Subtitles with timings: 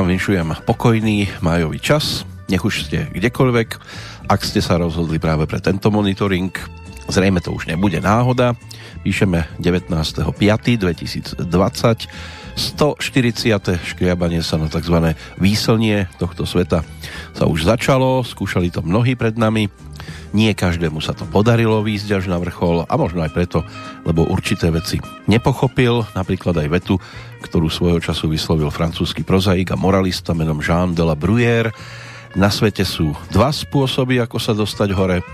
[0.00, 3.68] vám vinšujem pokojný májový čas, nech už ste kdekoľvek,
[4.32, 6.48] ak ste sa rozhodli práve pre tento monitoring,
[7.12, 8.56] zrejme to už nebude náhoda,
[9.04, 11.44] píšeme 19.5.2020,
[12.56, 13.76] 140.
[13.92, 15.12] škriabanie sa na tzv.
[15.36, 16.80] výslnie tohto sveta
[17.36, 19.68] sa už začalo, skúšali to mnohí pred nami,
[20.30, 23.66] nie každému sa to podarilo výjsť až na vrchol a možno aj preto,
[24.06, 26.94] lebo určité veci nepochopil, napríklad aj vetu,
[27.42, 31.74] ktorú svojho času vyslovil francúzsky prozaik a moralista menom Jean de la Bruyère.
[32.38, 35.26] Na svete sú dva spôsoby, ako sa dostať hore.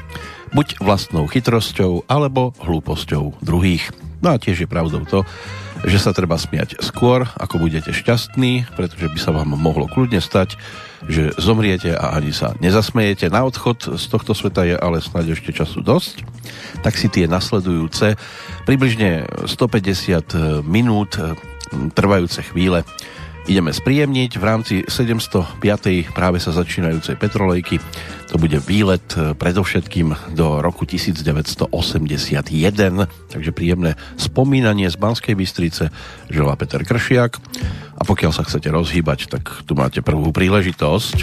[0.56, 3.92] Buď vlastnou chytrosťou, alebo hlúposťou druhých.
[4.24, 5.28] No a tiež je pravdou to,
[5.84, 10.56] že sa treba smiať skôr, ako budete šťastní, pretože by sa vám mohlo kľudne stať,
[11.04, 13.28] že zomriete a ani sa nezasmejete.
[13.28, 16.24] Na odchod z tohto sveta je ale snáď ešte času dosť,
[16.80, 18.16] tak si tie nasledujúce
[18.64, 21.20] približne 150 minút
[21.92, 22.86] trvajúce chvíle
[23.46, 24.30] ideme spríjemniť.
[24.38, 25.62] V rámci 705.
[26.14, 27.78] práve sa začínajúcej petrolejky
[28.26, 31.72] to bude výlet e, predovšetkým do roku 1981.
[33.30, 35.88] Takže príjemné spomínanie z Banskej Bystrice
[36.28, 37.38] želá Peter Kršiak.
[37.96, 41.16] A pokiaľ sa chcete rozhýbať, tak tu máte prvú príležitosť.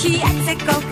[0.00, 0.89] Chi exit go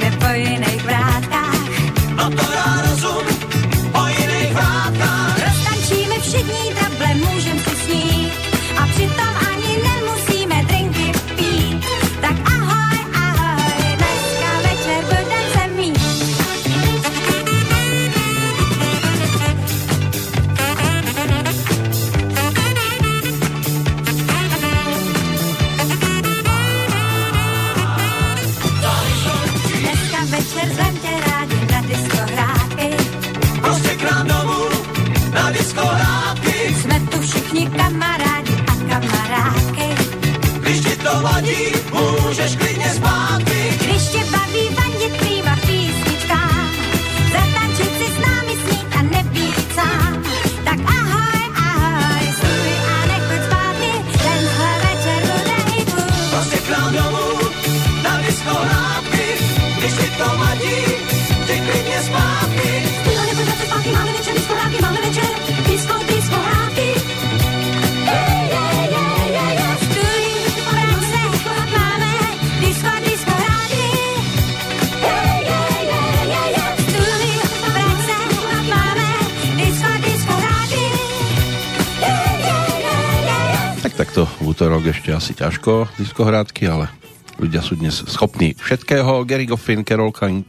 [84.59, 86.91] asi ťažko diskohrádky, ale
[87.39, 89.23] ľudia sú dnes schopní všetkého.
[89.23, 90.43] Gary Goffin, Carol King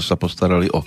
[0.00, 0.80] sa postarali o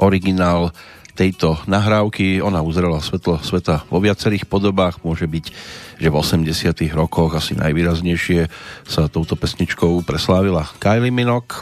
[0.00, 0.72] originál
[1.12, 2.40] tejto nahrávky.
[2.40, 5.04] Ona uzrela svetlo sveta vo viacerých podobách.
[5.04, 5.52] Môže byť,
[6.00, 8.48] že v 80 rokoch asi najvýraznejšie
[8.88, 11.60] sa touto pesničkou preslávila Kylie Minogue.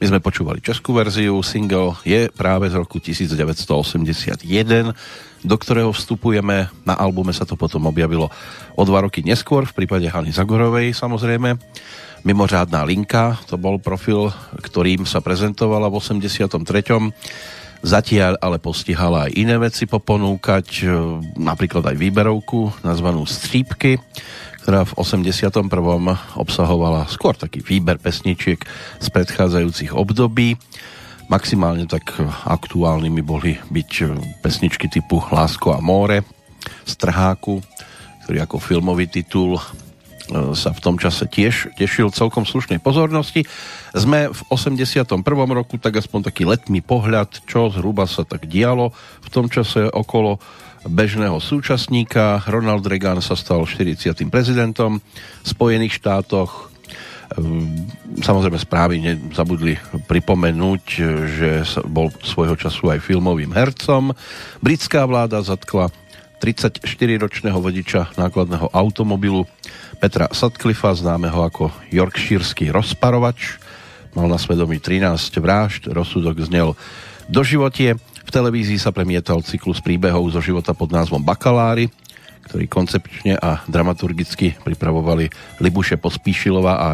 [0.00, 4.48] My sme počúvali českú verziu, single je práve z roku 1981,
[5.44, 6.70] do ktorého vstupujeme.
[6.82, 8.30] Na albume sa to potom objavilo
[8.74, 11.58] o dva roky neskôr, v prípade Hany Zagorovej samozrejme.
[12.26, 17.14] Mimořádná linka, to bol profil, ktorým sa prezentovala v 83.
[17.78, 20.86] Zatiaľ ale postihala aj iné veci poponúkať, e,
[21.38, 24.02] napríklad aj výberovku nazvanú Střípky,
[24.66, 26.18] ktorá v 81.
[26.34, 28.58] obsahovala skôr taký výber pesničiek
[28.98, 30.58] z predchádzajúcich období.
[31.28, 32.16] Maximálne tak
[32.48, 33.90] aktuálnymi boli byť
[34.40, 36.24] pesničky typu Lásko a more,
[36.88, 37.60] Strháku,
[38.24, 39.60] ktorý ako filmový titul
[40.28, 43.48] E, sa v tom čase tiež tešil celkom slušnej pozornosti.
[43.96, 45.08] Sme v 81.
[45.56, 48.92] roku, tak aspoň taký letný pohľad, čo zhruba sa tak dialo
[49.24, 50.36] v tom čase okolo
[50.84, 52.44] bežného súčasníka.
[52.44, 54.28] Ronald Reagan sa stal 40.
[54.28, 56.68] prezidentom v Spojených štátoch.
[57.28, 57.40] E,
[58.24, 59.76] samozrejme správy nezabudli
[60.08, 60.82] pripomenúť,
[61.28, 61.50] že
[61.84, 64.16] bol svojho času aj filmovým hercom.
[64.64, 65.92] Britská vláda zatkla
[66.38, 69.44] 34-ročného vodiča nákladného automobilu
[69.98, 73.58] Petra Sutcliffa, známeho ako Yorkshireský rozparovač.
[74.14, 76.78] Mal na svedomí 13 vražd, rozsudok znel
[77.26, 77.98] do životie.
[78.24, 81.90] V televízii sa premietal cyklus príbehov zo života pod názvom Bakalári,
[82.46, 85.28] ktorý koncepčne a dramaturgicky pripravovali
[85.60, 86.88] Libuše Pospíšilová a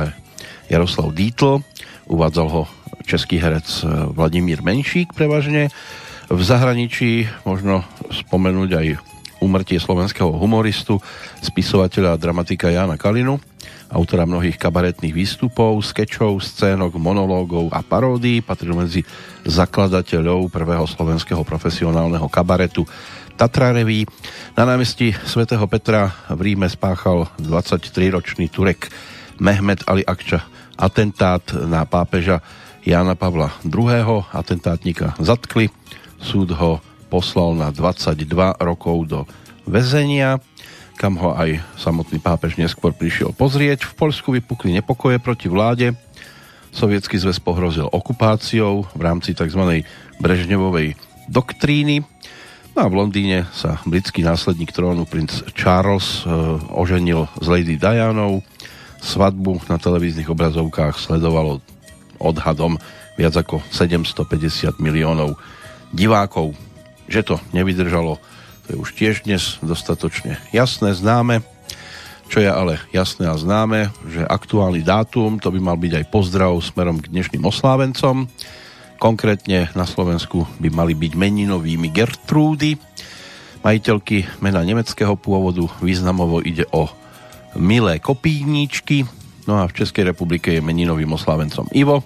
[0.69, 1.61] Jaroslav Dítl.
[2.09, 2.63] Uvádzal ho
[3.05, 5.69] český herec Vladimír Menšík prevažne.
[6.33, 8.87] V zahraničí možno spomenúť aj
[9.45, 10.97] úmrtie slovenského humoristu,
[11.45, 13.37] spisovateľa a dramatika Jana Kalinu,
[13.93, 19.05] autora mnohých kabaretných výstupov, skečov, scénok, monológov a paródií, patril medzi
[19.45, 22.89] zakladateľov prvého slovenského profesionálneho kabaretu
[23.37, 24.09] Tatra Reví.
[24.57, 28.89] Na námestí svätého Petra v Ríme spáchal 23-ročný Turek
[29.39, 30.45] Mehmet Ali Akča
[30.79, 32.43] atentát na pápeža
[32.85, 34.27] Jána Pavla II.
[34.35, 35.71] Atentátnika zatkli,
[36.21, 38.27] súd ho poslal na 22
[38.59, 39.21] rokov do
[39.65, 40.43] väzenia,
[40.99, 43.87] kam ho aj samotný pápež neskôr prišiel pozrieť.
[43.87, 45.95] V Polsku vypukli nepokoje proti vláde.
[46.75, 49.87] Sovietský zväz pohrozil okupáciou v rámci tzv.
[50.19, 50.99] Brežnevovej
[51.31, 52.03] doktríny.
[52.75, 56.31] No a v Londýne sa britský následník trónu princ Charles e,
[56.75, 58.43] oženil s Lady Dianou.
[59.05, 61.61] Svadbu na televíznych obrazovkách sledovalo
[62.17, 62.81] odhadom
[63.21, 65.37] viac ako 750 miliónov
[65.93, 66.57] divákov
[67.09, 68.17] že to nevydržalo,
[68.65, 71.45] to je už tiež dnes dostatočne jasné, známe.
[72.25, 76.57] Čo je ale jasné a známe, že aktuálny dátum, to by mal byť aj pozdrav
[76.65, 78.25] smerom k dnešným oslávencom.
[78.97, 82.81] Konkrétne na Slovensku by mali byť meninovými Gertrúdy,
[83.61, 86.89] majiteľky mena nemeckého pôvodu, významovo ide o
[87.57, 89.07] milé kopíníčky,
[89.47, 92.03] no a v Českej republike je meninovým oslávencom Ivo,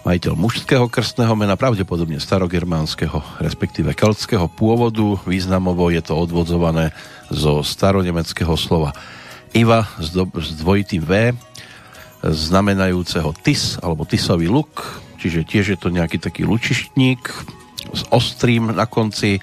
[0.00, 5.20] majiteľ mužského krstného mena, pravdepodobne starogermánskeho, respektíve keltského pôvodu.
[5.28, 6.96] Významovo je to odvodzované
[7.28, 8.96] zo staronemeckého slova
[9.52, 11.36] Iva s, do, s dvojitým V,
[12.20, 17.20] znamenajúceho tis alebo tisový luk, čiže tiež je to nejaký taký lučištník
[17.92, 19.40] s ostrým na konci.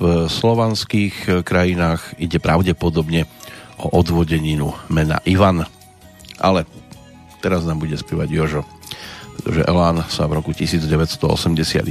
[0.00, 3.28] V slovanských krajinách ide pravdepodobne
[3.82, 5.66] o odvodeninu mena Ivan.
[6.38, 6.64] Ale
[7.42, 8.62] teraz nám bude spievať Jožo
[9.42, 11.82] pretože Elán sa v roku 1981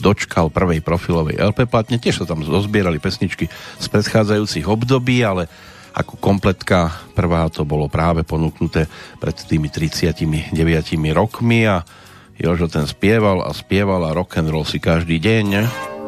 [0.00, 2.00] dočkal prvej profilovej LP platne.
[2.00, 5.44] Tiež sa tam zozbierali pesničky z predchádzajúcich období, ale
[5.92, 8.88] ako kompletka prvá to bolo práve ponúknuté
[9.20, 10.56] pred tými 39
[11.12, 11.84] rokmi a
[12.40, 15.99] Jožo ten spieval a spieval a rock and roll si každý deň.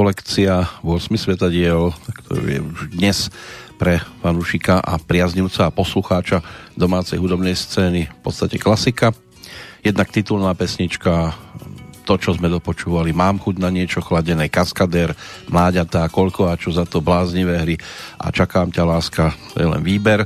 [0.00, 1.92] Kolekcia 8 svetadiel,
[2.24, 3.18] ktorý je už dnes
[3.76, 6.40] pre fanúšika a priaznivca a poslucháča
[6.72, 9.12] domácej hudobnej scény v podstate klasika.
[9.84, 11.36] Jednak titulná pesnička,
[12.08, 15.12] to, čo sme dopočúvali, mám chuť na niečo chladené, kaskader,
[15.52, 17.76] mláďatá, koľko a čo za to bláznivé hry.
[18.16, 20.24] A čakám ťa láska, to je len výber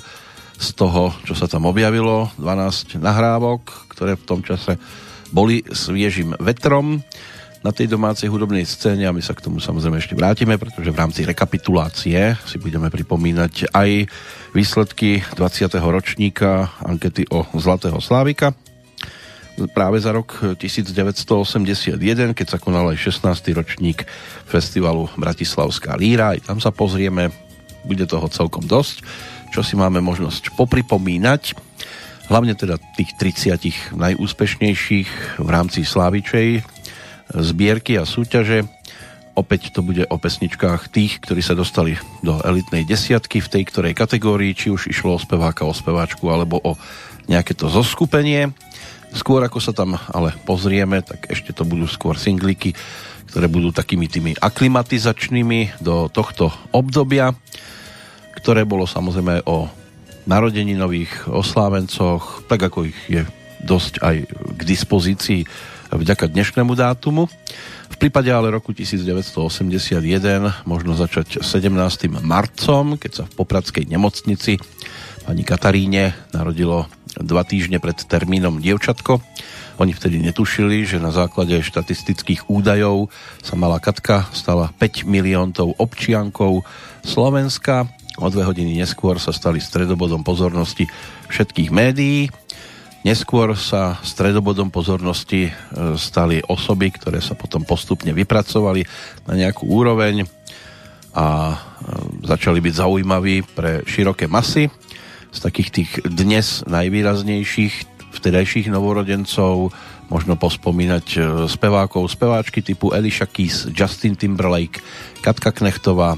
[0.54, 4.78] z toho, čo sa tam objavilo, 12 nahrávok, ktoré v tom čase
[5.34, 7.02] boli sviežim vetrom
[7.64, 11.00] na tej domácej hudobnej scéne a my sa k tomu samozrejme ešte vrátime, pretože v
[11.00, 14.04] rámci rekapitulácie si budeme pripomínať aj
[14.52, 15.72] výsledky 20.
[15.80, 18.52] ročníka ankety o Zlatého Slávika
[19.70, 23.54] práve za rok 1981, keď sa konal aj 16.
[23.54, 24.02] ročník
[24.50, 26.34] festivalu Bratislavská líra.
[26.34, 27.30] Aj tam sa pozrieme,
[27.86, 29.06] bude toho celkom dosť,
[29.54, 31.54] čo si máme možnosť popripomínať.
[32.26, 36.73] Hlavne teda tých 30 najúspešnejších v rámci Slávičej
[37.34, 38.66] zbierky a súťaže.
[39.34, 43.98] Opäť to bude o pesničkách tých, ktorí sa dostali do elitnej desiatky v tej ktorej
[43.98, 46.78] kategórii, či už išlo o speváka, o speváčku alebo o
[47.26, 48.54] nejaké to zoskupenie.
[49.10, 52.78] Skôr ako sa tam ale pozrieme, tak ešte to budú skôr singliky,
[53.30, 57.34] ktoré budú takými tými aklimatizačnými do tohto obdobia,
[58.38, 59.66] ktoré bolo samozrejme o
[60.30, 63.22] narodení nových oslávencoch, tak ako ich je
[63.64, 65.42] dosť aj k dispozícii
[65.96, 67.30] vďaka dnešnému dátumu.
[67.90, 70.02] V prípade ale roku 1981
[70.66, 71.70] možno začať 17.
[72.22, 74.58] marcom, keď sa v Popradskej nemocnici
[75.24, 79.22] pani Kataríne narodilo dva týždne pred termínom dievčatko.
[79.78, 83.10] Oni vtedy netušili, že na základe štatistických údajov
[83.42, 86.62] sa malá Katka stala 5 milióntov občiankou
[87.02, 87.90] Slovenska.
[88.22, 90.86] O dve hodiny neskôr sa stali stredobodom pozornosti
[91.26, 92.30] všetkých médií.
[93.04, 95.52] Neskôr sa stredobodom pozornosti e,
[96.00, 98.80] stali osoby, ktoré sa potom postupne vypracovali
[99.28, 100.24] na nejakú úroveň
[101.12, 101.56] a e,
[102.24, 104.72] začali byť zaujímaví pre široké masy.
[105.28, 109.68] Z takých tých dnes najvýraznejších vtedajších novorodencov
[110.08, 114.80] možno pospomínať e, spevákov, speváčky typu Elisha Keys, Justin Timberlake,
[115.20, 116.16] Katka Knechtová,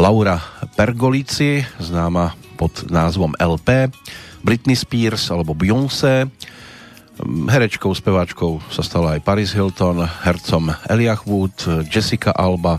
[0.00, 0.40] Laura
[0.80, 3.92] Pergolici, známa pod názvom LP,
[4.46, 6.30] Britney Spears alebo Beyoncé,
[7.50, 12.78] herečkou, speváčkou sa stala aj Paris Hilton, hercom Eliach Wood, Jessica Alba,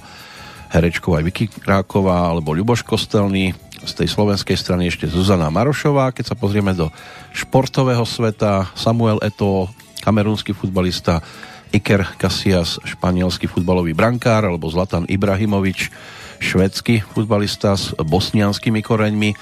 [0.71, 3.51] herečkou aj Vicky Kráková alebo Ľuboš Kostelný,
[3.87, 6.11] z tej slovenskej strany ešte Zuzana Marošová.
[6.11, 6.91] Keď sa pozrieme do
[7.31, 9.71] športového sveta, Samuel Eto,
[10.03, 11.23] kamerúnsky futbalista,
[11.71, 15.91] Iker Casillas, španielský futbalový brankár, alebo Zlatan Ibrahimovič,
[16.39, 19.35] švedský futbalista s bosnianskými koreňmi,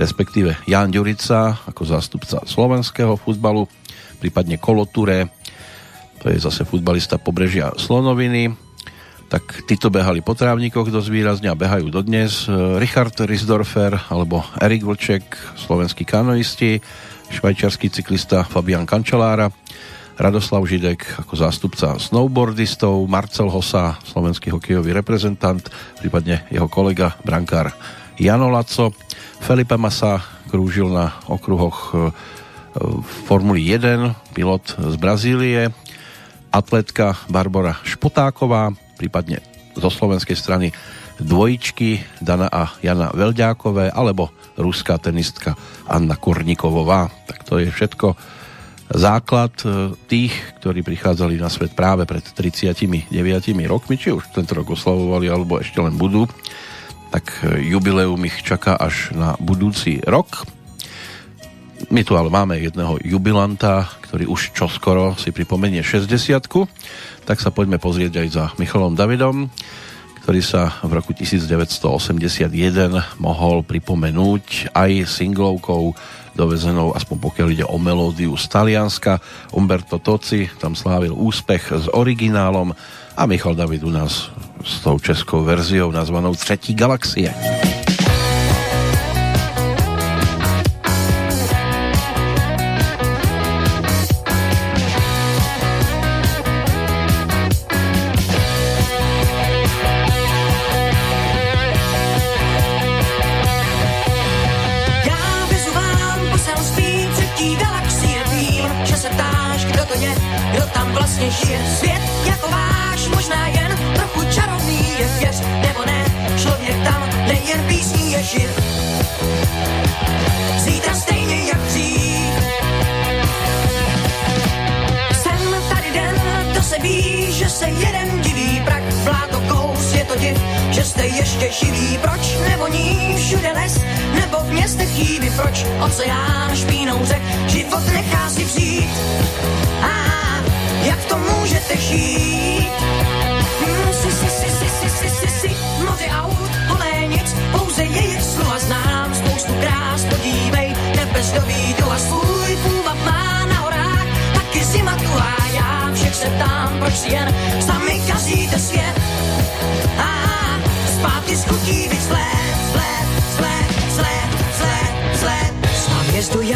[0.00, 3.68] respektíve Jan Ďurica ako zástupca slovenského futbalu,
[4.16, 5.28] prípadne Koloture,
[6.24, 8.56] to je zase futbalista pobrežia Slonoviny,
[9.28, 12.50] tak títo behali po trávnikoch dosť výrazne a behajú dodnes.
[12.82, 15.22] Richard Risdorfer alebo Erik Vlček,
[15.54, 16.82] slovenskí kanoisti,
[17.30, 19.52] švajčiarsky cyklista Fabian Kančelára,
[20.20, 25.62] Radoslav Židek ako zástupca snowboardistov, Marcel Hosa, slovenský hokejový reprezentant,
[26.02, 27.72] prípadne jeho kolega, brankár
[28.20, 28.92] Jano Laco,
[29.40, 30.20] Felipe Massa
[30.52, 32.12] krúžil na okruhoch v e,
[33.26, 35.74] Formuli 1, pilot z Brazílie,
[36.52, 39.42] atletka Barbara Špotáková, prípadne
[39.74, 40.68] zo slovenskej strany
[41.20, 45.56] dvojičky Dana a Jana Velďákové alebo ruská tenistka
[45.88, 47.12] Anna Kurnikovová.
[47.28, 48.16] Tak to je všetko
[48.90, 53.14] základ e, tých, ktorí prichádzali na svet práve pred 39
[53.70, 56.26] rokmi, či už tento rok oslavovali, alebo ešte len budú.
[57.10, 60.46] Tak e, jubileum ich čaká až na budúci rok.
[61.90, 66.46] My tu ale máme jedného jubilanta, ktorý už čoskoro si pripomenie 60
[67.30, 69.46] tak sa poďme pozrieť aj za Michalom Davidom,
[70.26, 72.50] ktorý sa v roku 1981
[73.22, 75.94] mohol pripomenúť aj singlovkou
[76.34, 79.22] dovezenou, aspoň pokiaľ ide o melódiu z Talianska.
[79.54, 82.74] Umberto Toci tam slávil úspech s originálom
[83.14, 87.34] a Michal David u nás s tou českou verziou nazvanou Třetí galaxie.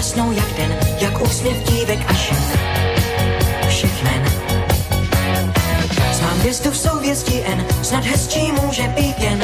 [0.04, 2.44] Jasnou jak den, jak úsměv dívek a žen.
[3.68, 4.32] Všech men.
[6.12, 9.40] Znám hvězdu v souvězdí N, snad hezčí může být jen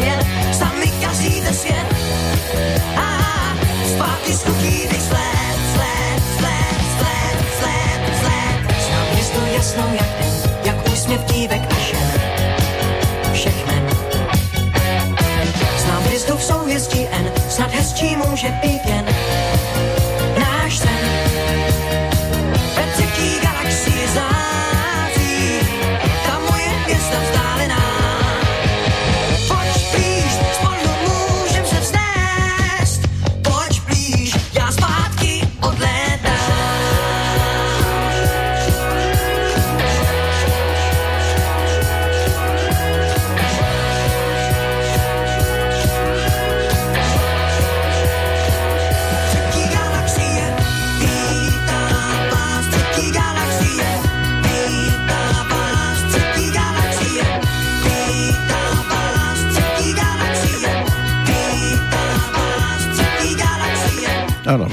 [0.00, 1.86] svět, sami každý ten svět.
[2.96, 4.90] A ah, zpátky z kuchyny.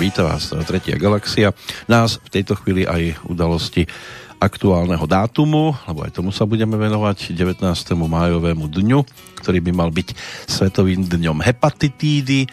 [0.07, 1.51] Víta vás tretia galaxia.
[1.83, 3.83] Nás v tejto chvíli aj udalosti
[4.39, 7.59] aktuálneho dátumu, lebo aj tomu sa budeme venovať 19.
[7.91, 9.03] májovému dňu,
[9.43, 10.15] ktorý by mal byť
[10.47, 12.47] Svetovým dňom hepatitídy,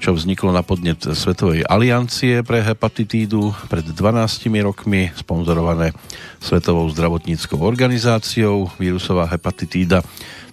[0.00, 5.92] čo vzniklo na podnet Svetovej aliancie pre hepatitídu pred 12 rokmi, sponzorované
[6.40, 8.72] Svetovou zdravotníckou organizáciou.
[8.80, 10.00] Vírusová hepatitída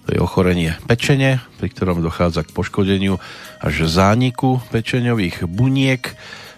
[0.04, 3.16] to je ochorenie pečene, pri ktorom dochádza k poškodeniu
[3.64, 6.12] až zániku pečeňových buniek.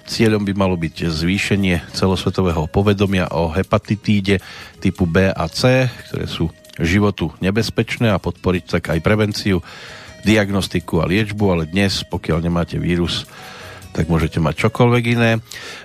[0.07, 4.39] Cieľom by malo byť zvýšenie celosvetového povedomia o hepatitíde
[4.79, 9.63] typu B a C, ktoré sú životu nebezpečné a podporiť tak aj prevenciu,
[10.27, 13.27] diagnostiku a liečbu, ale dnes, pokiaľ nemáte vírus,
[13.95, 15.39] tak môžete mať čokoľvek iné.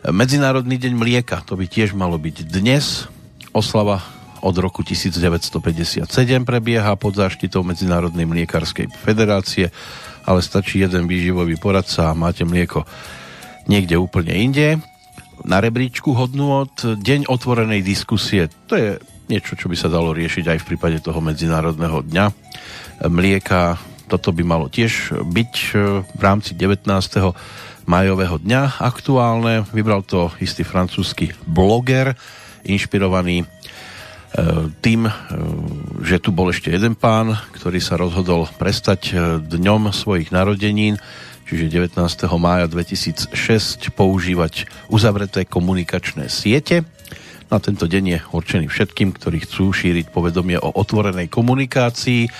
[0.10, 3.06] Medzinárodný deň mlieka, to by tiež malo byť dnes.
[3.54, 4.02] Oslava
[4.42, 6.06] od roku 1957
[6.44, 9.70] prebieha pod záštitou Medzinárodnej mliekarskej federácie,
[10.26, 12.86] ale stačí jeden výživový poradca a máte mlieko
[13.70, 14.68] niekde úplne inde.
[15.42, 18.50] Na rebríčku hodnú od Deň otvorenej diskusie.
[18.70, 18.90] To je
[19.32, 22.26] niečo, čo by sa dalo riešiť aj v prípade toho Medzinárodného dňa
[23.08, 23.80] mlieka.
[24.12, 25.66] Toto by malo tiež byť e,
[26.04, 26.84] v rámci 19.
[27.88, 29.64] majového dňa aktuálne.
[29.72, 32.14] Vybral to istý francúzsky bloger,
[32.68, 33.48] inšpirovaný
[34.80, 35.14] tým, e,
[36.08, 39.12] že tu bol ešte jeden pán, ktorý sa rozhodol prestať
[39.44, 40.96] dňom svojich narodenín
[41.52, 42.00] čiže 19.
[42.40, 46.88] mája 2006 používať uzavreté komunikačné siete.
[47.52, 52.32] Na tento deň je určený všetkým, ktorí chcú šíriť povedomie o otvorenej komunikácii.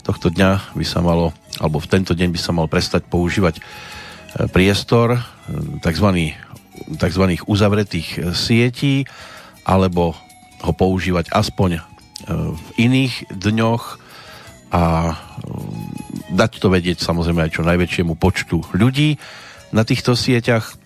[0.00, 3.60] Tohto dňa by sa malo, alebo v tento deň by sa mal prestať používať
[4.48, 5.20] priestor
[5.84, 6.32] tzv.
[6.96, 7.24] tzv.
[7.44, 9.04] uzavretých sietí
[9.68, 10.16] alebo
[10.64, 11.84] ho používať aspoň
[12.24, 14.00] v iných dňoch
[14.72, 15.14] a
[16.32, 19.20] dať to vedieť samozrejme aj čo najväčšiemu počtu ľudí
[19.76, 20.80] na týchto sieťach.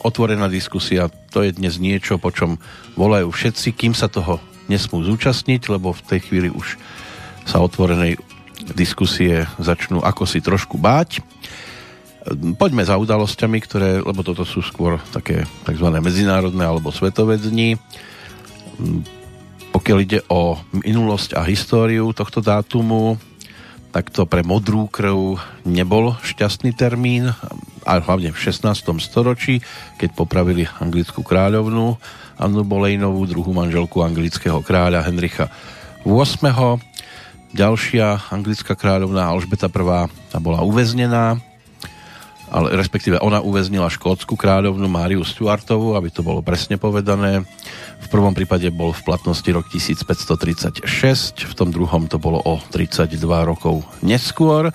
[0.00, 2.56] otvorená diskusia, to je dnes niečo, po čom
[2.96, 6.80] volajú všetci, kým sa toho nesmú zúčastniť, lebo v tej chvíli už
[7.44, 8.16] sa otvorenej
[8.76, 11.20] diskusie začnú ako si trošku báť.
[12.60, 15.86] Poďme za udalosťami, ktoré, lebo toto sú skôr také tzv.
[15.88, 17.80] medzinárodné alebo svetové dni.
[19.70, 23.16] Pokiaľ ide o minulosť a históriu tohto dátumu,
[23.90, 27.34] tak to pre modrú krv nebol šťastný termín,
[27.84, 28.76] a hlavne v 16.
[29.00, 29.64] storočí,
[29.96, 31.96] keď popravili anglickú kráľovnú
[32.36, 35.48] Annu Bolejnovú, druhú manželku anglického kráľa Henricha
[36.04, 36.80] VIII.
[37.50, 40.06] Ďalšia anglická kráľovná Alžbeta I.
[40.30, 41.40] tá bola uväznená,
[42.50, 47.46] ale respektíve ona uväznila škótsku kráľovnú Máriu Stuartovú, aby to bolo presne povedané.
[48.02, 50.82] V prvom prípade bol v platnosti rok 1536,
[51.46, 53.14] v tom druhom to bolo o 32
[53.46, 54.74] rokov neskôr.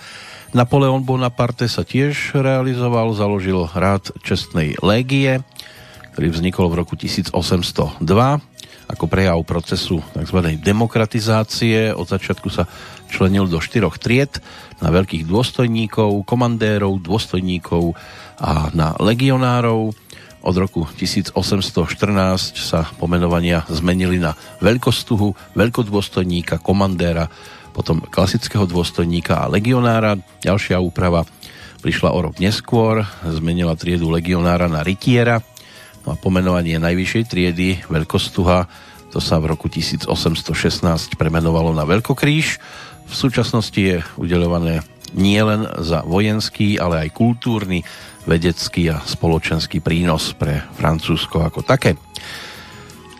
[0.55, 5.43] Napoleon Bonaparte sa tiež realizoval, založil rád čestnej légie,
[6.15, 7.43] ktorý vznikol v roku 1802
[8.95, 10.55] ako prejav procesu tzv.
[10.55, 11.91] demokratizácie.
[11.91, 12.63] Od začiatku sa
[13.11, 14.39] členil do štyroch tried
[14.79, 17.91] na veľkých dôstojníkov, komandérov, dôstojníkov
[18.39, 19.91] a na legionárov.
[20.45, 21.35] Od roku 1814
[22.55, 24.31] sa pomenovania zmenili na
[24.63, 27.27] veľkostuhu, veľkodôstojníka, komandéra
[27.75, 30.15] potom klasického dôstojníka a legionára.
[30.39, 31.27] Ďalšia úprava
[31.83, 35.43] prišla o rok neskôr, zmenila triedu legionára na rytiera
[36.05, 38.69] no a pomenovanie najvyššej triedy veľkostuha
[39.09, 40.11] to sa v roku 1816
[41.15, 42.59] premenovalo na Veľkokríž.
[43.07, 44.83] V súčasnosti je udeľované
[45.15, 47.87] nielen za vojenský, ale aj kultúrny,
[48.27, 51.95] vedecký a spoločenský prínos pre Francúzsko ako také.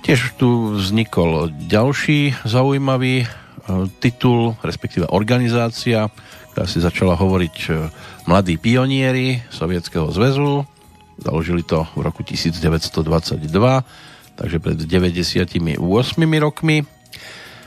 [0.04, 3.24] Tiež tu vznikol ďalší zaujímavý
[3.66, 6.06] E, titul, respektíve organizácia,
[6.54, 7.90] ktorá si začala hovoriť e,
[8.30, 10.70] Mladí pionieri Sovietskeho zväzu.
[11.20, 13.48] Založili to v roku 1922,
[14.36, 15.80] takže pred 98
[16.40, 16.84] rokmi.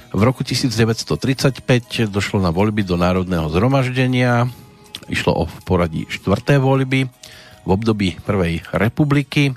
[0.09, 4.49] V roku 1935 došlo na voľby do Národného zhromaždenia.
[5.09, 7.09] Išlo o poradí štvrté voľby
[7.65, 9.57] v období Prvej republiky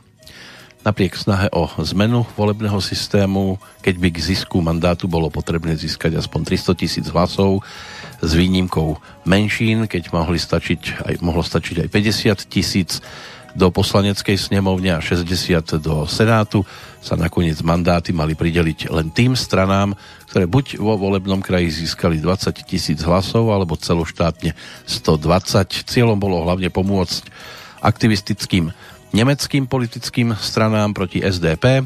[0.82, 6.58] Napriek snahe o zmenu volebného systému, keď by k zisku mandátu bolo potrebné získať aspoň
[6.58, 7.62] 300 tisíc hlasov
[8.18, 12.98] s výnimkou menšín, keď mohli stačiť aj, mohlo stačiť aj 50 tisíc
[13.54, 16.64] do poslaneckej snemovne a 60 do senátu,
[17.02, 19.98] sa nakoniec mandáty mali prideliť len tým stranám,
[20.30, 24.54] ktoré buď vo volebnom kraji získali 20 tisíc hlasov, alebo celoštátne
[24.86, 25.90] 120.
[25.90, 27.28] Cieľom bolo hlavne pomôcť
[27.82, 28.70] aktivistickým
[29.12, 31.84] nemeckým politickým stranám proti SDP.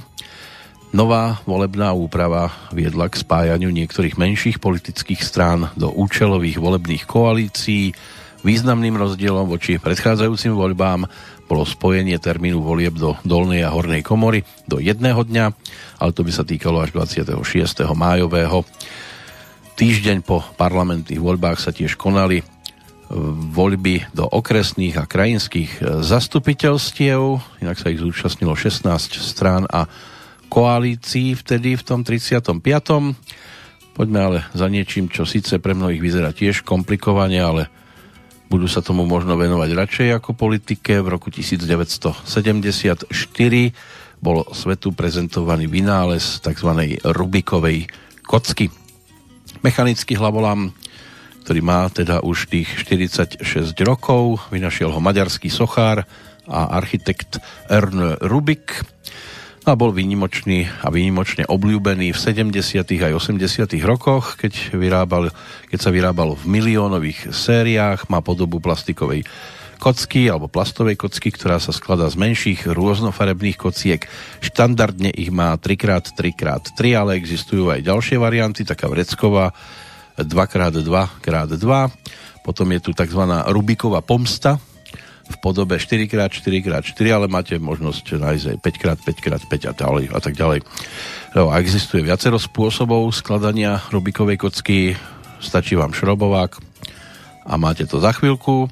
[0.95, 7.91] Nová volebná úprava viedla k spájaniu niektorých menších politických strán do účelových volebných koalícií.
[8.45, 11.09] Významným rozdielom voči predchádzajúcim voľbám
[11.45, 15.45] bolo spojenie termínu volieb do dolnej a hornej komory do jedného dňa,
[16.01, 17.85] ale to by sa týkalo až 26.
[17.93, 18.65] májového.
[19.75, 22.41] Týždeň po parlamentných voľbách sa tiež konali
[23.53, 27.21] voľby do okresných a krajinských e, zastupiteľstiev,
[27.61, 28.89] inak sa ich zúčastnilo 16
[29.21, 29.85] strán a
[30.49, 32.49] koalícií vtedy v tom 35.
[33.95, 37.69] Poďme ale za niečím, čo síce pre mnohých vyzerá tiež komplikovane, ale
[38.55, 41.03] budú sa tomu možno venovať radšej ako politike.
[41.03, 43.11] V roku 1974
[44.23, 46.71] bol svetu prezentovaný vynález tzv.
[47.03, 47.91] Rubikovej
[48.23, 48.71] kocky.
[49.59, 50.71] Mechanický hlavolám
[51.45, 53.45] ktorý má teda už tých 46
[53.85, 54.49] rokov.
[54.49, 56.01] Vynašiel ho maďarský sochár
[56.49, 57.37] a architekt
[57.69, 58.81] Ern Rubik
[59.65, 62.85] a bol výnimočný a výnimočne obľúbený v 70.
[62.85, 63.65] aj 80.
[63.81, 65.33] rokoch, keď, vyrábal,
[65.73, 69.25] keď sa vyrábal v miliónových sériách, má podobu plastikovej
[69.81, 74.05] kocky alebo plastovej kocky, ktorá sa skladá z menších rôznofarebných kociek.
[74.45, 79.49] Štandardne ich má 3x3x3, ale existujú aj ďalšie varianty, taká vrecková
[80.21, 81.67] 2x2x2.
[82.45, 83.21] Potom je tu tzv.
[83.49, 84.61] Rubiková pomsta
[85.25, 90.59] v podobe 4x4x4, ale máte možnosť nájsť aj 5x5x5 a, ďalej, a tak ďalej.
[91.33, 94.93] No, existuje viacero spôsobov skladania Rubikovej kocky.
[95.41, 96.57] Stačí vám šrobovák
[97.45, 98.65] a máte to za chvíľku.
[98.65, 98.69] E,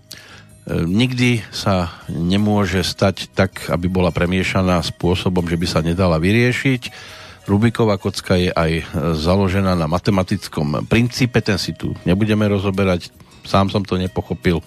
[0.86, 7.14] nikdy sa nemôže stať tak, aby bola premiešaná spôsobom, že by sa nedala vyriešiť
[7.44, 8.88] Rubiková kocka je aj
[9.20, 13.12] založená na matematickom princípe, ten si tu nebudeme rozoberať,
[13.44, 14.64] sám som to nepochopil,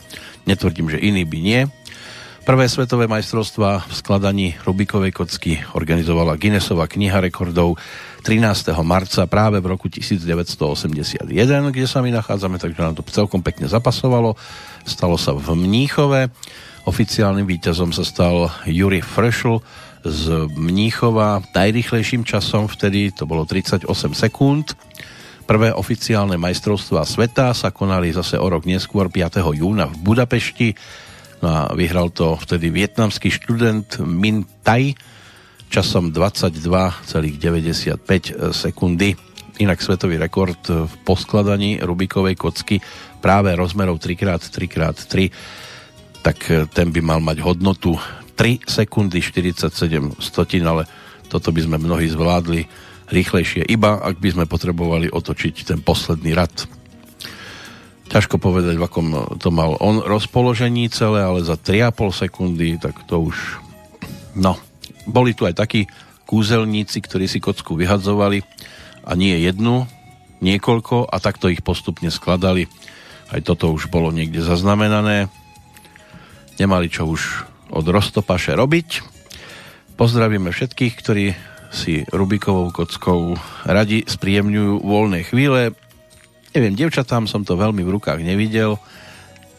[0.47, 1.61] netvrdím, že iný by nie.
[2.47, 7.75] Prvé svetové majstrovstvá v skladaní Rubikovej kocky organizovala Guinnessova kniha rekordov
[8.23, 8.71] 13.
[8.87, 11.27] marca práve v roku 1981,
[11.75, 14.39] kde sa my nachádzame, takže nám to celkom pekne zapasovalo.
[14.87, 16.31] Stalo sa v Mníchove.
[16.87, 19.59] Oficiálnym víťazom sa stal Juri Frešl
[20.07, 24.79] z Mníchova najrychlejším časom, vtedy to bolo 38 sekúnd.
[25.47, 29.47] Prvé oficiálne majstrovstvá sveta sa konali zase o rok neskôr 5.
[29.55, 30.75] júna v Budapešti.
[31.39, 34.91] No a vyhral to vtedy vietnamský študent Min Tai
[35.71, 37.39] časom 22,95
[38.51, 39.15] sekundy.
[39.63, 42.83] Inak svetový rekord v poskladaní Rubikovej kocky
[43.23, 45.31] práve rozmerov 3x3x3
[46.27, 46.43] tak
[46.75, 47.95] ten by mal mať hodnotu
[48.35, 49.71] 3 sekundy 47
[50.19, 50.91] stotín, ale
[51.31, 52.67] toto by sme mnohí zvládli
[53.11, 56.53] rýchlejšie, iba ak by sme potrebovali otočiť ten posledný rad.
[58.07, 59.07] Ťažko povedať, v akom
[59.43, 63.59] to mal on rozpoložení celé, ale za 3,5 sekundy, tak to už...
[64.39, 64.59] No,
[65.07, 65.91] boli tu aj takí
[66.27, 68.43] kúzelníci, ktorí si kocku vyhadzovali
[69.07, 69.87] a nie jednu,
[70.43, 72.67] niekoľko a takto ich postupne skladali.
[73.31, 75.31] Aj toto už bolo niekde zaznamenané.
[76.59, 79.03] Nemali čo už od Rostopaše robiť.
[79.99, 81.25] Pozdravíme všetkých, ktorí
[81.77, 83.37] si Rubikovou kockou
[83.69, 85.77] radi spríjemňujú voľné chvíle.
[86.57, 88.81] Neviem, devčatám som to veľmi v rukách nevidel,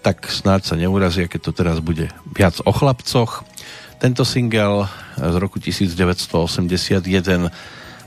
[0.02, 3.46] tak snáď sa neurazia, keď to teraz bude viac o chlapcoch.
[4.02, 7.06] Tento single z roku 1981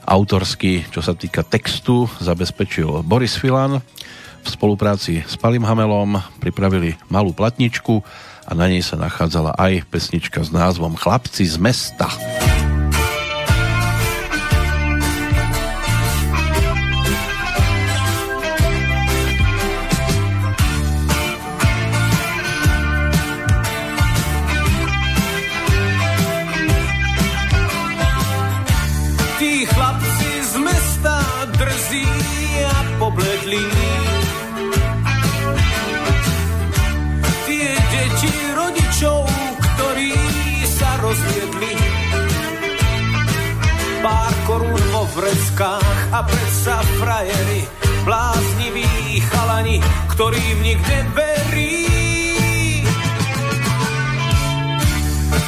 [0.03, 3.79] autorský, čo sa týka textu, zabezpečil Boris Filan.
[4.43, 8.03] V spolupráci s Palim Hamelom pripravili malú platničku,
[8.51, 12.11] a na nej sa nachádzala aj pesnička s názvom Chlapci z mesta.
[12.11, 12.70] vreskách
[46.11, 47.63] a predsa frajery,
[48.03, 49.79] blázniví chalani,
[50.11, 51.87] ktorým nikde verí.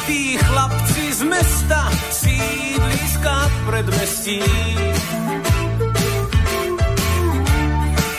[0.07, 3.35] Tí chlapci z mesta, sídliska
[3.67, 4.39] predmestí.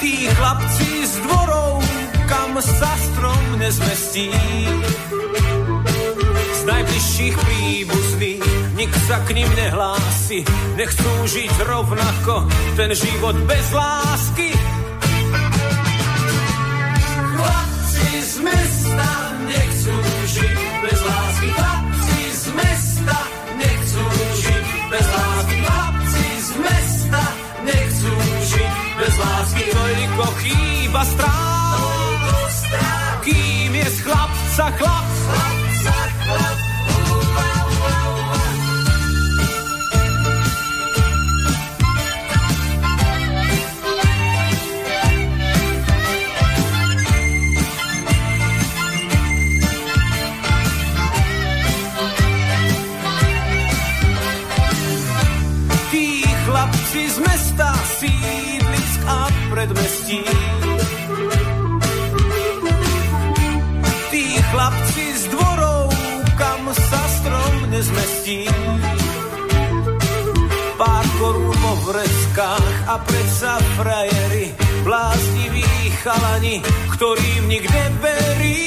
[0.05, 1.81] Tí chlapci z dvorov,
[2.29, 4.29] kam sa strom nezmestí.
[6.53, 8.04] Z najbližších príbuzných
[8.85, 10.45] nik sa k ním nehlási.
[10.77, 12.45] Nechcú žiť rovnako
[12.77, 14.53] ten život bez lásky.
[17.33, 19.09] Chlapci z mesta
[19.49, 19.97] nechcú
[20.37, 21.49] žiť bez lásky.
[21.49, 23.19] Chlapci z mesta
[23.57, 24.05] nechcú
[24.45, 25.57] žiť bez lásky.
[25.65, 27.23] Chlapci z mesta
[27.65, 28.13] nechcú
[28.53, 29.65] žiť bez lásky.
[29.73, 34.77] Toľko chýba strach, kým je z chlapca chlap.
[34.77, 35.54] Chlapca chlap.
[60.23, 60.23] Predmestí.
[64.11, 65.91] Tí chlapci z dvorov,
[66.39, 68.47] kam sa strom nezmestí.
[70.75, 74.51] Pár korún vo vreskách a predsa frajery,
[74.83, 75.67] blázniví
[76.03, 76.59] chalani,
[76.99, 78.67] ktorým nikde verí.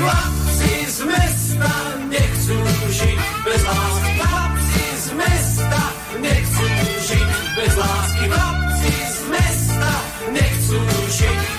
[0.00, 1.72] Chlapci z mesta
[2.08, 2.56] nechcú
[2.88, 4.19] žiť bez lásky.
[7.60, 8.24] Bez lásky.
[8.28, 9.92] Chlapci z mesta
[10.32, 10.80] nechcú
[11.12, 11.49] žiť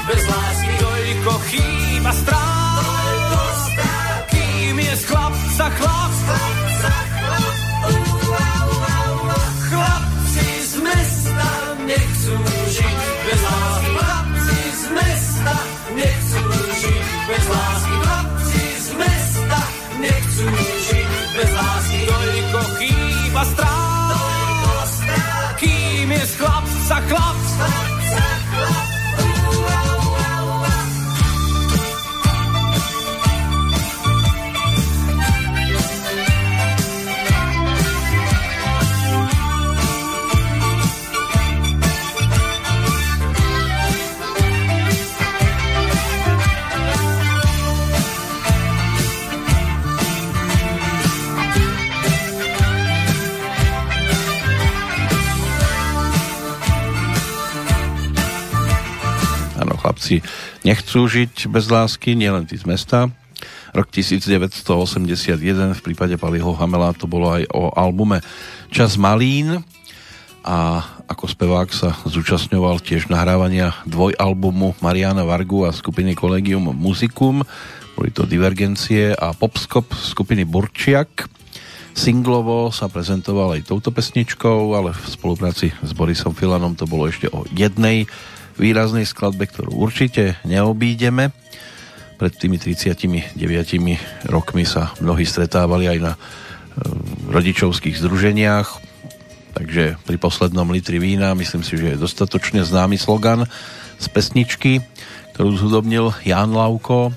[26.92, 27.91] Saklaps.
[60.20, 63.08] Všetci nechcú žiť bez lásky, nielen tí z mesta.
[63.72, 68.20] Rok 1981 v prípade Paliho Hamela to bolo aj o albume
[68.68, 69.64] Čas malín
[70.44, 77.48] a ako spevák sa zúčastňoval tiež nahrávania dvojalbumu Mariana Vargu a skupiny Collegium Musicum.
[77.96, 81.30] Boli to Divergencie a Popskop skupiny Burčiak.
[81.96, 87.32] Singlovo sa prezentoval aj touto pesničkou, ale v spolupráci s Borisom Filanom to bolo ešte
[87.32, 88.08] o jednej
[88.60, 91.32] výraznej skladbe, ktorú určite neobídeme.
[92.20, 93.34] Pred tými 39
[94.30, 96.20] rokmi sa mnohí stretávali aj na e,
[97.34, 98.68] rodičovských združeniach,
[99.58, 103.50] takže pri poslednom litri vína myslím si, že je dostatočne známy slogan
[103.98, 104.86] z pesničky,
[105.34, 107.10] ktorú zhudobnil Jan Lauko,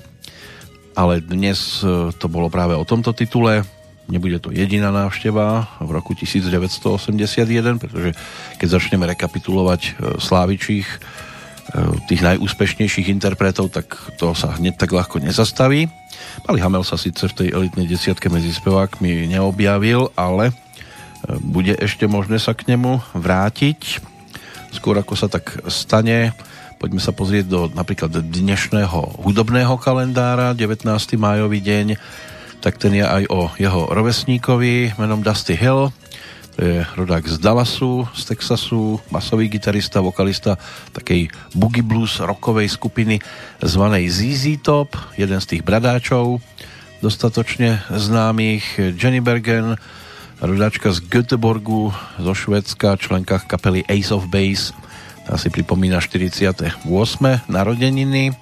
[0.97, 3.67] ale dnes e, to bolo práve o tomto titule.
[4.05, 8.13] Nebude to jediná návšteva v roku 1981, pretože
[8.61, 9.91] keď začneme rekapitulovať e,
[10.21, 10.87] Slávičích,
[11.75, 15.89] Eh, tých najúspešnejších interpretov, tak to sa hneď tak ľahko nezastaví.
[16.47, 20.55] Pali Hamel sa síce v tej elitnej desiatke medzi spevákmi neobjavil, ale eh,
[21.41, 24.05] bude ešte možné sa k nemu vrátiť.
[24.77, 26.37] Skôr ako sa tak stane,
[26.77, 30.85] poďme sa pozrieť do napríklad dnešného hudobného kalendára, 19.
[31.17, 31.99] májový deň,
[32.65, 35.93] tak ten je aj o jeho rovesníkovi menom Dusty Hill,
[36.57, 40.57] to je rodák z Dallasu, z Texasu, basový gitarista, vokalista
[40.97, 43.21] takej boogie blues rockovej skupiny
[43.61, 46.41] zvanej ZZ Top, jeden z tých bradáčov,
[47.05, 49.77] dostatočne známych, Jenny Bergen,
[50.41, 54.73] rodáčka z Göteborgu, zo Švedska, členka kapely Ace of Base,
[55.29, 56.81] tá si pripomína 48.
[57.45, 58.33] narodeniny.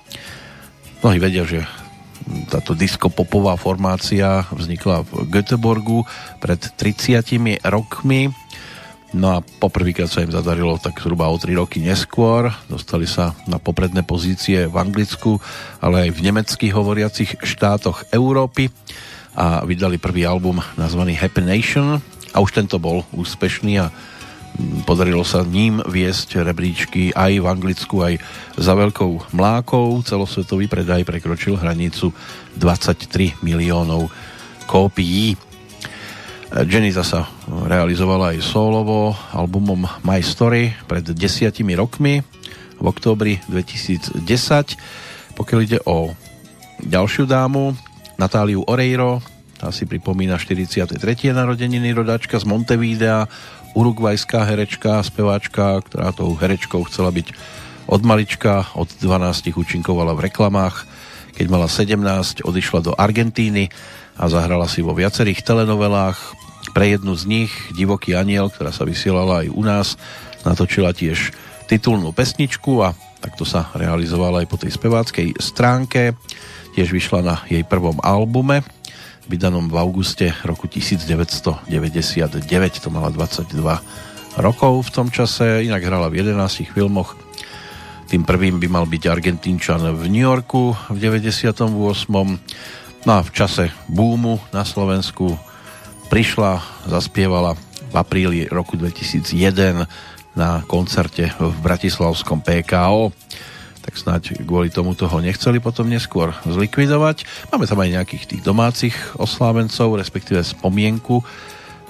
[1.03, 1.67] Mnohí vedia, že
[2.49, 6.05] táto diskopopová formácia vznikla v Göteborgu
[6.39, 8.33] pred 30 rokmi.
[9.13, 12.49] No a poprvýkrát sa im zadarilo tak zhruba o 3 roky neskôr.
[12.67, 15.37] Dostali sa na popredné pozície v Anglicku,
[15.85, 18.73] ale aj v nemeckých hovoriacich štátoch Európy
[19.37, 22.01] a vydali prvý album nazvaný Happy Nation
[22.33, 23.93] a už tento bol úspešný a
[24.85, 28.21] Podarilo sa ním viesť rebríčky aj v Anglicku, aj
[28.61, 30.05] za veľkou mlákou.
[30.05, 32.13] Celosvetový predaj prekročil hranicu
[32.61, 34.13] 23 miliónov
[34.69, 35.35] kópií.
[36.53, 42.21] Jenny zasa realizovala aj solovo albumom My Story pred desiatimi rokmi
[42.77, 44.21] v októbri 2010.
[45.33, 46.13] Pokiaľ ide o
[46.85, 47.73] ďalšiu dámu,
[48.21, 49.25] Natáliu Oreiro,
[49.57, 50.99] tá si pripomína 43.
[51.31, 53.31] narodeniny rodačka z Montevidea,
[53.73, 57.33] urugvajská herečka, speváčka, ktorá tou herečkou chcela byť
[57.89, 60.87] od malička, od 12 účinkovala v reklamách.
[61.33, 63.73] Keď mala 17, odišla do Argentíny
[64.21, 66.19] a zahrala si vo viacerých telenovelách.
[66.73, 69.89] Pre jednu z nich, Divoký aniel, ktorá sa vysielala aj u nás,
[70.47, 71.33] natočila tiež
[71.67, 72.93] titulnú pesničku a
[73.23, 76.17] takto sa realizovala aj po tej speváckej stránke.
[76.77, 78.65] Tiež vyšla na jej prvom albume,
[79.27, 81.67] vydanom v auguste roku 1999.
[82.83, 83.59] To mala 22
[84.41, 87.15] rokov v tom čase, inak hrala v 11 filmoch.
[88.09, 91.65] Tým prvým by mal byť Argentínčan v New Yorku v 98.
[93.03, 95.35] No a v čase boomu na Slovensku
[96.13, 97.57] prišla, zaspievala
[97.89, 99.89] v apríli roku 2001
[100.37, 103.13] na koncerte v Bratislavskom PKO
[103.83, 107.51] tak snáď kvôli tomu toho nechceli potom neskôr zlikvidovať.
[107.51, 111.21] Máme tam aj nejakých tých domácich oslávencov, respektíve spomienku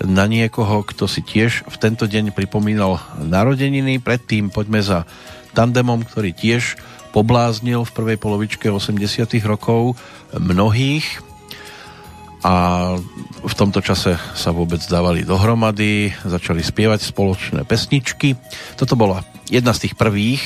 [0.02, 4.00] na niekoho, kto si tiež v tento deň pripomínal narodeniny.
[4.00, 5.04] Predtým poďme za
[5.52, 6.80] tandemom, ktorý tiež
[7.12, 10.00] pobláznil v prvej polovičke 80 rokov
[10.32, 11.20] mnohých
[12.42, 12.54] a
[13.44, 18.34] v tomto čase sa vôbec dávali dohromady, začali spievať spoločné pesničky.
[18.74, 20.42] Toto bola jedna z tých prvých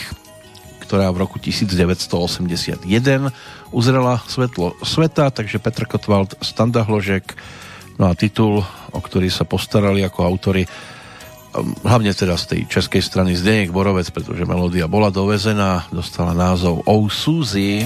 [0.87, 2.87] ktorá v roku 1981
[3.75, 7.35] uzrela svetlo sveta, takže Petr Kotwald, Standa Hložek,
[7.99, 8.63] no a titul,
[8.95, 14.07] o ktorý sa postarali ako autory um, hlavne teda z tej českej strany Zdeněk Borovec,
[14.15, 17.83] pretože melódia bola dovezená, dostala názov Oh Suzy.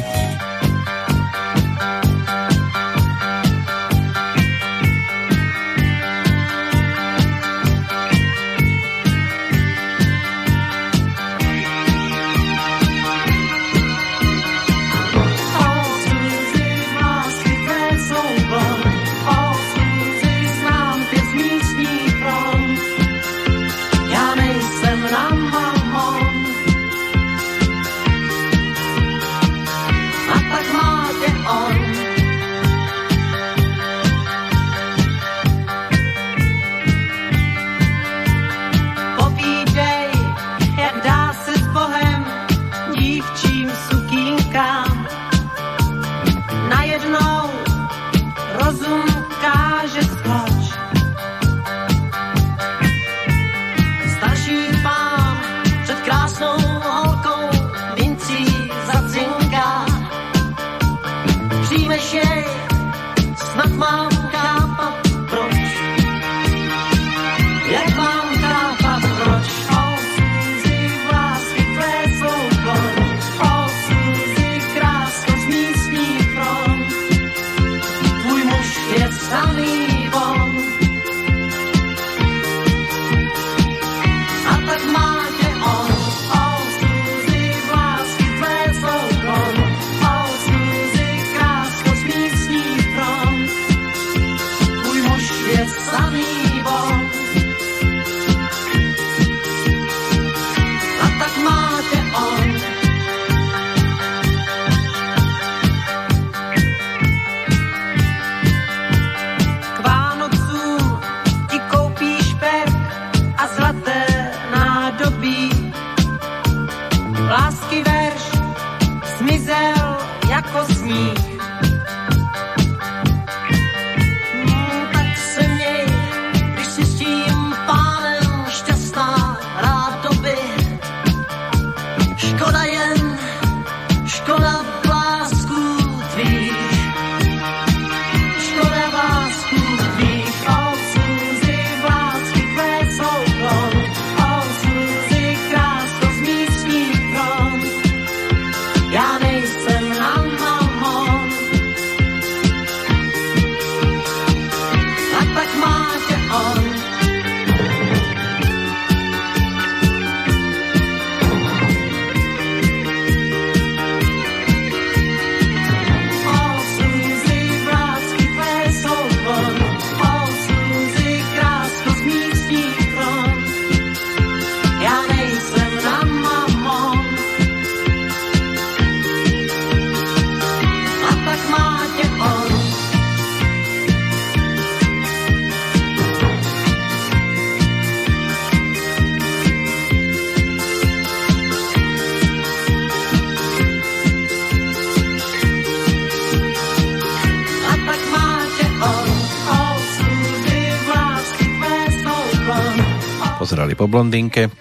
[203.81, 204.53] Po blondinke.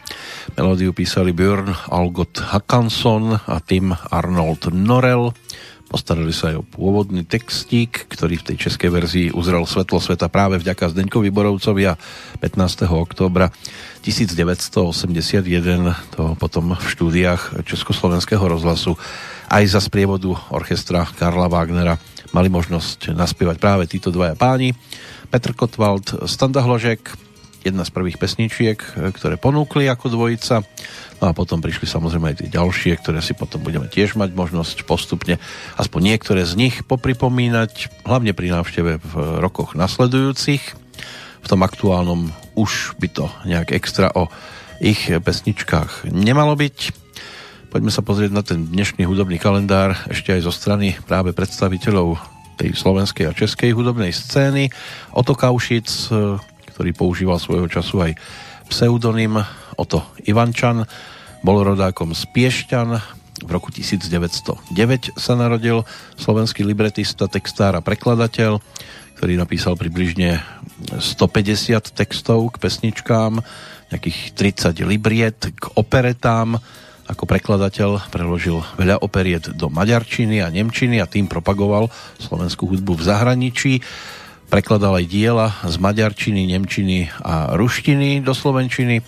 [0.56, 5.36] Melódiu písali Björn Algot Hakanson a Tim Arnold Norel.
[5.92, 10.56] Postarali sa aj o pôvodný textík, ktorý v tej českej verzii uzrel svetlo sveta práve
[10.64, 12.00] vďaka Zdeňkovi Borovcovi a
[12.40, 12.88] 15.
[12.88, 13.52] októbra
[14.08, 15.44] 1981
[16.16, 18.96] to potom v štúdiách Československého rozhlasu
[19.52, 22.00] aj za sprievodu orchestra Karla Wagnera
[22.32, 24.72] mali možnosť naspievať práve títo dvaja páni.
[25.28, 27.29] Petr Kotwald, Standa Hložek,
[27.64, 28.78] jedna z prvých pesničiek,
[29.16, 30.64] ktoré ponúkli ako dvojica.
[31.20, 34.88] No a potom prišli samozrejme aj tie ďalšie, ktoré si potom budeme tiež mať možnosť
[34.88, 35.36] postupne
[35.76, 40.64] aspoň niektoré z nich popripomínať, hlavne pri návšteve v rokoch nasledujúcich.
[41.40, 44.32] V tom aktuálnom už by to nejak extra o
[44.80, 46.78] ich pesničkách nemalo byť.
[47.70, 52.18] Poďme sa pozrieť na ten dnešný hudobný kalendár ešte aj zo strany práve predstaviteľov
[52.60, 54.68] tej slovenskej a českej hudobnej scény.
[55.16, 56.42] Oto Kaušic, e,
[56.80, 58.12] ktorý používal svojho času aj
[58.72, 59.36] pseudonym
[59.76, 60.88] Oto Ivančan,
[61.44, 64.72] bol rodákom z Piešťan, v roku 1909
[65.20, 65.84] sa narodil
[66.16, 68.64] slovenský libretista, textár a prekladateľ,
[69.20, 70.40] ktorý napísal približne
[70.88, 73.44] 150 textov k pesničkám,
[73.92, 74.32] nejakých
[74.72, 76.64] 30 libriet k operetám,
[77.12, 81.92] ako prekladateľ preložil veľa operiet do maďarčiny a nemčiny a tým propagoval
[82.24, 83.74] slovenskú hudbu v zahraničí.
[84.50, 89.06] Prekladal aj diela z maďarčiny, nemčiny a ruštiny do slovenčiny.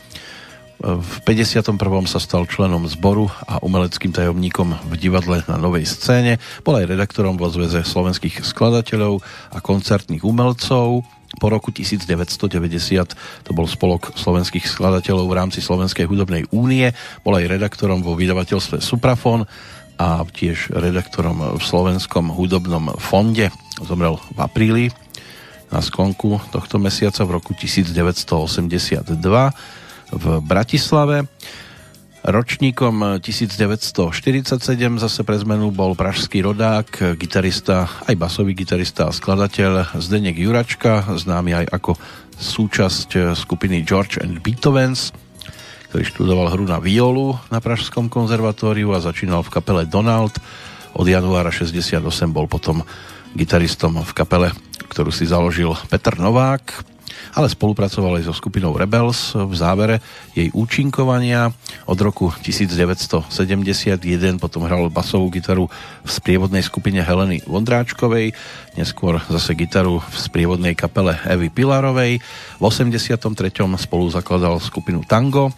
[0.81, 1.77] V 51.
[2.05, 6.37] sa stal členom zboru a umeleckým tajomníkom v divadle na Novej scéne.
[6.61, 11.05] Bol aj redaktorom vo Zveze slovenských skladateľov a koncertných umelcov
[11.39, 16.91] po roku 1990 to bol spolok slovenských skladateľov v rámci Slovenskej hudobnej únie,
[17.23, 19.47] bol aj redaktorom vo vydavateľstve Suprafon
[19.95, 23.47] a tiež redaktorom v Slovenskom hudobnom fonde.
[23.79, 24.85] Zomrel v apríli
[25.71, 29.07] na sklonku tohto mesiaca v roku 1982
[30.11, 31.25] v Bratislave.
[32.21, 34.61] Ročníkom 1947
[35.01, 41.65] zase pre zmenu bol pražský rodák, gitarista, aj basový gitarista a skladateľ Zdenek Juračka, známy
[41.65, 41.97] aj ako
[42.37, 45.09] súčasť skupiny George and Beethovens,
[45.89, 50.37] ktorý študoval hru na violu na Pražskom konzervatóriu a začínal v kapele Donald.
[50.93, 52.85] Od januára 68 bol potom
[53.37, 54.49] gitaristom v kapele,
[54.91, 56.91] ktorú si založil Petr Novák
[57.35, 60.03] ale spolupracoval aj so skupinou Rebels v závere
[60.35, 61.51] jej účinkovania.
[61.87, 65.71] Od roku 1971 potom hral basovú gitaru
[66.03, 68.35] v sprievodnej skupine Heleny Vondráčkovej,
[68.75, 72.19] neskôr zase gitaru v sprievodnej kapele Evy Pilarovej.
[72.59, 73.23] V 83.
[73.79, 75.55] spolu zakladal skupinu Tango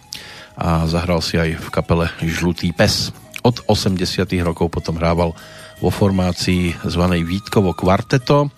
[0.54, 3.10] a zahral si aj v kapele Žlutý pes.
[3.42, 3.98] Od 80.
[4.40, 5.34] rokov potom hrával
[5.78, 8.50] vo formácii zvanej Vítkovo kvarteto,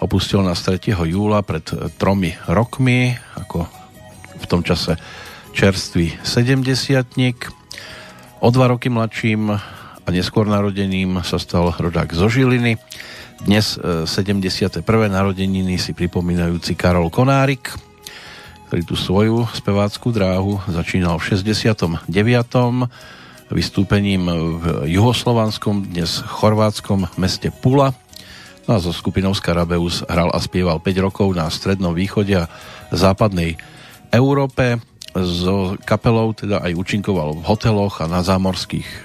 [0.00, 0.92] opustil nás 3.
[0.92, 1.64] júla pred
[1.96, 3.64] tromi rokmi, ako
[4.36, 5.00] v tom čase
[5.56, 7.64] čerstvý 70
[8.44, 9.48] O dva roky mladším
[10.06, 12.76] a neskôr narodeným sa stal rodák zo Žiliny.
[13.48, 14.84] Dnes 71.
[14.84, 17.72] E, narodeniny si pripomínajúci Karol Konárik,
[18.68, 22.06] ktorý tú svoju speváckú dráhu začínal v 69.
[23.52, 24.26] vystúpením
[24.58, 27.94] v juhoslovanskom, dnes chorvátskom meste Pula
[28.66, 32.50] No a so skupinou Skarabeus hral a spieval 5 rokov na Strednom východe a
[32.90, 33.54] západnej
[34.10, 34.82] Európe.
[35.14, 39.02] So kapelou teda aj účinkoval v hoteloch a na zámorských e,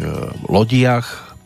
[0.50, 1.38] lodiach.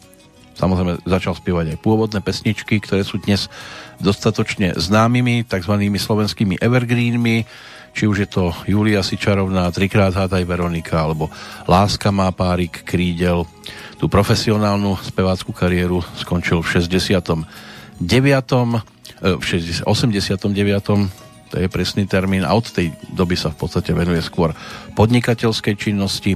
[0.56, 3.52] Samozrejme začal spievať aj pôvodné pesničky, ktoré sú dnes
[4.00, 5.76] dostatočne známymi, tzv.
[5.76, 7.44] slovenskými evergreenmi,
[7.96, 11.32] či už je to Julia Sičarovná, trikrát hádaj Veronika, alebo
[11.64, 13.48] Láska má párik, krídel.
[13.96, 17.16] Tú profesionálnu spevácku kariéru skončil v 60
[19.24, 19.44] v
[19.88, 20.52] 89.
[21.48, 24.52] to je presný termín a od tej doby sa v podstate venuje skôr
[25.00, 26.36] podnikateľskej činnosti.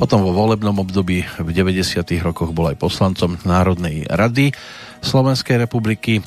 [0.00, 2.00] Potom vo volebnom období v 90.
[2.24, 4.56] rokoch bol aj poslancom Národnej rady
[5.04, 6.24] Slovenskej republiky,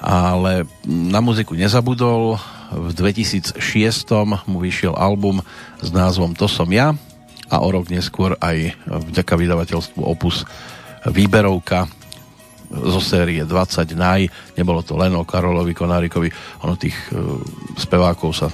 [0.00, 2.40] ale na muziku nezabudol.
[2.70, 3.60] V 2006
[4.48, 5.44] mu vyšiel album
[5.82, 6.96] s názvom To som ja
[7.50, 10.46] a o rok neskôr aj vďaka vydavateľstvu Opus
[11.10, 11.90] výberovka
[12.70, 16.30] zo série 20 naj, nebolo to len o Karolovi Konárikovi,
[16.62, 17.18] ono tých e,
[17.74, 18.46] spevákov sa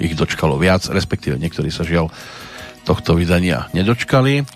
[0.00, 2.08] ich dočkalo viac, respektíve niektorí sa žiaľ
[2.88, 4.48] tohto vydania nedočkali.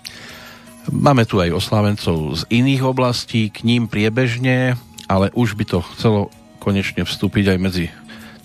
[0.89, 4.73] Máme tu aj oslávencov z iných oblastí, k ním priebežne,
[5.09, 6.29] ale už by to chcelo
[6.61, 7.85] konečne vstúpiť aj medzi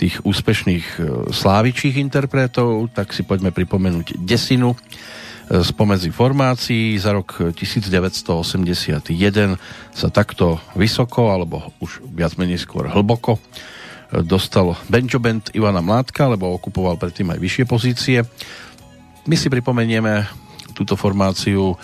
[0.00, 1.00] tých úspešných e,
[1.30, 4.74] slávičích interpretov, tak si poďme pripomenúť Desinu,
[5.44, 9.04] spomedzi formácií za rok 1981
[9.92, 13.36] sa takto vysoko, alebo už viac menej skôr hlboko
[14.22, 18.18] dostal Benjo Band Ivana Mládka, lebo okupoval predtým aj vyššie pozície.
[19.26, 20.28] My si pripomenieme
[20.76, 21.74] túto formáciu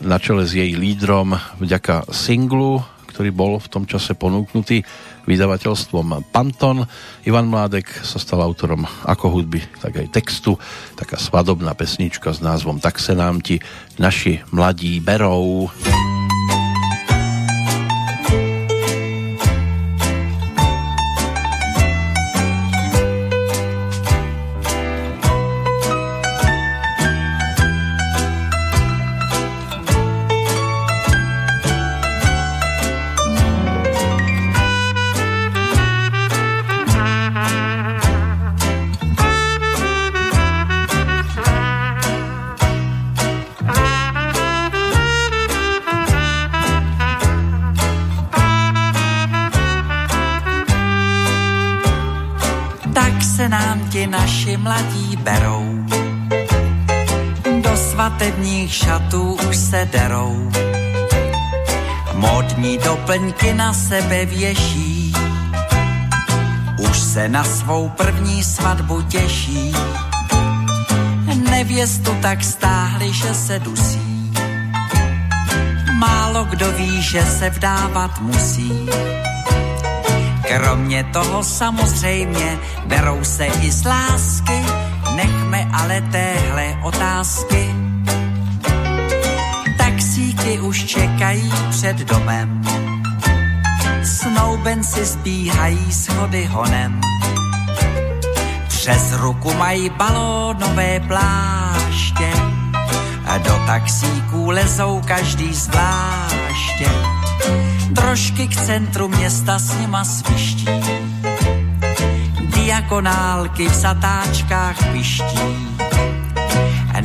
[0.00, 2.84] na čele s jej lídrom vďaka singlu,
[3.20, 4.80] ktorý bol v tom čase ponúknutý
[5.28, 6.88] vydavateľstvom Panton.
[7.28, 10.56] Ivan Mládek sa stal autorom ako hudby, tak aj textu.
[10.96, 13.60] Taká svadobná pesnička s názvom Tak se nám ti
[14.00, 15.68] naši mladí berou.
[15.68, 16.19] mladí
[63.10, 65.12] Doplňky na sebe věší.
[66.78, 69.72] Už se na svou první svatbu těší.
[71.50, 74.32] Nevěstu tak stáhli, že se dusí.
[75.98, 78.86] Málo kdo ví, že se vdávat musí
[80.42, 84.62] Kromě toho samozřejmě berou se i z lásky,
[85.16, 87.74] nechme ale téhle otázky.
[89.78, 92.62] Taxíky už čekají před domem,
[94.20, 97.00] snoubenci zbíhají schody honem.
[98.68, 102.32] Přes ruku mají balónové pláště,
[103.38, 106.90] do taxíků lezou každý zvláště
[107.94, 110.66] trošky k centru města s nima sviští.
[112.54, 115.76] Diagonálky v zatáčkách piští.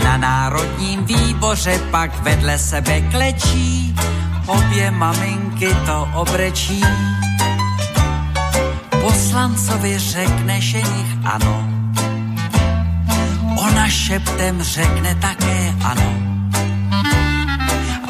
[0.04, 3.96] Na národním výboře pak vedle sebe klečí,
[4.48, 6.82] obě maminky to obrečí.
[9.02, 11.70] Poslancovi řekne ženich ano,
[13.58, 16.26] ona šeptem řekne také ano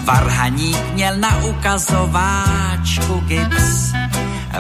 [0.06, 3.94] Varhaník měl na ukazováčku gips,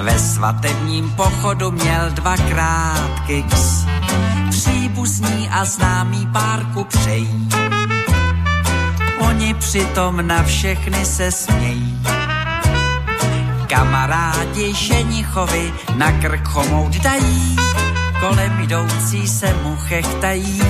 [0.01, 3.85] ve svatebním pochodu měl dvakrát kiks.
[4.49, 7.49] Příbuzní a známý párku přejí,
[9.35, 12.01] oni přitom na všechny se smějí.
[13.67, 17.55] Kamarádi ženichovi na krk chomout dají,
[18.19, 20.61] kolem jdoucí se mu chechtají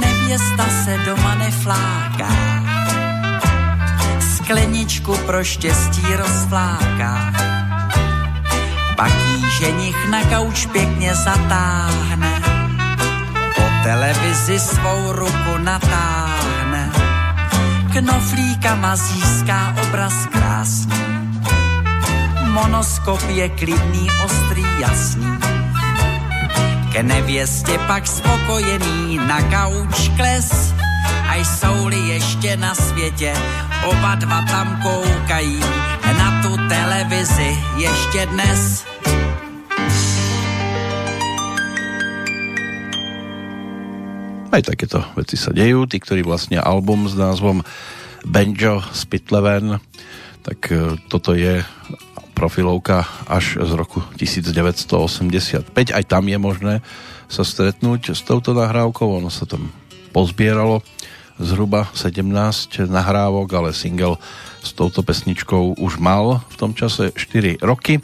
[0.00, 2.28] nevěsta se doma nefláká.
[4.36, 7.32] Skleničku pro štěstí rozfláká.
[8.96, 12.42] Pak jí ženich na kauč pěkně zatáhne.
[13.56, 16.37] Po televizi svou ruku natáhne.
[17.98, 21.02] Knoflíkama získá obraz krásný.
[22.54, 25.38] Monoskop je klidný, ostrý, jasný
[26.98, 30.74] ke nevěstě pak spokojený na kauč kles.
[31.28, 33.34] A jsou-li ještě na světě,
[33.84, 35.60] oba dva tam koukají
[36.18, 38.84] na tu televizi ještě dnes.
[44.48, 45.84] Aj takéto veci sa dejú.
[45.84, 47.60] Tí, ktorí vlastne album s názvom
[48.24, 49.76] Benjo Spitleven,
[50.40, 51.60] tak e, toto je
[52.32, 55.68] profilovka až z roku 1985.
[55.92, 56.74] Aj tam je možné
[57.28, 59.20] sa stretnúť s touto nahrávkou.
[59.20, 59.68] Ono sa tam
[60.16, 60.80] pozbieralo
[61.36, 64.16] zhruba 17 nahrávok, ale single
[64.64, 68.00] s touto pesničkou už mal v tom čase 4 roky.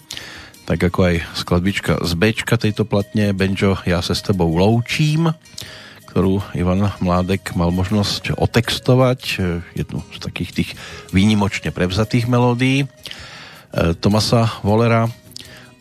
[0.69, 5.33] Tak ako aj skladbička z Bčka tejto platne Benjo, ja sa s tebou loučím
[6.15, 9.43] ktorú Ivan Mládek mal možnosť otextovať,
[9.75, 10.71] jednu z takých tých
[11.11, 12.87] výnimočne prevzatých melódií.
[12.87, 15.11] E, Tomasa Volera,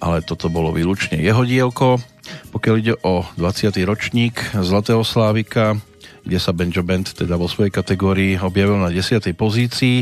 [0.02, 2.02] ale toto bolo výlučne jeho dielko.
[2.50, 3.78] Pokiaľ ide o 20.
[3.86, 5.78] ročník Zlatého Slávika,
[6.26, 9.22] kde sa Benjo Band teda vo svojej kategórii objavil na 10.
[9.38, 10.02] pozícii,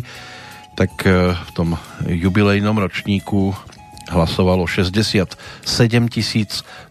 [0.80, 1.76] tak e, v tom
[2.08, 3.52] jubilejnom ročníku
[4.12, 5.32] hlasovalo 67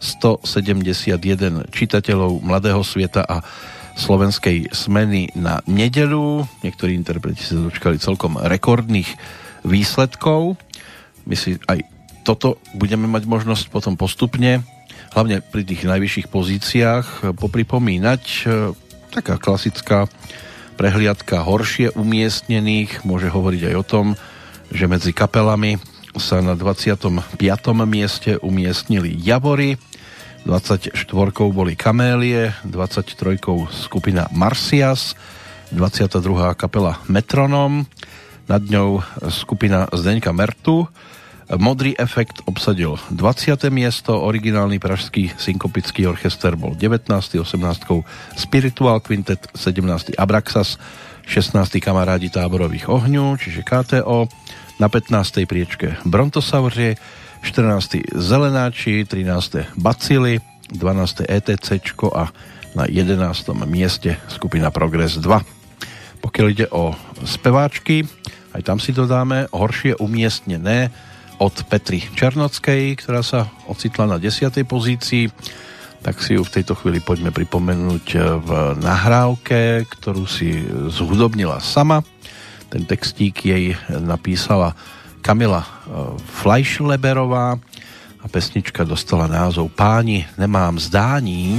[0.00, 3.44] 171 čitateľov Mladého sveta a
[4.00, 6.48] slovenskej smeny na nedelu.
[6.64, 9.12] Niektorí interpreti sa dočkali celkom rekordných
[9.68, 10.56] výsledkov.
[11.28, 11.84] My si aj
[12.24, 14.64] toto budeme mať možnosť potom postupne,
[15.12, 18.22] hlavne pri tých najvyšších pozíciách, popripomínať.
[19.10, 20.06] Taká klasická
[20.80, 24.06] prehliadka horšie umiestnených môže hovoriť aj o tom,
[24.70, 25.76] že medzi kapelami
[26.18, 27.36] sa na 25.
[27.86, 29.78] mieste umiestnili Javory,
[30.48, 30.96] 24
[31.52, 33.38] boli Kamélie, 23
[33.70, 35.14] skupina Marcias,
[35.70, 36.56] 22.
[36.56, 37.84] kapela Metronom,
[38.50, 40.88] nad ňou skupina Zdeňka Mertu,
[41.50, 43.74] Modrý efekt obsadil 20.
[43.74, 47.10] miesto, originálny pražský synkopický orchester bol 19.
[47.10, 47.42] 18.
[48.38, 50.14] Spiritual Quintet, 17.
[50.14, 50.78] Abraxas,
[51.26, 51.82] 16.
[51.82, 54.30] kamarádi táborových ohňu, čiže KTO,
[54.80, 55.44] na 15.
[55.44, 56.96] priečke Brontosaurie,
[57.44, 58.16] 14.
[58.16, 59.76] Zelenáči, 13.
[59.76, 60.40] Bacily,
[60.72, 61.28] 12.
[61.28, 61.84] ETC
[62.16, 62.32] a
[62.72, 63.20] na 11.
[63.68, 66.24] mieste skupina Progress 2.
[66.24, 66.96] Pokiaľ ide o
[67.28, 68.08] speváčky,
[68.56, 70.88] aj tam si dodáme horšie umiestnené
[71.36, 74.64] od Petry Černockej, ktorá sa ocitla na 10.
[74.64, 75.28] pozícii.
[76.00, 78.06] Tak si ju v tejto chvíli poďme pripomenúť
[78.40, 78.50] v
[78.80, 82.00] nahrávke, ktorú si zhudobnila sama.
[82.70, 84.78] Ten textík jej napísala
[85.20, 85.68] Kamila e,
[86.22, 87.58] Fleischleberová
[88.20, 91.58] a pesnička dostala názov Páni, nemám zdání.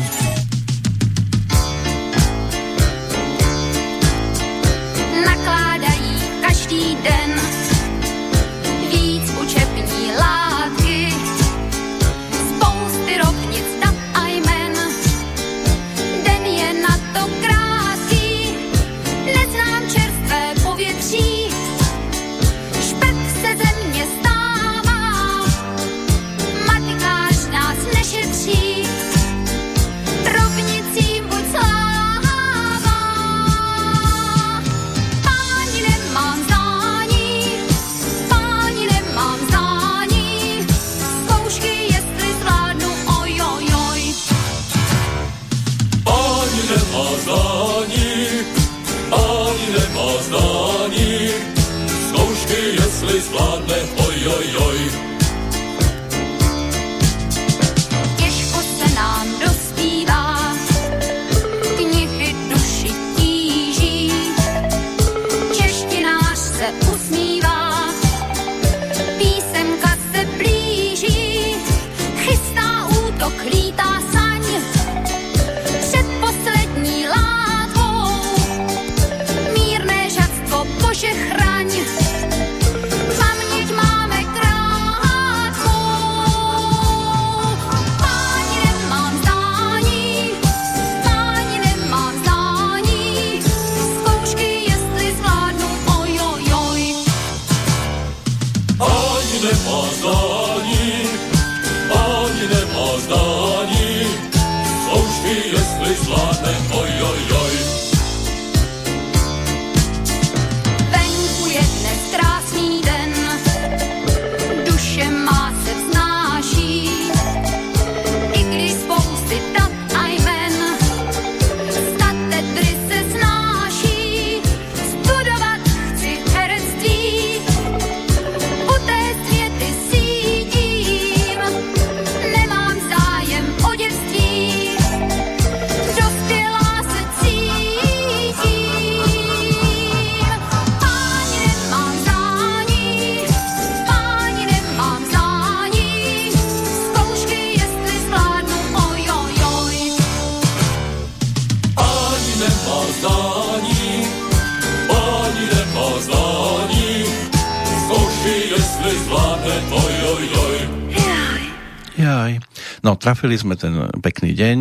[163.01, 164.57] Trafili sme ten pekný deň,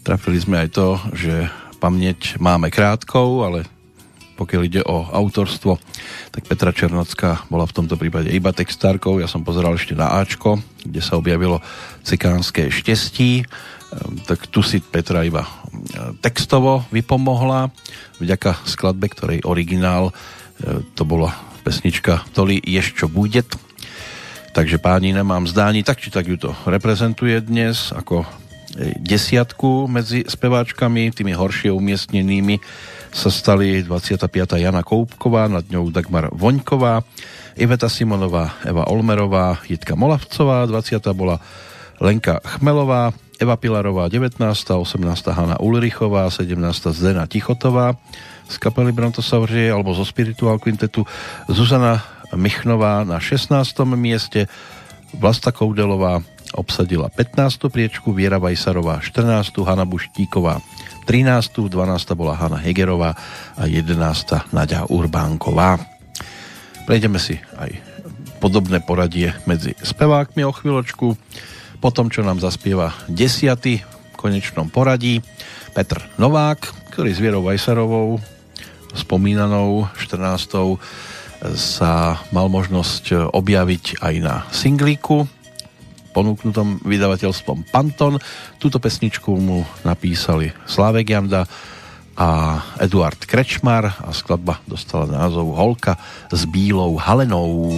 [0.00, 3.68] trafili sme aj to, že pamäť máme krátkou, ale
[4.36, 5.76] pokiaľ ide o autorstvo,
[6.32, 9.20] tak Petra Černocká bola v tomto prípade iba textárkou.
[9.20, 11.60] Ja som pozeral ešte na Ačko, kde sa objavilo
[12.04, 17.72] cikánske štestí, ehm, tak tu si Petra iba ehm, textovo vypomohla
[18.20, 21.32] vďaka skladbe, ktorej originál ehm, to bola
[21.64, 23.42] pesnička Toli ješ čo bude
[24.56, 30.24] Takže páni, nemám zdání, tak či tak ju to reprezentuje dnes ako e, desiatku medzi
[30.24, 32.56] speváčkami, tými horšie umiestnenými
[33.12, 34.56] sa stali 25.
[34.56, 37.04] Jana Koupková, nad ňou Dagmar Voňková,
[37.60, 41.04] Iveta Simonová, Eva Olmerová, Jitka Molavcová, 20.
[41.12, 41.36] bola
[42.00, 45.36] Lenka Chmelová, Eva Pilarová 19., 18.
[45.36, 46.56] Hanna Ulrichová, 17.
[46.96, 48.00] Zdena Tichotová
[48.48, 51.04] z kapely Brontosaurie alebo zo Spiritual Quintetu,
[51.44, 52.00] Zuzana
[52.34, 53.54] Michnová na 16.
[53.94, 54.50] mieste,
[55.14, 56.24] Vlasta Koudelová
[56.56, 57.70] obsadila 15.
[57.70, 59.54] priečku, Viera Vajsarová 14.
[59.62, 60.58] Hanna Buštíková
[61.06, 61.70] 13.
[61.70, 62.18] 12.
[62.18, 63.14] bola Hanna Hegerová
[63.54, 64.50] a 11.
[64.50, 65.78] Nadia Urbánková.
[66.86, 67.78] Prejdeme si aj
[68.38, 71.18] podobné poradie medzi spevákmi o chvíľočku.
[71.78, 75.20] Potom, čo nám zaspieva desiaty v konečnom poradí,
[75.76, 78.16] Petr Novák, ktorý s Vierou Vajsarovou,
[78.96, 80.80] spomínanou 14.
[81.54, 85.30] sa mal možnosť objaviť aj na singlíku
[86.16, 88.16] ponúknutom vydavateľstvom Panton.
[88.56, 91.44] Túto pesničku mu napísali Slávek Janda
[92.16, 92.28] a
[92.80, 96.00] Eduard Krečmar a skladba dostala názov Holka
[96.32, 97.76] s bílou halenou.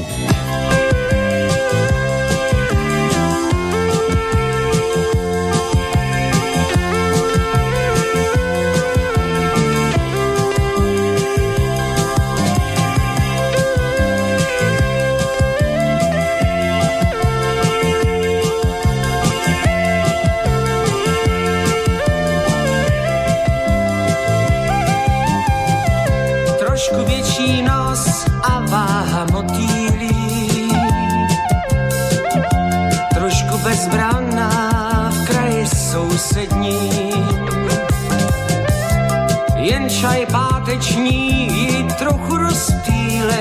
[40.00, 43.34] Čaj páteční ji trochu rozptýlil.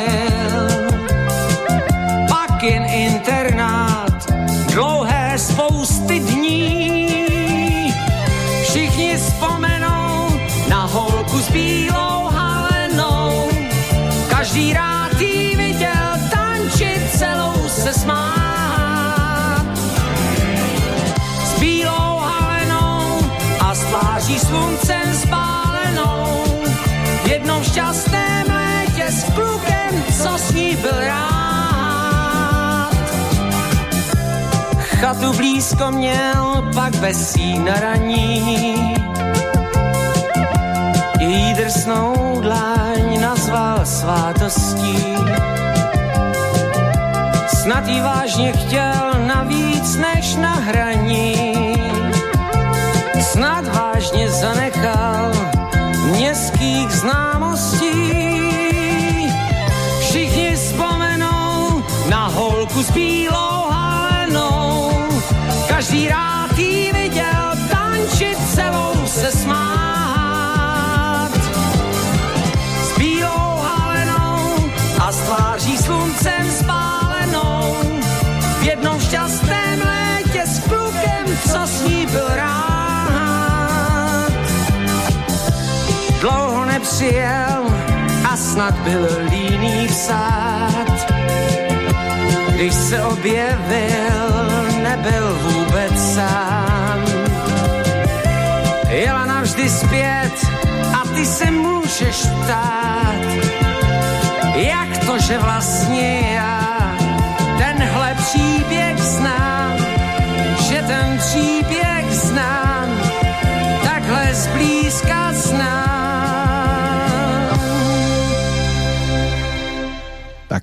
[2.30, 4.32] Pak jen internát,
[4.74, 7.94] dlouhé spousty dní.
[8.64, 10.30] Všichni vzpomenou
[10.70, 13.50] na holku s bílou halenou.
[14.30, 19.66] Každý rád jí viděl tančit, celou se smát.
[21.46, 23.20] S bílou halenou
[23.60, 25.07] a s tváří sluncem
[27.58, 32.92] jednom šťastném létě s klukem, co s ní byl rád.
[34.80, 38.96] Chatu blízko měl, pak besí na raní.
[41.20, 45.16] Její drsnou dláň nazval svátostí.
[47.62, 51.54] Snad jí vážně chtěl navíc než na hraní.
[53.22, 55.17] Snad vážně zanechal
[56.88, 58.48] městských známostí.
[60.00, 62.92] Všichni vzpomenou na holku s
[86.98, 87.66] nepřijel
[88.32, 91.14] a snad byl líný psát.
[92.50, 94.30] Když se objevil,
[94.84, 97.06] nebyl vůbec sám.
[98.90, 100.48] Jela navždy zpět
[100.94, 103.22] a ty se můžeš ptát,
[104.56, 106.98] jak to, že vlastně já
[107.58, 109.78] tenhle příběh znám,
[110.70, 111.87] že ten příběh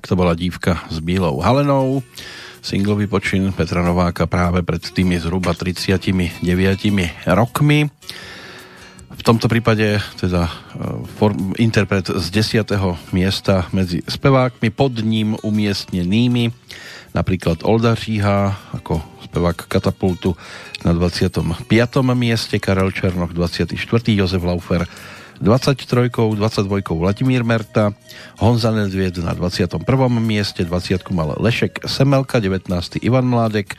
[0.05, 2.05] to bola dívka s bílou halenou.
[2.61, 6.41] Singlový počin Petra Nováka práve pred tými zhruba 39
[7.29, 7.89] rokmi.
[9.15, 10.51] V tomto prípade teda e,
[11.17, 12.73] form, interpret z 10.
[13.13, 16.53] miesta medzi spevákmi, pod ním umiestnenými
[17.15, 20.35] napríklad Olda Říha ako spevák Katapultu
[20.83, 22.03] na 25.
[22.13, 23.79] mieste, Karel Černoch 24.
[24.11, 24.83] Jozef Laufer
[25.41, 27.91] 23, 22 Vladimír Merta,
[28.39, 29.79] Honza Nedvied na 21.
[30.19, 33.03] mieste, 20 mal Lešek Semelka, 19.
[33.03, 33.75] Ivan Mládek,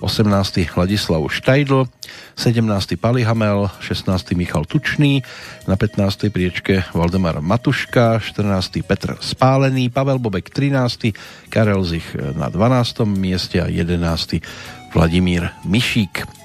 [0.00, 0.76] 18.
[0.76, 1.84] Ladislav Štajdl,
[2.38, 2.96] 17.
[2.96, 4.32] Pali Hamel, 16.
[4.38, 5.22] Michal Tučný,
[5.68, 6.30] na 15.
[6.32, 8.80] priečke Valdemar Matuška, 14.
[8.86, 11.12] Petr Spálený, Pavel Bobek 13.
[11.52, 13.04] Karel Zich na 12.
[13.04, 14.40] mieste a 11.
[14.94, 16.39] Vladimír Mišík.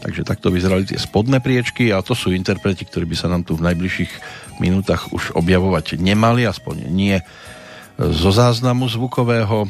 [0.00, 3.56] Takže takto vyzerali tie spodné priečky a to sú interpreti, ktorí by sa nám tu
[3.56, 4.12] v najbližších
[4.60, 7.20] minútach už objavovať nemali, aspoň nie
[8.00, 9.68] zo záznamu zvukového.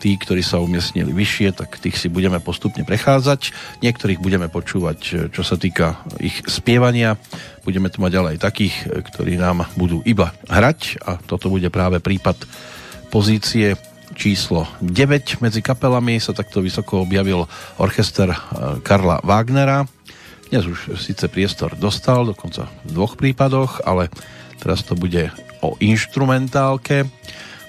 [0.00, 3.52] Tí, ktorí sa umiestnili vyššie, tak tých si budeme postupne prechádzať.
[3.84, 7.20] Niektorých budeme počúvať, čo sa týka ich spievania.
[7.68, 12.00] Budeme tu mať ale aj takých, ktorí nám budú iba hrať a toto bude práve
[12.00, 12.48] prípad
[13.12, 13.76] pozície
[14.20, 17.48] číslo 9 medzi kapelami sa takto vysoko objavil
[17.80, 18.36] orchester eh,
[18.84, 19.88] Karla Wagnera.
[20.52, 24.12] Dnes už síce priestor dostal, dokonca v dvoch prípadoch, ale
[24.60, 25.32] teraz to bude
[25.64, 27.08] o instrumentálke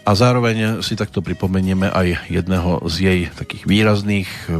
[0.03, 4.59] a zároveň si takto pripomenieme aj jedného z jej takých výrazných eh,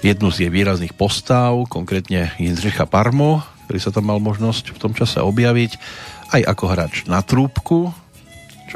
[0.00, 4.96] jednu z jej výrazných postáv, konkrétne Jindřicha Parmo, ktorý sa tam mal možnosť v tom
[4.96, 5.76] čase objaviť
[6.32, 7.92] aj ako hráč na trúbku,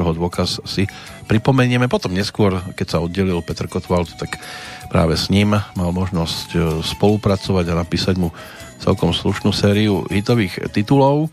[0.01, 0.89] čoho dôkaz si
[1.29, 1.85] pripomenieme.
[1.85, 4.41] Potom neskôr, keď sa oddelil Petr Kotwald, tak
[4.89, 8.33] práve s ním mal možnosť e, spolupracovať a napísať mu
[8.81, 11.29] celkom slušnú sériu hitových titulov,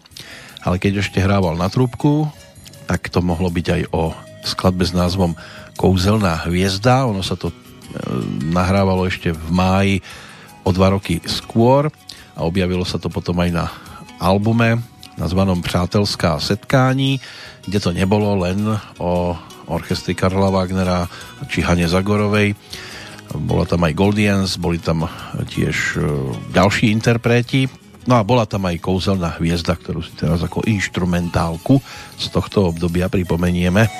[0.68, 2.28] ale keď ešte hrával na trúbku,
[2.92, 4.12] tak to mohlo byť aj o
[4.44, 5.32] skladbe s názvom
[5.80, 7.08] Kouzelná hviezda.
[7.08, 7.56] Ono sa to e,
[8.52, 9.96] nahrávalo ešte v máji
[10.68, 11.88] o dva roky skôr
[12.36, 13.72] a objavilo sa to potom aj na
[14.20, 14.84] albume
[15.18, 17.20] nazvanom Přátelská setkání,
[17.68, 18.64] kde to nebolo len
[18.98, 19.36] o
[19.68, 21.06] orchestri Karla Wagnera
[21.52, 22.56] či Hane Zagorovej.
[23.36, 25.04] Bola tam aj Goldians, boli tam
[25.36, 26.02] tiež e,
[26.56, 27.68] ďalší interpreti.
[28.08, 31.84] No a bola tam aj kouzelná hviezda, ktorú si teraz ako instrumentálku
[32.16, 33.92] z tohto obdobia pripomenieme.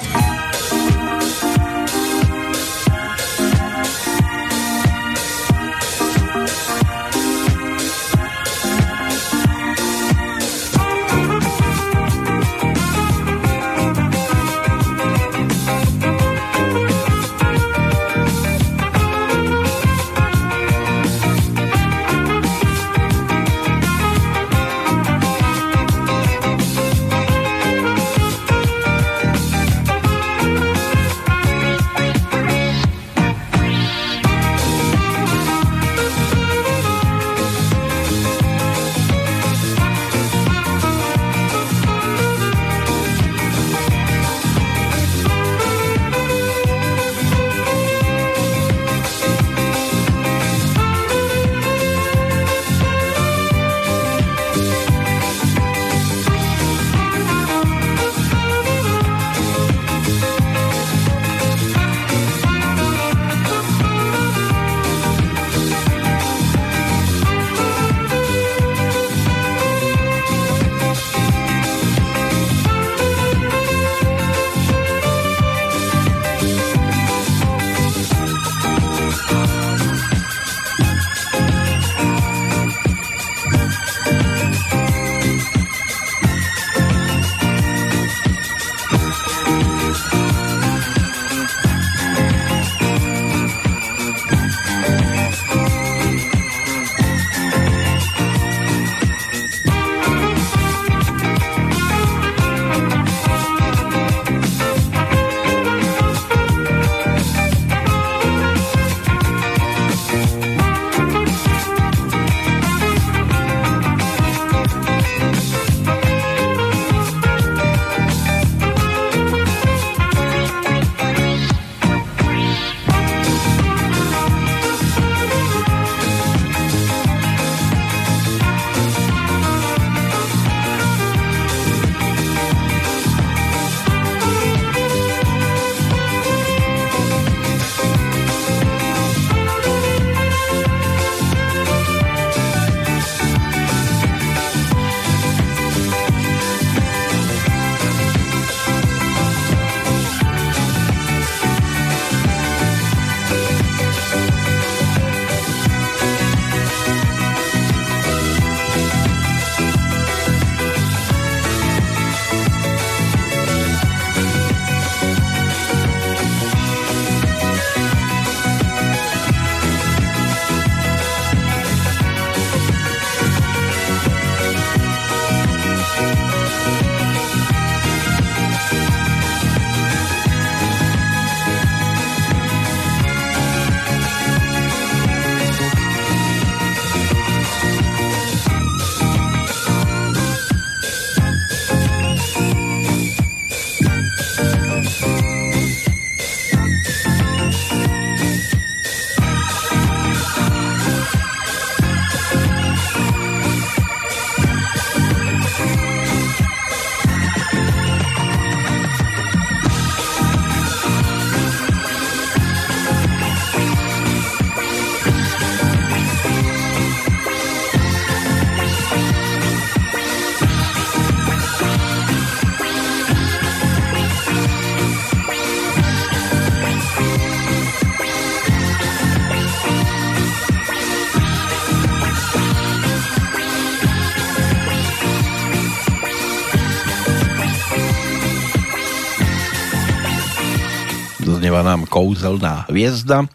[241.98, 243.26] Kouzelná hviezda,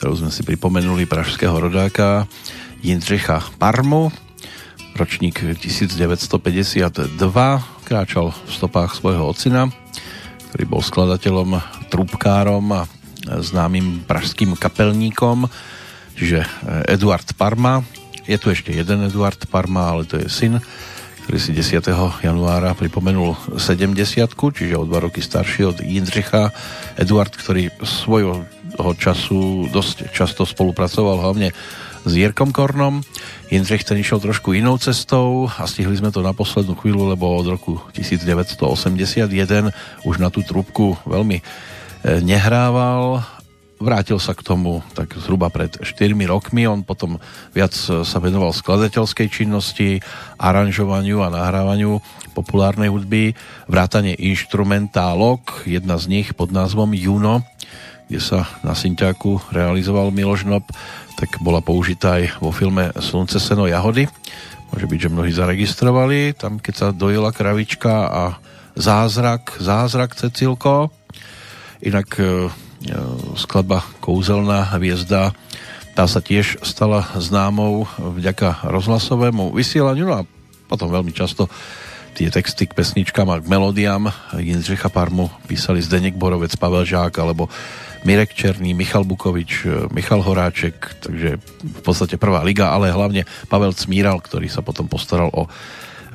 [0.00, 2.24] ktorú sme si pripomenuli pražského rodáka
[2.80, 4.08] Jindřicha Parmu,
[4.96, 7.20] ročník 1952,
[7.84, 9.68] kráčal v stopách svojho ocina,
[10.48, 11.60] ktorý bol skladateľom,
[11.92, 12.88] trubkárom a
[13.44, 15.44] známym pražským kapelníkom,
[16.16, 16.48] čiže
[16.88, 17.84] Eduard Parma.
[18.24, 20.56] Je tu ešte jeden Eduard Parma, ale to je syn,
[21.30, 22.26] ktorý si 10.
[22.26, 23.94] januára pripomenul 70
[24.34, 26.50] čiže o dva roky starší od Jindřicha.
[26.98, 28.42] Eduard, ktorý svojho
[28.98, 31.54] času dosť často spolupracoval hlavne
[32.02, 33.06] s Jirkom Kornom.
[33.46, 37.46] Jindřich ten išiel trošku inou cestou a stihli sme to na poslednú chvíľu, lebo od
[37.46, 39.30] roku 1981
[40.02, 41.42] už na tú trúbku veľmi e,
[42.26, 43.22] nehrával
[43.80, 46.68] vrátil sa k tomu tak zhruba pred 4 rokmi.
[46.68, 47.16] On potom
[47.56, 50.04] viac sa venoval skladateľskej činnosti,
[50.36, 51.98] aranžovaniu a nahrávaniu
[52.36, 53.34] populárnej hudby,
[53.66, 57.42] vrátanie instrumentálok, jedna z nich pod názvom Juno,
[58.06, 60.68] kde sa na Synťáku realizoval Miloš Nob,
[61.18, 64.06] tak bola použitá aj vo filme Slunce, seno, jahody.
[64.70, 68.22] Môže byť, že mnohí zaregistrovali, tam keď sa dojela kravička a
[68.78, 70.94] zázrak, zázrak Cecilko.
[71.82, 72.69] Inak e, E,
[73.36, 75.36] skladba Kouzelná hviezda
[75.92, 80.26] tá sa tiež stala známou vďaka rozhlasovému vysielaniu no a
[80.70, 81.50] potom veľmi často
[82.14, 84.08] tie texty k pesničkám a k melódiám
[84.38, 87.48] Jindřicha Parmu písali Zdeněk Borovec, Pavel Žák alebo
[88.04, 93.76] Mirek Černý, Michal Bukovič, e, Michal Horáček, takže v podstate prvá liga, ale hlavne Pavel
[93.76, 95.52] Cmíral, ktorý sa potom postaral o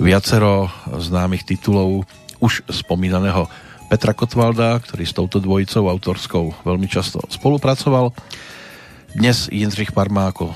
[0.01, 2.09] viacero známych titulov
[2.41, 3.47] už spomínaného
[3.85, 8.09] Petra Kotvalda, ktorý s touto dvojicou autorskou veľmi často spolupracoval.
[9.13, 10.55] Dnes Jindřich Parma ako eh,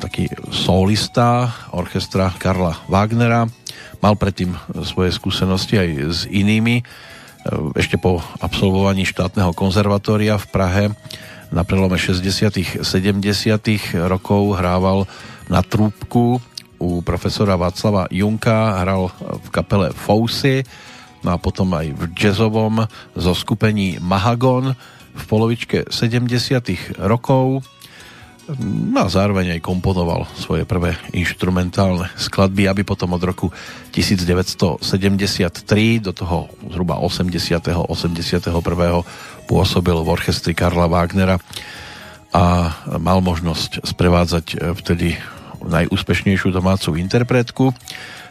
[0.00, 3.46] taký solista orchestra Karla Wagnera.
[4.00, 6.80] Mal predtým svoje skúsenosti aj s inými.
[6.80, 6.84] Eh,
[7.76, 10.84] ešte po absolvovaní štátneho konzervatória v Prahe
[11.52, 12.82] na prelome 60 70
[14.08, 15.04] rokov hrával
[15.50, 16.40] na trúbku
[16.80, 20.64] u profesora Václava Junka, hral v kapele Fousy,
[21.24, 24.76] no a potom aj v jazzovom zoskupení Mahagon
[25.10, 27.64] v polovičke 70 rokov
[28.58, 33.46] no a zároveň aj komponoval svoje prvé instrumentálne skladby, aby potom od roku
[33.94, 34.82] 1973
[36.02, 37.86] do toho zhruba 80.
[37.86, 38.50] 81.
[39.46, 41.38] pôsobil v orchestri Karla Wagnera
[42.30, 45.18] a mal možnosť sprevádzať vtedy
[45.60, 47.74] najúspešnejšiu domácu interpretku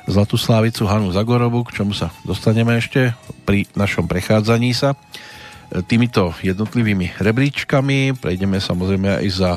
[0.10, 3.14] Zlatú Slávicu Hanu Zagorovu, k čomu sa dostaneme ešte
[3.45, 4.97] pri našom prechádzaní sa.
[4.97, 9.51] E, týmito jednotlivými rebríčkami prejdeme samozrejme aj za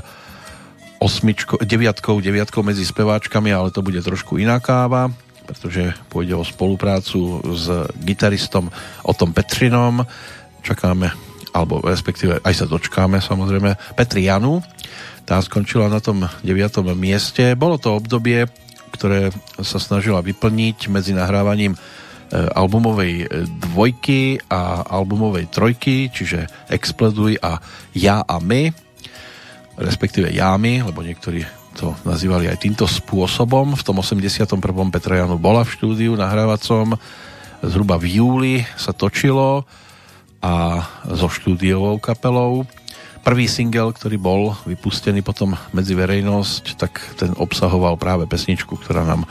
[1.00, 5.08] osmičko, deviatkou, deviatkou medzi speváčkami, ale to bude trošku iná káva,
[5.48, 8.68] pretože pôjde o spoluprácu s gitaristom
[9.08, 10.04] Otom Petrinom.
[10.60, 11.16] Čakáme,
[11.56, 14.60] alebo respektíve aj sa dočkáme samozrejme, Petri Janu.
[15.24, 16.44] Tá skončila na tom 9.
[16.92, 17.56] mieste.
[17.56, 18.52] Bolo to obdobie,
[18.92, 19.32] ktoré
[19.64, 21.78] sa snažila vyplniť medzi nahrávaním e,
[22.36, 27.58] albumovej e, dvojky a albumovej trojky, čiže Exploduj a
[27.96, 28.68] Ja a my,
[29.80, 33.72] respektíve Jámy, lebo niektorí to nazývali aj týmto spôsobom.
[33.72, 34.44] V tom 81.
[34.92, 37.00] Petra Janu bola v štúdiu nahrávacom,
[37.64, 39.64] zhruba v júli sa točilo
[40.42, 42.68] a so štúdiovou kapelou
[43.22, 49.30] Prvý single, ktorý bol vypustený potom medzi verejnosť, tak ten obsahoval práve pesničku, ktorá nám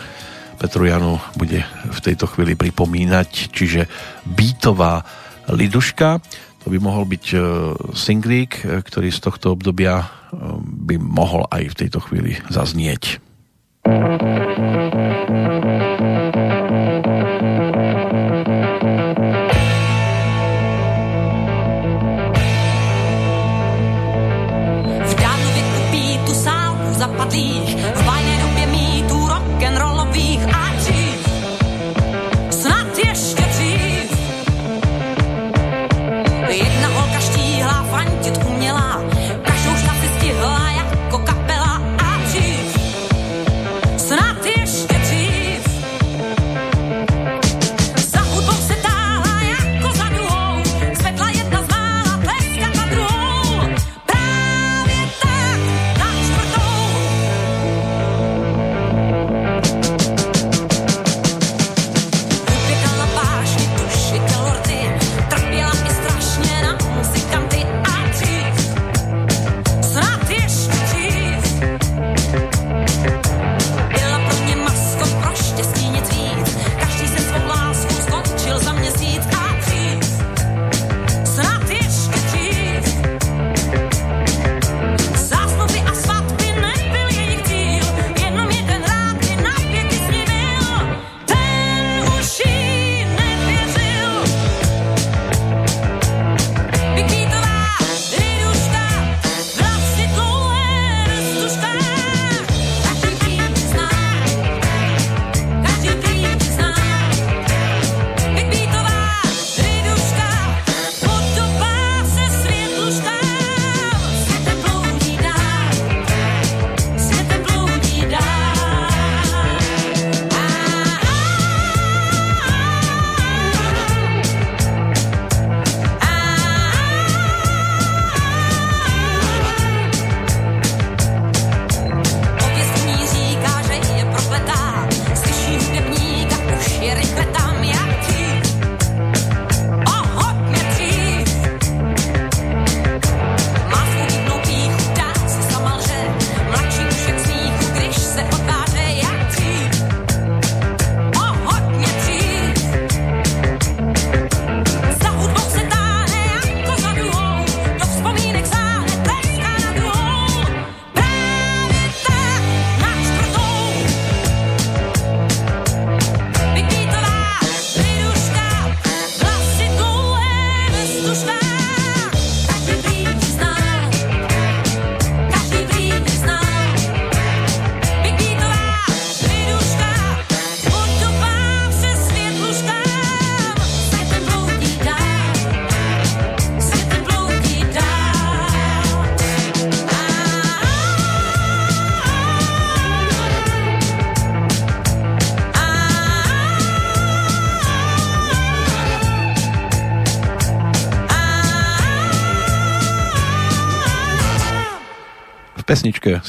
[0.55, 3.89] Petru Janu bude v tejto chvíli pripomínať, čiže
[4.23, 5.03] Beatová
[5.51, 6.23] liduška.
[6.61, 7.37] To by mohol byť e,
[7.97, 10.07] singlík, e, ktorý z tohto obdobia e,
[10.61, 13.17] by mohol aj v tejto chvíli zaznieť.
[13.81, 15.00] Pesnička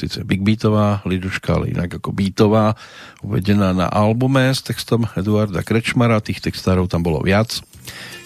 [0.03, 2.75] síce big beatová, liduška, ale inak ako beatová,
[3.23, 7.63] uvedená na albume s textom Eduarda Krečmara, tých textárov tam bolo viac.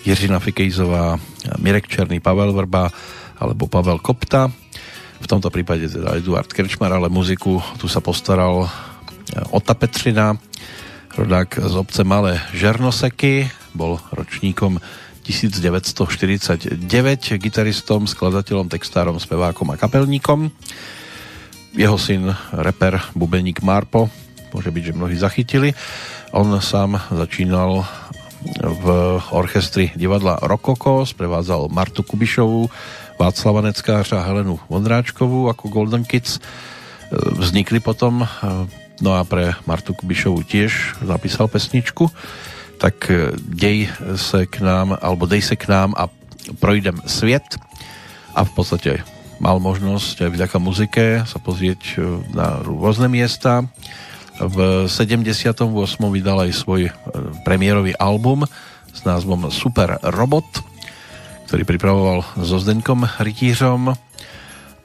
[0.09, 1.21] Jiřina Fikejzová,
[1.61, 2.89] Mirek Černý, Pavel Vrba
[3.37, 4.49] alebo Pavel Kopta.
[5.21, 8.71] V tomto prípade teda Eduard Krečmar, ale muziku tu sa postaral
[9.51, 10.39] Ota Petřina,
[11.19, 14.79] rodák z obce Malé Žernoseky, bol ročníkom
[15.27, 16.79] 1949,
[17.43, 20.55] gitaristom, skladateľom, textárom, spevákom a kapelníkom.
[21.77, 24.09] Jeho syn, reper, bubeník Marpo,
[24.57, 25.77] môže byť, že mnohí zachytili.
[26.33, 27.85] On sám začínal
[28.65, 28.87] v
[29.31, 32.73] orchestri divadla Rokoko, sprevádzal Martu Kubišovú,
[33.21, 36.41] Václava Neckářa a Helenu Vondráčkovú ako Golden Kids.
[37.13, 38.25] Vznikli potom,
[39.05, 42.09] no a pre Martu Kubišovú tiež napísal pesničku
[42.77, 46.09] tak e, dej se k nám, alebo dej se k nám a
[46.61, 47.57] projdem svět
[48.35, 49.01] a v podstate
[49.39, 53.65] mal možnosť aj vďaka muzike sa pozrieť e, na rôzne miesta.
[54.37, 55.65] V 78.
[56.13, 56.93] vydal aj svoj e,
[57.45, 58.49] premiérový album
[58.93, 60.49] s názvom Super Robot,
[61.49, 63.93] ktorý pripravoval so Zdenkom Rytířom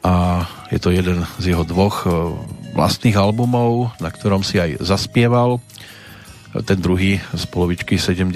[0.01, 0.13] a
[0.73, 2.09] je to jeden z jeho dvoch
[2.73, 5.61] vlastných albumov, na ktorom si aj zaspieval
[6.65, 8.33] ten druhý z polovičky 70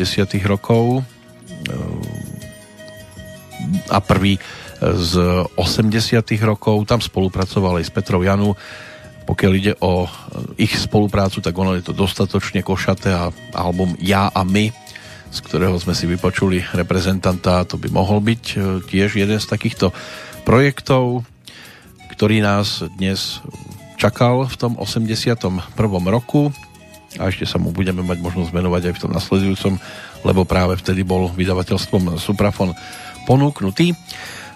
[0.47, 1.03] rokov
[3.89, 4.39] a prvý
[4.81, 5.13] z
[5.55, 6.83] 80 rokov.
[6.87, 8.55] Tam spolupracoval aj s Petrou Janu.
[9.25, 10.05] Pokiaľ ide o
[10.59, 14.69] ich spoluprácu, tak ono je to dostatočne košaté a album Ja a my,
[15.33, 19.89] z ktorého sme si vypočuli reprezentanta, to by mohol byť e, tiež jeden z takýchto
[20.45, 21.25] projektov,
[22.13, 23.41] ktorý nás dnes
[23.97, 25.33] čakal v tom 81.
[26.13, 26.53] roku
[27.17, 29.73] a ešte sa mu budeme mať možnosť venovať aj v tom nasledujúcom,
[30.21, 32.77] lebo práve vtedy bol vydavateľstvom Suprafon
[33.25, 33.97] ponúknutý.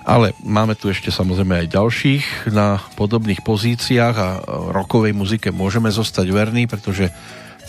[0.09, 4.29] Ale máme tu ešte samozrejme aj ďalších na podobných pozíciách a
[4.73, 7.13] rokovej muzike môžeme zostať verní, pretože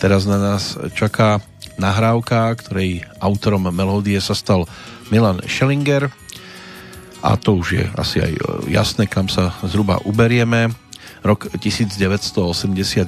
[0.01, 1.37] teraz na nás čaká
[1.77, 4.65] nahrávka, ktorej autorom melódie sa stal
[5.13, 6.09] Milan Schellinger
[7.21, 8.33] a to už je asi aj
[8.65, 10.73] jasné, kam sa zhruba uberieme
[11.21, 13.05] Rok 1981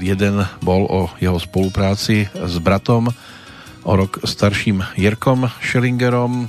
[0.61, 3.09] bol o jeho spolupráci s bratom,
[3.83, 6.45] o rok starším Jirkom Schellingerom.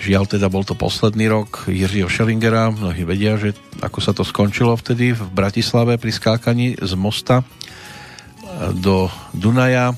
[0.00, 2.68] Žiaľ teda bol to posledný rok Jiřího Schellingera.
[2.68, 7.46] Mnohí vedia, že ako sa to skončilo vtedy v Bratislave pri skákaní z mosta
[8.78, 9.96] do Dunaja.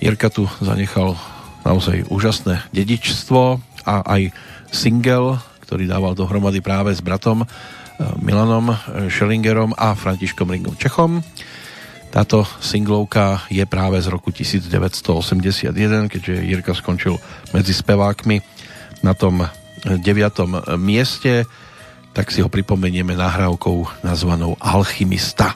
[0.00, 1.14] Jirka tu zanechal
[1.62, 4.32] naozaj úžasné dedičstvo a aj
[4.72, 7.44] single, ktorý dával dohromady práve s bratom
[8.24, 8.72] Milanom
[9.12, 11.20] Schellingerom a Františkom Ringom Čechom.
[12.10, 17.20] Táto singlovka je práve z roku 1981, keďže Jirka skončil
[17.54, 18.59] medzi spevákmi
[19.02, 19.48] na tom
[19.84, 20.02] 9.
[20.76, 21.48] mieste,
[22.12, 25.54] tak si ho pripomenieme nahrávkou nazvanou Alchymista.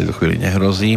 [0.00, 0.96] Tejto chvíli nehrozí.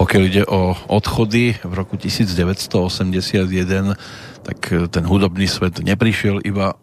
[0.00, 3.92] Pokiaľ ide o odchody v roku 1981,
[4.40, 4.58] tak
[4.88, 6.80] ten hudobný svet neprišiel iba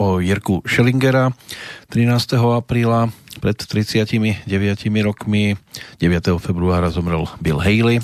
[0.00, 1.36] o Jirku Schellingera
[1.92, 2.40] 13.
[2.56, 3.12] apríla
[3.44, 4.48] pred 39
[5.04, 5.60] rokmi
[6.00, 6.40] 9.
[6.40, 8.00] februára zomrel Bill Haley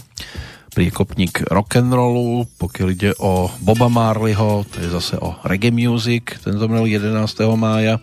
[0.74, 6.90] priekopník rock'n'rollu, pokiaľ ide o Boba Marleyho, to je zase o reggae music, ten zomrel
[6.90, 7.14] 11.
[7.54, 8.02] mája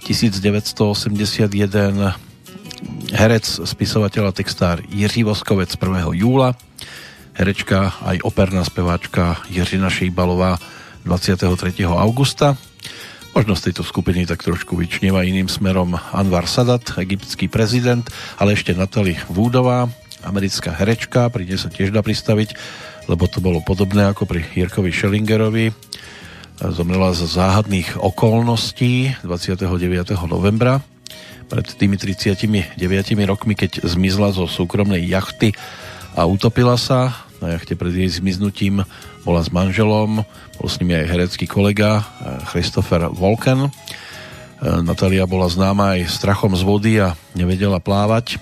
[0.00, 2.31] 1981
[3.12, 6.16] herec, spisovateľ a textár Jiří Voskovec 1.
[6.16, 6.56] júla,
[7.36, 10.56] herečka aj operná speváčka Jiřina Šejbalová
[11.04, 11.84] 23.
[11.92, 12.56] augusta.
[13.36, 18.04] Možno z tejto skupiny tak trošku vyčnieva iným smerom Anwar Sadat, egyptský prezident,
[18.40, 19.88] ale ešte Natalie Woodová,
[20.24, 22.56] americká herečka, pri nej sa tiež dá pristaviť,
[23.12, 25.72] lebo to bolo podobné ako pri Jirkovi Schellingerovi.
[26.62, 30.16] Zomrela z záhadných okolností 29.
[30.28, 30.80] novembra
[31.52, 32.80] pred tými 39
[33.28, 35.52] rokmi, keď zmizla zo súkromnej jachty
[36.16, 37.12] a utopila sa.
[37.44, 38.80] Na jachte pred jej zmiznutím
[39.20, 40.24] bola s manželom,
[40.56, 42.08] bol s nimi aj herecký kolega
[42.48, 43.68] Christopher Volken.
[44.64, 48.40] Natália bola známa aj strachom z vody a nevedela plávať.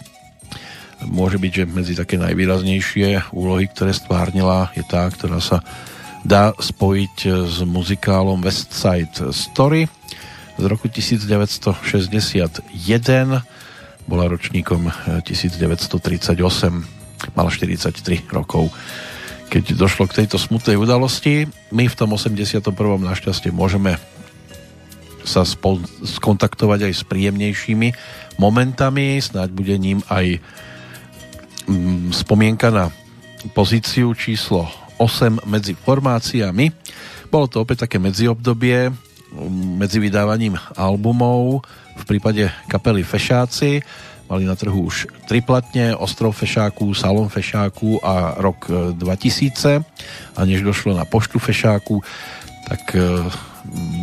[1.02, 5.66] Môže byť, že medzi také najvýraznejšie úlohy, ktoré stvárnila, je tá, ktorá sa
[6.22, 7.16] dá spojiť
[7.48, 9.90] s muzikálom West Side Story
[10.60, 12.68] z roku 1961
[14.04, 14.92] bola ročníkom
[15.24, 16.36] 1938
[17.32, 18.68] mala 43 rokov.
[19.48, 22.76] Keď došlo k tejto smutnej udalosti my v tom 81.
[23.00, 23.96] našťastie môžeme
[25.24, 27.88] sa spol- skontaktovať aj s príjemnejšími
[28.36, 29.16] momentami.
[29.16, 30.44] Snáď bude ním aj
[31.68, 32.92] mm, spomienka na
[33.56, 34.68] pozíciu číslo
[35.00, 36.68] 8 medzi formáciami.
[37.32, 39.09] Bolo to opäť také medziobdobie
[39.50, 41.62] medzi vydávaním albumov
[41.96, 43.82] v prípade kapely Fešáci
[44.30, 49.82] mali na trhu už triplatne Ostrov Fešáku, Salon Fešáku a rok 2000
[50.38, 51.98] a než došlo na poštu Fešáku
[52.70, 52.94] tak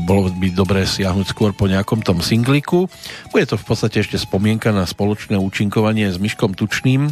[0.07, 2.87] bolo by dobré siahnuť skôr po nejakom tom singliku.
[3.33, 7.09] Bude to v podstate ešte spomienka na spoločné účinkovanie s Myškom Tučným.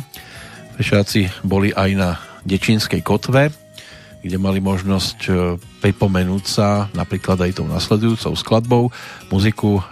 [0.78, 2.10] Fešáci boli aj na
[2.46, 3.50] Dečínskej kotve,
[4.26, 5.30] kde mali možnosť
[5.86, 8.90] pripomenúť sa napríklad aj tou nasledujúcou skladbou.
[9.30, 9.86] Muziku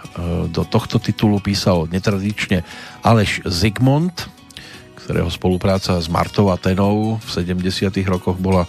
[0.50, 2.66] do tohto titulu písal netradične
[3.06, 4.26] Aleš Zigmund,
[5.06, 8.66] ktorého spolupráca s Martou Atenou v 70 rokoch bola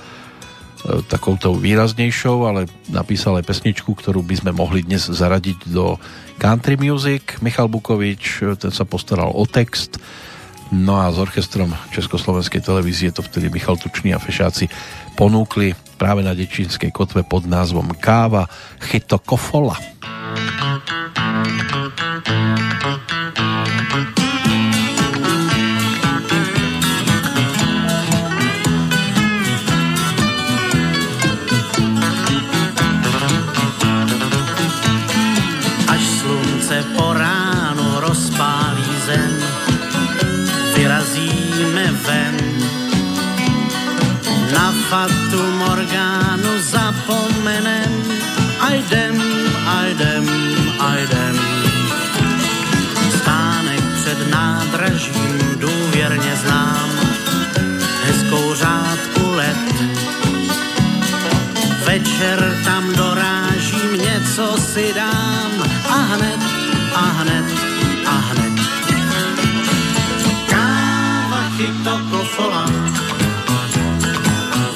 [1.10, 5.98] takouto výraznejšou, ale napísal aj pesničku, ktorú by sme mohli dnes zaradiť do
[6.38, 7.42] country music.
[7.42, 9.98] Michal Bukovič, ten sa postaral o text,
[10.72, 14.70] no a s orchestrom Československej televízie to vtedy Michal Tučný a Fešáci
[15.14, 18.48] ponúkli práve na Dečínskej kotve pod názvom Káva
[18.80, 19.76] Chyto Kofola.
[19.76, 19.96] Až
[64.76, 65.52] si dám
[65.88, 66.42] a hned,
[66.94, 67.48] a hned,
[68.06, 68.56] a hned.
[70.52, 72.66] Káva chyto kofola,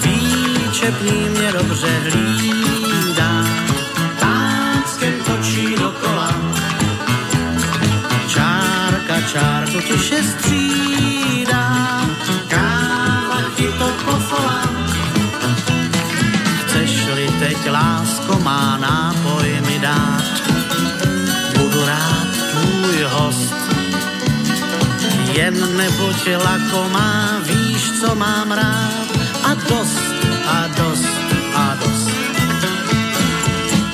[0.03, 3.31] výčepní mě dobře hlídá,
[4.19, 6.31] táckem točí dokola.
[8.27, 11.65] Čárka čárku tiše střídá,
[12.47, 14.59] káva chyto kofola.
[16.61, 18.98] Chceš-li teď lásko má nám,
[25.40, 29.07] Jen nebuď lakomá, víš, co mám rád,
[29.44, 29.99] a dost,
[30.48, 31.10] a dost,
[31.56, 32.10] a dost.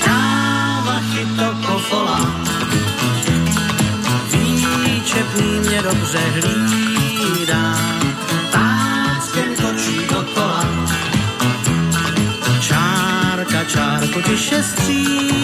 [0.05, 2.19] Káva chyto kofola,
[4.31, 7.77] výčepný mě dobře hlídá,
[8.51, 10.65] táckem točí dokola.
[12.59, 15.34] Čárka čárku tiše střídá,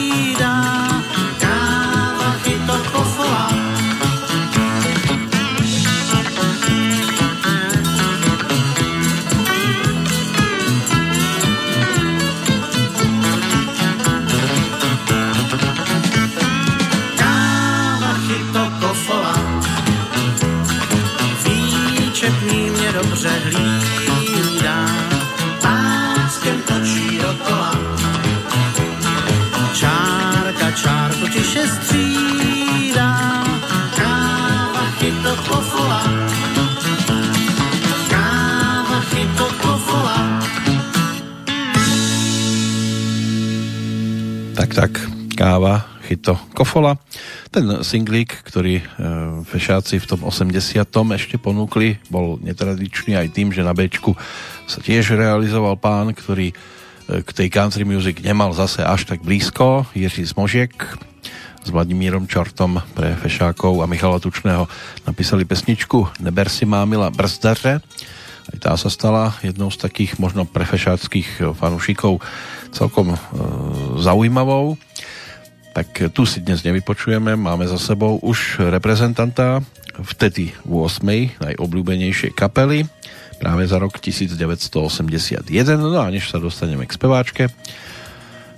[23.22, 23.58] mě dobře
[24.10, 24.86] hlídá,
[25.62, 27.76] páskem točí dokola.
[29.74, 33.44] Čárka čárku tiše střídá,
[33.96, 36.04] káva chyto kofola.
[38.10, 40.42] Káva chyto kofola.
[44.56, 44.92] Tak, tak,
[45.38, 45.91] káva,
[46.22, 47.02] chyto, kofola.
[47.50, 48.84] Ten singlík, ktorý e,
[49.42, 50.86] fešáci v tom 80.
[51.18, 54.14] ešte ponúkli, bol netradičný aj tým, že na Bčku
[54.70, 59.90] sa tiež realizoval pán, ktorý e, k tej country music nemal zase až tak blízko,
[59.98, 60.78] Jiří Smožiek
[61.66, 64.70] s Vladimírom Čortom pre fešákov a Michala Tučného
[65.10, 67.82] napísali pesničku Neber si mámila brzdaře.
[68.42, 72.22] Aj tá sa stala jednou z takých možno pre fešáckých fanúšikov
[72.70, 73.18] celkom e,
[73.98, 74.78] zaujímavou.
[75.72, 79.64] Tak tu si dnes nevypočujeme, máme za sebou už reprezentanta
[80.04, 81.40] vtedy v 8.
[81.40, 82.84] najobľúbenejšej kapely
[83.40, 85.48] práve za rok 1981.
[85.80, 87.44] No a než sa dostaneme k speváčke,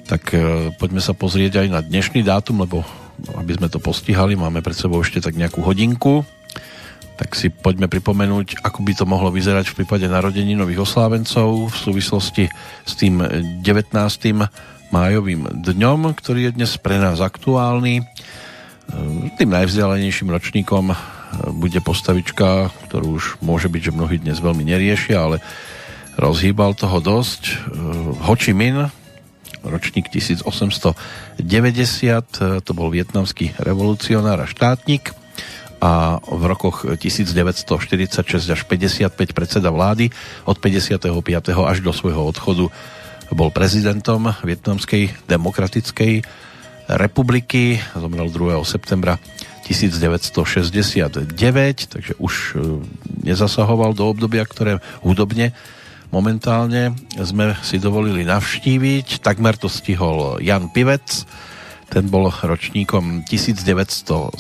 [0.09, 2.81] tak e, poďme sa pozrieť aj na dnešný dátum, lebo
[3.37, 6.25] aby sme to postihali, máme pred sebou ešte tak nejakú hodinku,
[7.13, 11.77] tak si poďme pripomenúť, ako by to mohlo vyzerať v prípade narodení nových oslávencov v
[11.77, 12.45] súvislosti
[12.83, 13.21] s tým
[13.61, 13.93] 19.
[14.93, 17.97] májovým dňom, ktorý je dnes pre nás aktuálny.
[17.97, 18.03] E,
[19.41, 20.95] Tým najvzdialenejším ročníkom e,
[21.49, 25.41] bude postavička, ktorú už môže byť, že mnohí dnes veľmi neriešia, ale
[26.21, 27.41] rozhýbal toho dosť.
[27.49, 27.53] E,
[28.21, 28.93] Ho Chi Minh,
[29.65, 31.41] ročník 1890,
[32.61, 35.17] to bol vietnamský revolucionár a štátnik
[35.83, 40.15] a v rokoch 1946 až 55 predseda vlády
[40.47, 41.11] od 55.
[41.65, 42.71] až do svojho odchodu
[43.33, 46.23] bol prezidentom Vietnamskej demokratickej
[46.87, 47.81] republiky.
[47.97, 48.61] Zomrel 2.
[48.65, 49.17] septembra
[49.65, 51.25] 1969,
[51.87, 52.83] takže už e,
[53.23, 55.55] nezasahoval do obdobia, ktoré hudobne
[56.13, 59.25] momentálne sme si dovolili navštíviť.
[59.25, 61.25] Takmer to stihol Jan Pivec,
[61.89, 64.37] ten bol ročníkom 1907,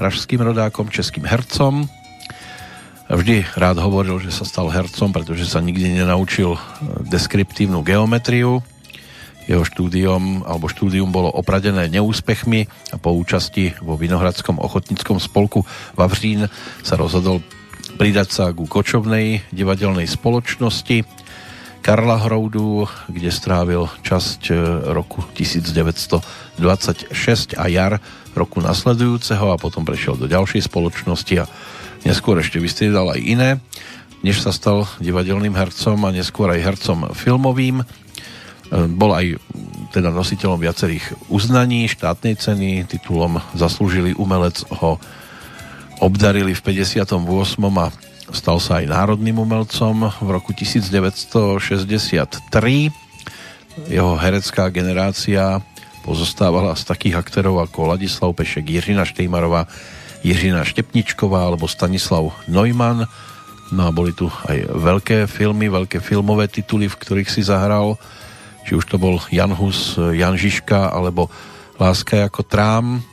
[0.00, 1.84] pražským rodákom, českým hercom.
[3.04, 6.56] Vždy rád hovoril, že sa stal hercom, pretože sa nikdy nenaučil
[7.04, 8.64] deskriptívnu geometriu.
[9.44, 16.48] Jeho štúdium alebo štúdium bolo opradené neúspechmi a po účasti vo Vinohradskom ochotníckom spolku Vavřín
[16.80, 17.44] sa rozhodol
[18.00, 21.04] pridať sa ku kočovnej divadelnej spoločnosti
[21.84, 24.52] Karla Hroudu, kde strávil časť e,
[24.96, 28.00] roku 1926 a jar
[28.32, 31.46] roku nasledujúceho a potom prešiel do ďalšej spoločnosti a
[32.04, 33.50] neskôr ešte vystriedal aj iné,
[34.24, 37.80] než sa stal divadelným hercom a neskôr aj hercom filmovým.
[37.80, 37.84] E,
[38.88, 39.26] Bol aj
[39.92, 45.00] teda nositeľom viacerých uznaní, štátnej ceny, titulom Zaslúžili umelec ho
[46.02, 47.14] obdarili v 58.
[47.78, 47.86] a
[48.34, 52.90] stal sa aj národným umelcom v roku 1963.
[53.90, 55.62] Jeho herecká generácia
[56.02, 59.66] pozostávala z takých aktérov ako Ladislav Pešek, Jiřina Štejmarová,
[60.24, 63.04] Jiřina Štepničková alebo Stanislav Neumann.
[63.68, 68.00] No a boli tu aj veľké filmy, veľké filmové tituly, v ktorých si zahral.
[68.64, 71.28] Či už to bol Jan Hus, Jan Žižka alebo
[71.76, 73.04] Láska ako trám.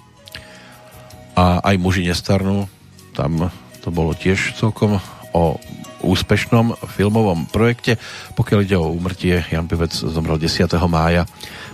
[1.35, 2.71] A aj muži nestarnú.
[3.11, 3.51] Tam
[3.83, 5.03] to bolo tiež celkom
[5.35, 5.59] o
[6.01, 7.97] úspešnom filmovom projekte.
[8.33, 10.67] Pokiaľ ide o úmrtie, Jan Pivec zomrel 10.
[10.89, 11.27] mája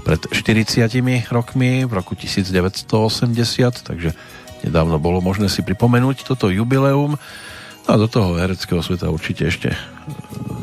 [0.04, 0.88] pred 40
[1.32, 2.88] rokmi v roku 1980,
[3.84, 4.16] takže
[4.68, 7.16] nedávno bolo možné si pripomenúť toto jubileum.
[7.88, 9.72] No a do toho hereckého sveta určite ešte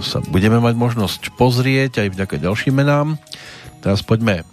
[0.04, 3.16] sa budeme mať možnosť pozrieť aj vďaka ďalším menám.
[3.80, 4.44] Teraz poďme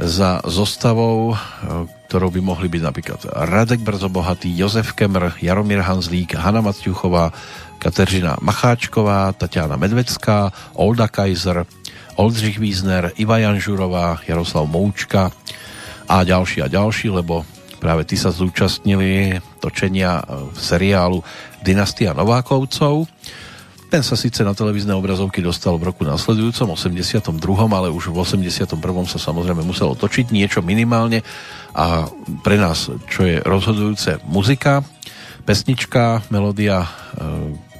[0.00, 1.36] za zostavou, e,
[2.08, 3.20] ktorou by mohli byť napríklad
[3.52, 7.30] Radek Brzobohatý, Jozef Kemr, Jaromír Hanzlík, Hanna Matňuchová,
[7.76, 11.68] Kateřina Macháčková, Tatiana Medvecká, Olda Kaiser,
[12.16, 15.32] Oldřich Wiesner, Iva Janžurová, Jaroslav Moučka
[16.08, 17.44] a ďalší a ďalší, lebo
[17.80, 20.20] práve tí sa zúčastnili točenia
[20.52, 21.24] v seriálu
[21.64, 23.08] Dynastia Novákovcov.
[23.90, 27.26] Ten sa síce na televízne obrazovky dostal v roku nasledujúcom, 82.,
[27.74, 28.78] ale už v 81.
[29.10, 31.26] sa samozrejme muselo točiť niečo minimálne
[31.74, 32.06] a
[32.46, 34.86] pre nás, čo je rozhodujúce, muzika,
[35.42, 36.88] pesnička, melódia e,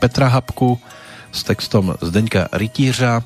[0.02, 0.82] Petra Habku
[1.30, 3.22] s textom Zdeňka Rytířa.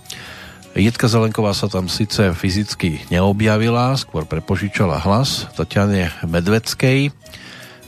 [0.74, 7.14] Jitka Zelenková sa tam síce fyzicky neobjavila, skôr prepožičala hlas Tatiane Medveckej,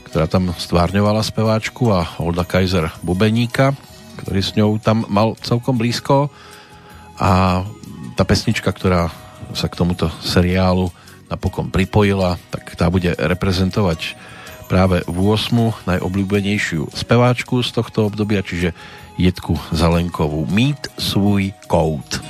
[0.07, 3.75] ktorá tam stvárňovala speváčku a Olda Kaiser Bubeníka
[4.17, 6.33] ktorý s ňou tam mal celkom blízko
[7.21, 7.63] a
[8.17, 9.13] tá pesnička, ktorá
[9.53, 10.89] sa k tomuto seriálu
[11.29, 14.17] napokon pripojila, tak tá bude reprezentovať
[14.67, 15.87] práve v 8.
[15.87, 18.75] najobľúbenejšiu speváčku z tohto obdobia, čiže
[19.17, 20.45] Jedku Zalenkovú.
[20.51, 22.21] Mít svůj kout.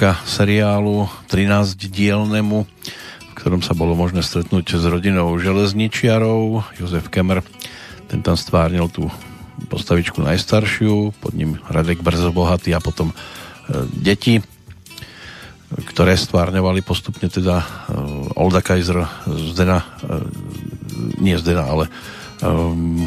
[0.00, 6.64] Vďaka seriálu 13-dielnemu, v ktorom sa bolo možné stretnúť s rodinou železničiarov.
[6.80, 7.44] Jozef Kemmer,
[8.08, 9.12] ten tam stvárnil tú
[9.68, 13.14] postavičku najstaršiu, pod ním Radek Brzobohatý a potom e,
[13.92, 14.40] deti,
[15.68, 17.64] ktoré stvárňovali postupne teda e,
[18.40, 20.16] Olda Kaiser, Zdena, e,
[21.20, 21.92] nie Zdena, ale
[22.40, 23.04] no,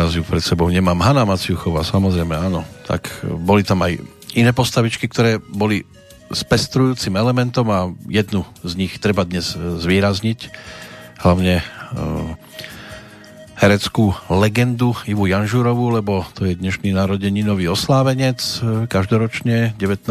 [0.00, 0.96] teraz ju pred sebou nemám.
[1.04, 4.00] Hanna Maciuchová, samozrejme, áno, tak boli tam aj
[4.32, 5.84] iné postavičky, ktoré boli
[6.32, 10.48] spestrujúcim elementom a jednu z nich treba dnes zvýrazniť.
[11.20, 12.32] Hlavne uh,
[13.60, 18.40] hereckú legendu Ivu Janžurovú, lebo to je dnešný narodeninový oslávenec
[18.88, 20.08] každoročne 19.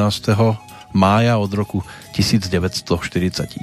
[0.93, 1.81] mája od roku
[2.13, 3.57] 1941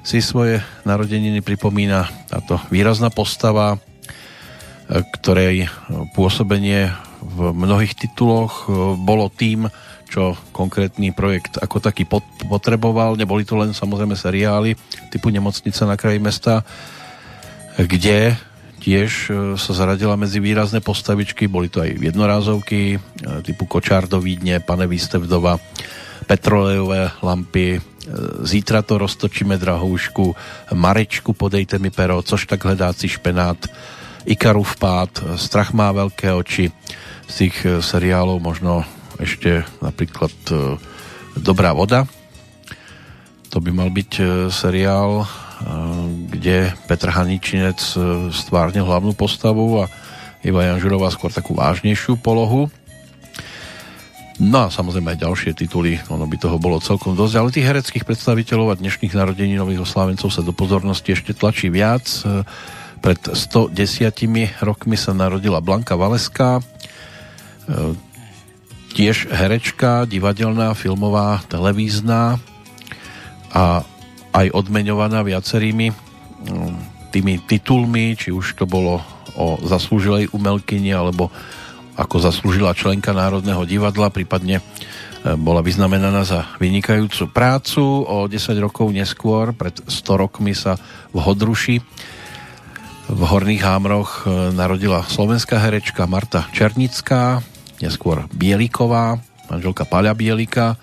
[0.00, 3.76] si svoje narodeniny pripomína táto výrazná postava,
[4.92, 5.72] ktorej
[6.12, 6.92] pôsobenie
[7.22, 9.70] v mnohých tituloch e, bolo tým,
[10.12, 12.04] čo konkrétny projekt ako taký
[12.44, 13.16] potreboval.
[13.16, 14.76] Neboli to len samozrejme seriály
[15.08, 16.60] typu Nemocnica na kraji mesta,
[17.80, 18.36] kde
[18.82, 22.98] tiež e, sa zaradila medzi výrazné postavičky, boli to aj jednorázovky e,
[23.46, 25.56] typu Kočár do Vídne, Pane Výstevdova,
[26.28, 27.80] petrolejové lampy,
[28.42, 30.34] Zítra to roztočíme drahoušku,
[30.74, 33.62] Marečku podejte mi pero, což tak hledáci špenát,
[34.22, 36.70] Ikarův pád, Strach má veľké oči,
[37.26, 38.86] z tých seriálov možno
[39.16, 40.32] ešte napríklad
[41.32, 42.04] Dobrá voda,
[43.48, 44.10] to by mal byť
[44.52, 45.24] seriál
[46.32, 47.78] kde Petr Haničinec
[48.34, 49.90] stvárnil hlavnú postavu a
[50.42, 52.66] Iva Janžurová skôr takú vážnejšiu polohu.
[54.42, 58.02] No a samozrejme aj ďalšie tituly, ono by toho bolo celkom dosť, ale tých hereckých
[58.02, 62.02] predstaviteľov a dnešných narodeninových oslávencov sa do pozornosti ešte tlačí viac.
[63.02, 66.62] Pred 110 rokmi sa narodila Blanka Valeská, e,
[68.94, 72.38] tiež herečka, divadelná, filmová, televízna
[73.50, 73.82] a
[74.32, 75.90] aj odmeňovaná viacerými
[77.12, 79.04] tými titulmi, či už to bolo
[79.36, 81.28] o zaslúžilej umelkyni alebo
[81.92, 84.62] ako zaslúžila členka Národného divadla, prípadne e,
[85.36, 87.84] bola vyznamenaná za vynikajúcu prácu.
[88.08, 90.80] O 10 rokov neskôr, pred 100 rokmi sa
[91.12, 91.76] v Hodruši
[93.12, 97.44] v Horných Hámroch e, narodila slovenská herečka Marta Černická,
[97.84, 99.20] neskôr Bieliková,
[99.52, 100.80] manželka Paľa Bielika,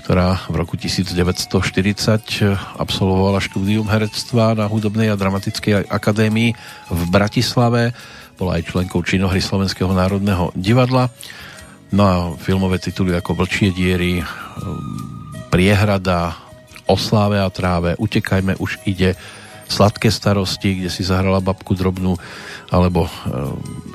[0.00, 1.52] ktorá v roku 1940
[2.80, 6.56] absolvovala štúdium herectva na Hudobnej a dramatickej akadémii
[6.88, 7.92] v Bratislave.
[8.40, 11.12] Bola aj členkou činohry Slovenského národného divadla.
[11.92, 14.24] No a filmové tituly ako Vlčie diery,
[15.52, 16.32] Priehrada,
[16.88, 19.14] Osláve a tráve, Utekajme už ide,
[19.72, 22.20] Sladké starosti, kde si zahrala babku drobnú,
[22.68, 23.08] alebo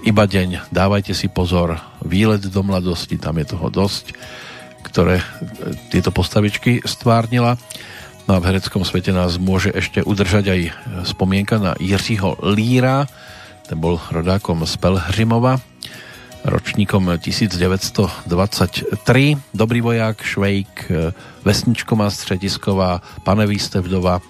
[0.01, 4.17] Iba deň, Dávajte si pozor, Výlet do mladosti, tam je toho dosť
[4.87, 5.23] ktoré e,
[5.91, 7.59] tieto postavičky stvárnila.
[8.27, 10.61] No a v hereckom svete nás môže ešte udržať aj
[11.07, 13.07] spomienka na Jiřího Líra,
[13.67, 15.59] ten bol rodákom z Pelhřimova,
[16.47, 18.95] ročníkom 1923.
[19.51, 21.11] Dobrý voják, Švejk, e,
[21.43, 24.23] Vesničková středisková, Pane Výstevdova,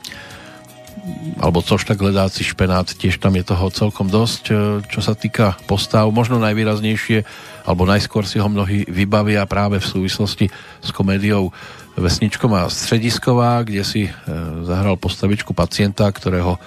[1.37, 4.53] alebo hledáci špenát, tiež tam je toho celkom dosť, e,
[4.89, 6.09] čo sa týka postav.
[6.09, 7.23] Možno najvýraznejšie,
[7.63, 10.49] alebo najskôr si ho mnohí vybavia práve v súvislosti
[10.81, 11.53] s komédiou
[11.97, 14.11] Vesničkom a Středisková, kde si e,
[14.65, 16.61] zahral postavičku pacienta, ktorého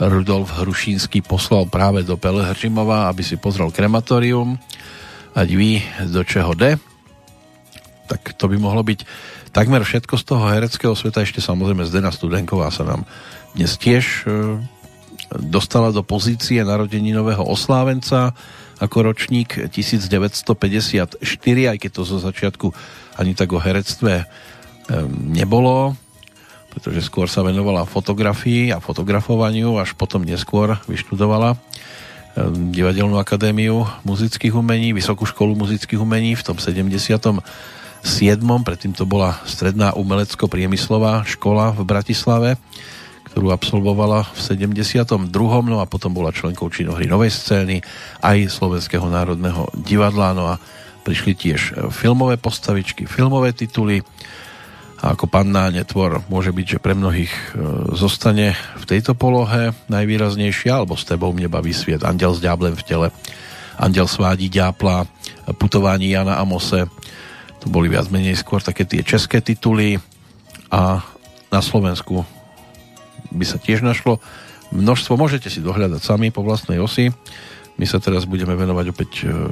[0.00, 4.56] Rudolf Hrušínsky poslal práve do Pelhřimova, aby si pozrel krematorium.
[5.36, 6.80] Ať ví, do čeho de.
[8.08, 9.04] Tak to by mohlo byť
[9.52, 11.22] takmer všetko z toho hereckého sveta.
[11.22, 13.04] Ešte samozrejme Zdena Studenková sa nám
[13.54, 14.62] dnes tiež e,
[15.38, 18.34] dostala do pozície narodeninového oslávenca
[18.80, 21.20] ako ročník 1954,
[21.70, 22.72] aj keď to zo začiatku
[23.20, 24.24] ani tak o herectve e,
[25.10, 25.98] nebolo,
[26.72, 31.58] pretože skôr sa venovala fotografii a fotografovaniu, až potom neskôr vyštudovala e,
[32.72, 37.42] Divadelnú akadémiu muzických umení, Vysokú školu muzických umení v tom 77.
[38.64, 42.50] Predtým to bola stredná umelecko-priemyslová škola v Bratislave
[43.30, 45.30] ktorú absolvovala v 72.
[45.70, 47.78] No a potom bola členkou činohry Novej scény
[48.26, 50.34] aj Slovenského národného divadla.
[50.34, 50.58] No a
[51.06, 54.02] prišli tiež filmové postavičky, filmové tituly.
[55.00, 57.42] A ako panná netvor môže byť, že pre mnohých e,
[57.96, 62.84] zostane v tejto polohe najvýraznejšia, alebo s tebou mne baví sviet, Andel s ďáblem v
[62.84, 63.08] tele,
[63.80, 65.08] Andel svádí ďápla,
[65.56, 66.84] Putování Jana Amose.
[67.64, 69.96] To boli viac menej skôr také tie české tituly
[70.68, 71.00] a
[71.48, 72.28] na Slovensku
[73.30, 74.18] by sa tiež našlo
[74.74, 75.18] množstvo.
[75.18, 77.10] Môžete si dohľadať sami po vlastnej osi.
[77.78, 79.48] My sa teraz budeme venovať opäť e,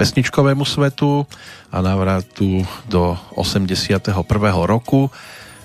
[0.00, 1.28] pesničkovému svetu
[1.70, 4.10] a návratu do 81.
[4.64, 5.12] roku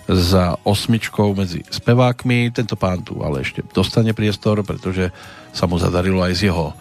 [0.05, 2.51] za osmičkou medzi spevákmi.
[2.51, 5.09] Tento pán tu ale ešte dostane priestor, pretože
[5.55, 6.75] sa mu zadarilo aj s jeho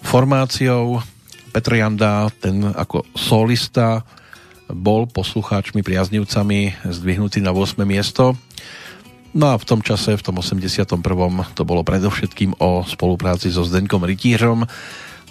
[0.00, 1.04] formáciou.
[1.52, 4.00] Petr Janda, ten ako solista
[4.72, 7.76] bol poslucháčmi, priaznivcami zdvihnutý na 8.
[7.84, 8.32] miesto
[9.32, 11.00] No a v tom čase, v tom 81.
[11.56, 14.68] to bolo predovšetkým o spolupráci so Zdenkom Rytířom,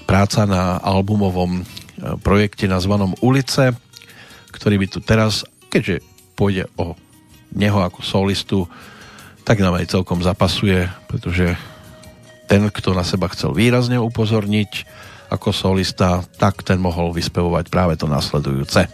[0.10, 1.64] práca na albumovom e,
[2.18, 3.78] projekte nazvanom Ulice,
[4.50, 6.02] ktorý by tu teraz, keďže
[6.34, 6.98] pôjde o
[7.54, 8.66] neho ako solistu,
[9.46, 11.54] tak nám aj celkom zapasuje, pretože
[12.50, 14.72] ten, kto na seba chcel výrazne upozorniť
[15.32, 18.90] ako solista, tak ten mohol vyspevovať práve to nasledujúce.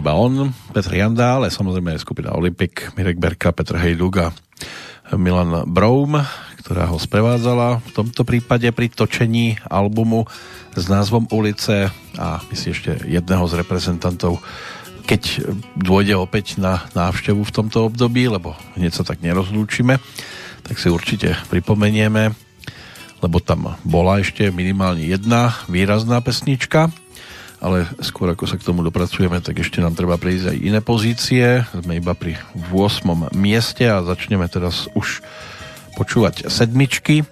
[0.00, 4.32] Iba on, Petr Janda, ale samozrejme aj skupina Olympik, Mirek Berka, Petr Hejduk a
[5.12, 6.16] Milan Broum,
[6.64, 10.24] ktorá ho sprevádzala v tomto prípade pri točení albumu
[10.72, 14.40] s názvom Ulice a my si ešte jedného z reprezentantov
[15.04, 15.42] keď
[15.74, 19.98] dôjde opäť na návštevu v tomto období, lebo hneď sa tak nerozlúčime,
[20.62, 22.30] tak si určite pripomenieme,
[23.20, 26.94] lebo tam bola ešte minimálne jedna výrazná pesnička,
[27.60, 31.60] ale skôr ako sa k tomu dopracujeme, tak ešte nám treba prejsť aj iné pozície.
[31.76, 32.40] Sme iba pri
[32.72, 33.36] 8.
[33.36, 35.20] mieste a začneme teraz už
[36.00, 37.28] počúvať sedmičky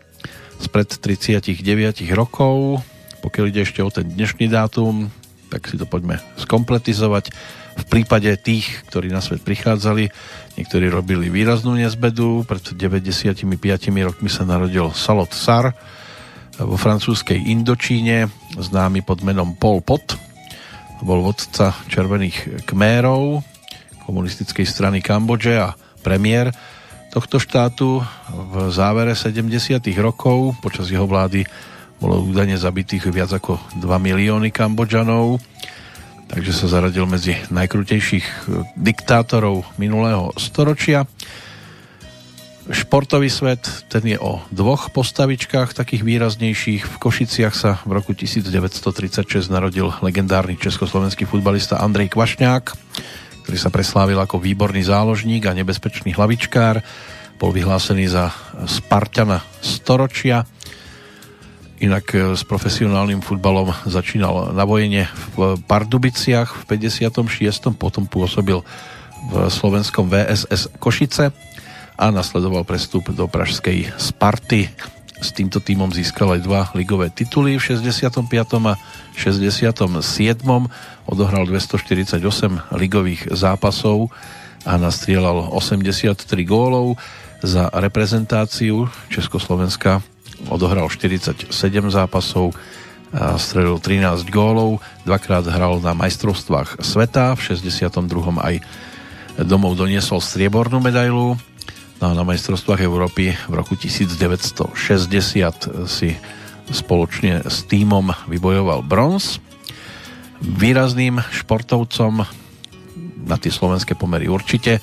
[0.60, 2.84] spred 39 rokov.
[3.24, 5.08] Pokiaľ ide ešte o ten dnešný dátum,
[5.48, 7.32] tak si to poďme skompletizovať.
[7.78, 10.12] V prípade tých, ktorí na svet prichádzali,
[10.60, 12.44] niektorí robili výraznú nezbedu.
[12.44, 13.48] Pred 95
[14.04, 15.72] rokmi sa narodil Salot Sar
[16.58, 18.26] vo francúzskej Indočíne,
[18.58, 20.18] známy pod menom Pol Pot.
[20.98, 23.42] Bol vodca červených kmérov
[24.02, 26.50] komunistickej strany Kambodže a premiér
[27.14, 28.02] tohto štátu
[28.32, 29.78] v závere 70.
[30.00, 31.44] rokov počas jeho vlády
[31.98, 35.42] bolo údajne zabitých viac ako 2 milióny Kambodžanov,
[36.30, 41.06] takže sa zaradil medzi najkrutejších diktátorov minulého storočia.
[42.68, 46.84] Športový svet, ten je o dvoch postavičkách takých výraznejších.
[46.84, 52.64] V Košiciach sa v roku 1936 narodil legendárny československý futbalista Andrej Kvašňák,
[53.48, 56.84] ktorý sa preslávil ako výborný záložník a nebezpečný hlavičkár.
[57.40, 58.36] Bol vyhlásený za
[58.68, 60.44] Spartana storočia
[61.78, 65.06] Inak e, s profesionálnym futbalom začínal na vojene
[65.38, 67.78] v Pardubiciach v 56.
[67.78, 68.58] Potom pôsobil
[69.30, 71.30] v slovenskom VSS Košice
[71.98, 74.70] a nasledoval prestup do pražskej Sparty.
[75.18, 78.22] S týmto týmom získal aj dva ligové tituly v 65.
[78.70, 78.78] a
[79.18, 79.66] 67.
[81.10, 82.22] Odohral 248
[82.78, 84.14] ligových zápasov
[84.62, 86.94] a nastrieľal 83 gólov
[87.42, 89.98] za reprezentáciu Československa
[90.46, 91.50] odohral 47
[91.90, 92.54] zápasov,
[93.08, 97.88] a strelil 13 gólov, dvakrát hral na majstrovstvách sveta, v 62.
[98.36, 98.54] aj
[99.48, 101.40] domov doniesol striebornú medailu,
[101.98, 104.78] no a na majstrovstvách Európy v roku 1960
[105.90, 106.14] si
[106.70, 109.42] spoločne s týmom vybojoval bronz.
[110.38, 112.22] Výrazným športovcom
[113.26, 114.78] na tie slovenské pomery určite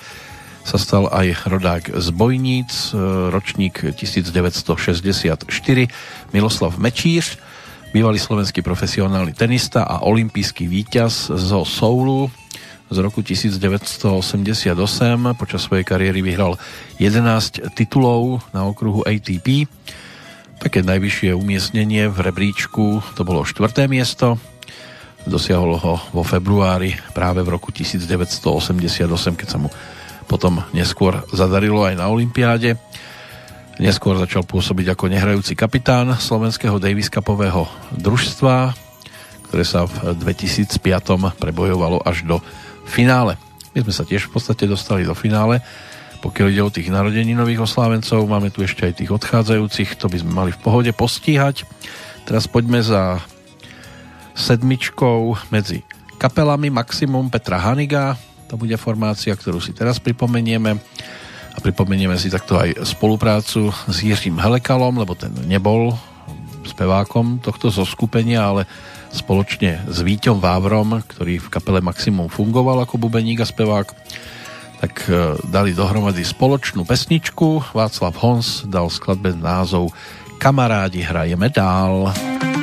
[0.65, 2.97] sa stal aj rodák z Bojníc, e,
[3.29, 5.45] ročník 1964,
[6.33, 7.37] Miloslav Mečíř,
[7.93, 12.33] bývalý slovenský profesionálny tenista a olimpijský víťaz zo Soulu
[12.89, 14.77] z roku 1988.
[15.33, 16.57] Počas svojej kariéry vyhral
[17.01, 19.65] 11 titulov na okruhu ATP.
[20.61, 24.37] Také najvyššie umiestnenie v rebríčku to bolo štvrté miesto.
[25.25, 29.73] Dosiahol ho vo februári práve v roku 1988, keď sa mu
[30.29, 32.77] potom neskôr zadarilo aj na Olympiáde.
[33.81, 37.67] Neskôr začal pôsobiť ako nehrajúci kapitán slovenského Davis Cupového
[37.97, 38.71] družstva,
[39.49, 40.79] ktoré sa v 2005
[41.35, 42.37] prebojovalo až do
[42.85, 43.35] finále.
[43.75, 45.59] My sme sa tiež v podstate dostali do finále.
[46.23, 50.31] Pokiaľ ide o tých narodeninových oslávencov, máme tu ešte aj tých odchádzajúcich, to by sme
[50.31, 51.67] mali v pohode postíhať.
[52.25, 53.21] Teraz poďme za
[54.33, 55.85] sedmičkou medzi
[56.17, 58.17] kapelami Maximum Petra Haniga,
[58.49, 60.79] to bude formácia, ktorú si teraz pripomenieme
[61.55, 65.93] a pripomenieme si takto aj spoluprácu s Jiřím Helekalom, lebo ten nebol
[66.65, 68.61] spevákom tohto zoskupenia, ale
[69.15, 73.87] spoločne s Víťom Vávrom, ktorý v kapele Maximum fungoval ako bubeník a spevák,
[74.83, 77.71] tak e, dali dohromady spoločnú pesničku.
[77.71, 79.95] Václav Hons dal skladbe názov
[80.35, 82.11] Kamarádi hrajeme dál.
[82.11, 82.54] jsem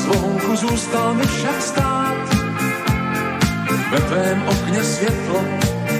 [0.00, 2.16] zvonku zůstal mi však stát.
[3.90, 5.44] Ve tvém okně světlo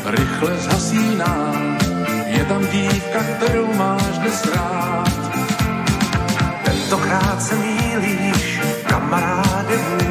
[0.07, 1.55] rychle zhasíná.
[2.27, 5.13] Je tam dívka, kterou máš dnes rád.
[6.65, 10.10] Tentokrát se mílíš, kamaráde můj.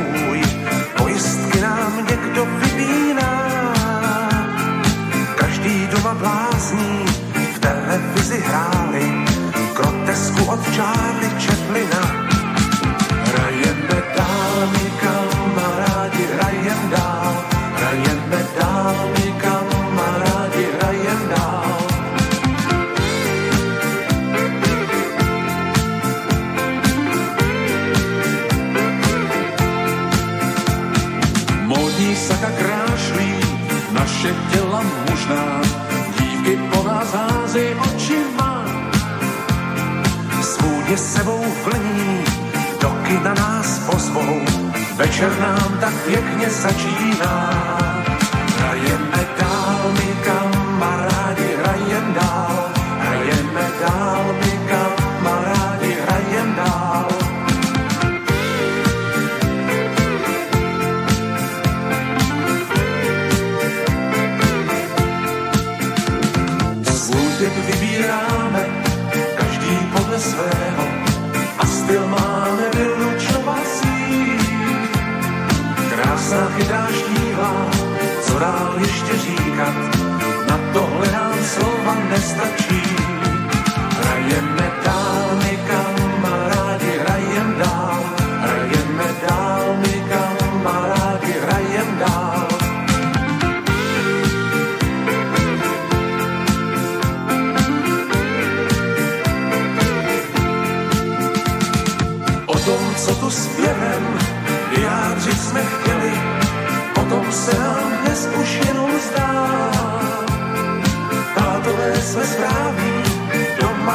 [31.99, 33.34] Módní saka krášlí
[33.91, 35.61] naše těla mužná,
[36.19, 38.65] dívky po nás házej očima
[40.89, 42.23] je sebou vlní,
[42.81, 44.39] do kina nás pozvou,
[44.95, 47.98] večer nám tak pěkně začíná.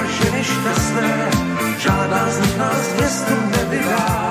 [0.09, 1.31] Ženy šťastné,
[1.79, 4.24] žádná z nich nás městu nevydá.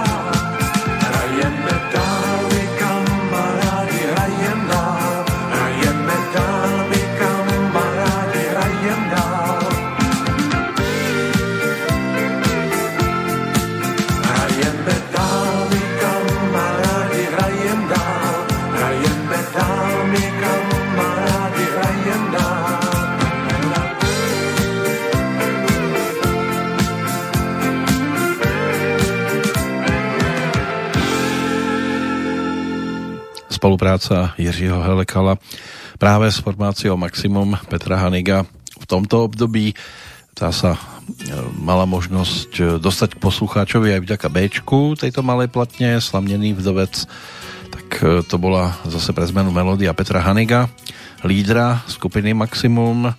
[33.83, 35.35] Spolupráca Jiřího Helekala
[35.99, 38.47] práve s formáciou Maximum Petra Haniga.
[38.79, 39.75] V tomto období
[40.31, 40.81] tá sa e,
[41.59, 46.95] mala možnosť e, dostať k poslucháčovi aj vďaka Bčku tejto malej platne, Slamnený vdovec.
[47.75, 50.71] Tak e, to bola zase pre zmenu melódia Petra Haniga
[51.27, 53.11] lídra skupiny Maximum.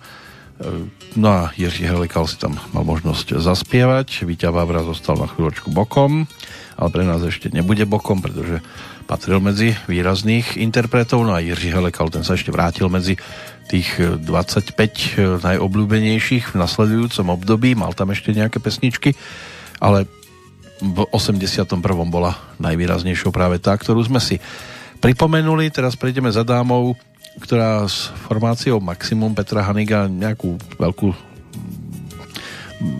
[1.13, 6.25] No a Jiří Helikal si tam mal možnosť zaspievať Víťa Vávra zostal na chvíľočku bokom
[6.75, 8.59] ale pre nás ešte nebude bokom, pretože
[9.05, 13.17] patril medzi výrazných interpretov, no a Jiří Helekal, ten sa ešte vrátil medzi
[13.69, 19.17] tých 25 najobľúbenejších v nasledujúcom období, mal tam ešte nejaké pesničky,
[19.81, 20.05] ale
[20.81, 21.79] v 81.
[22.11, 24.37] bola najvýraznejšou práve tá, ktorú sme si
[24.99, 25.71] pripomenuli.
[25.71, 26.99] Teraz prejdeme za dámou,
[27.39, 31.15] ktorá s formáciou Maximum Petra Haniga nejakú veľkú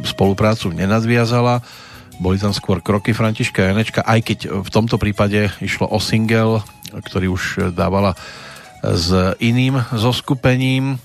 [0.07, 1.59] spoluprácu nenadviazala.
[2.15, 6.63] Boli tam skôr kroky Františka Janečka, aj keď v tomto prípade išlo o single,
[6.95, 8.15] ktorý už dávala
[8.81, 10.97] s iným zoskupením.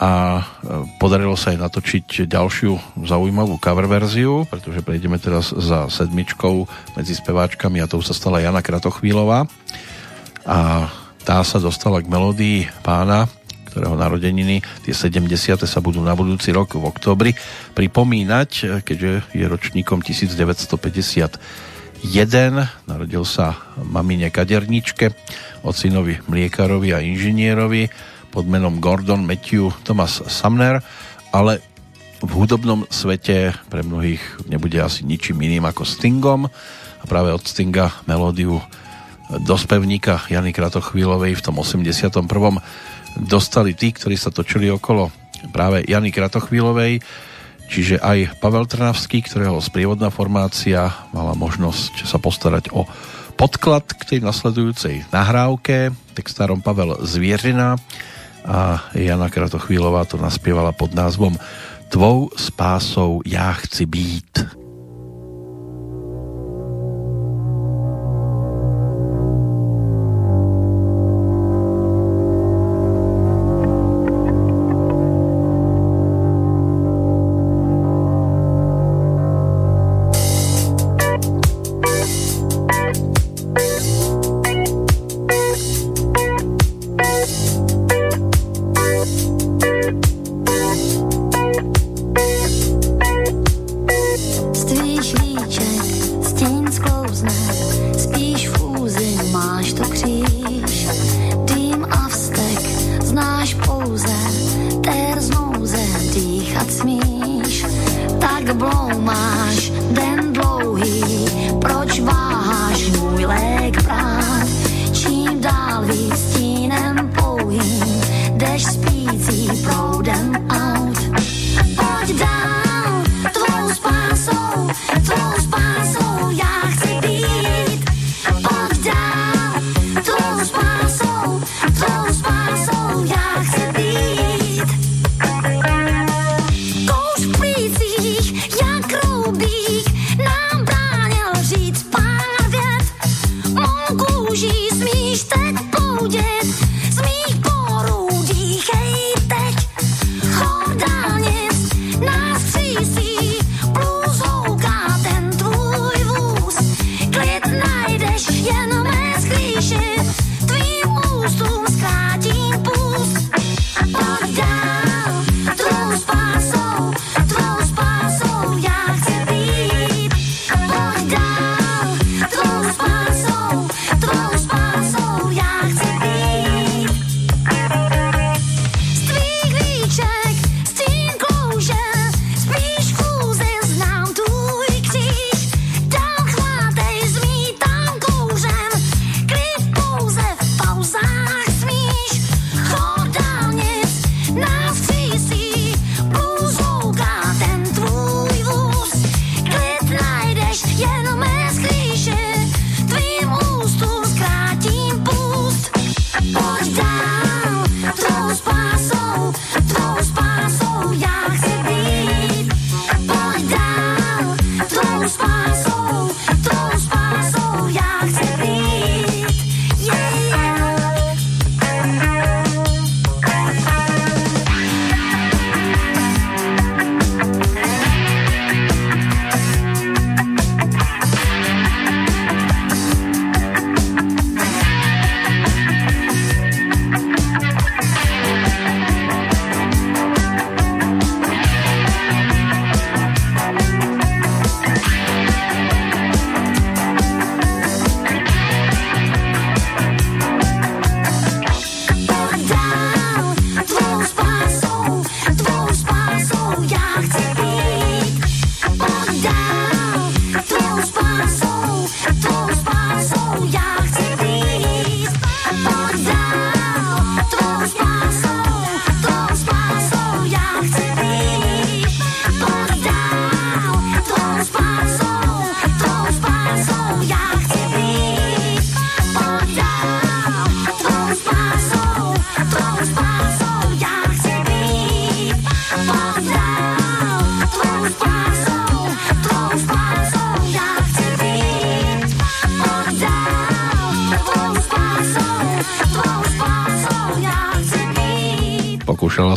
[0.00, 0.40] A
[0.96, 6.64] podarilo sa aj natočiť ďalšiu zaujímavú cover verziu, pretože prejdeme teraz za sedmičkou
[6.96, 9.44] medzi speváčkami a tou sa stala Jana Kratochvílová.
[10.48, 10.88] A
[11.20, 13.28] tá sa dostala k melódii pána,
[13.70, 15.30] ktorého narodeniny, tie 70.
[15.64, 17.30] sa budú na budúci rok v oktobri
[17.78, 21.38] pripomínať, keďže je ročníkom 1951.
[22.90, 25.14] Narodil sa mamine kaderničke,
[25.62, 27.86] ocinovi mliekarovi a inžinierovi
[28.34, 30.82] pod menom Gordon Matthew Thomas Sumner,
[31.30, 31.62] ale
[32.20, 36.50] v hudobnom svete pre mnohých nebude asi ničím iným ako Stingom
[37.00, 38.60] a práve od Stinga melódiu
[39.30, 42.26] do spevníka Jany Kratochvílovej v tom 81.
[43.18, 45.10] dostali tí, ktorí sa točili okolo
[45.50, 47.00] práve Jany Kratochvílovej,
[47.70, 52.84] čiže aj Pavel Trnavský, ktorého sprievodná formácia mala možnosť sa postarať o
[53.40, 57.80] podklad k tej nasledujúcej nahrávke, textárom Pavel Zvierina
[58.44, 61.40] a Jana Kratochvílová to naspievala pod názvom
[61.90, 64.59] Tvou spásou já chci být.
[95.10, 95.69] Z tvých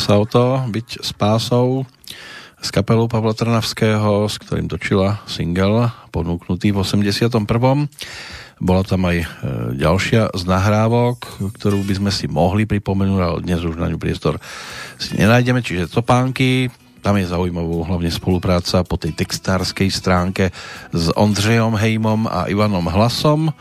[0.03, 1.87] sa o to byť spásou
[2.59, 7.39] s kapelou Pavla Trnavského, s ktorým točila single ponúknutý v 81.
[8.59, 9.27] Bola tam aj e,
[9.79, 11.23] ďalšia z nahrávok,
[11.55, 14.43] ktorú by sme si mohli pripomenúť, ale dnes už na ňu priestor
[14.99, 16.67] si nenájdeme, čiže Topánky,
[16.99, 20.51] tam je zaujímavou hlavne spolupráca po tej textárskej stránke
[20.91, 23.55] s Ondřejom Hejmom a Ivanom Hlasom,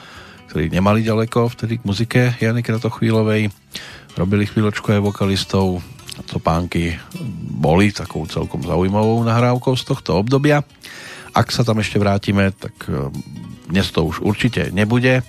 [0.51, 3.47] ktorí nemali ďaleko vtedy k muzike Jany Kratochvílovej.
[4.19, 5.81] Robili chvíľočku aj vokalistov,
[6.39, 6.97] pánky
[7.53, 10.65] boli takou celkom zaujímavou nahrávkou z tohto obdobia.
[11.33, 13.09] Ak sa tam ešte vrátime, tak e,
[13.73, 15.25] dnes to už určite nebude.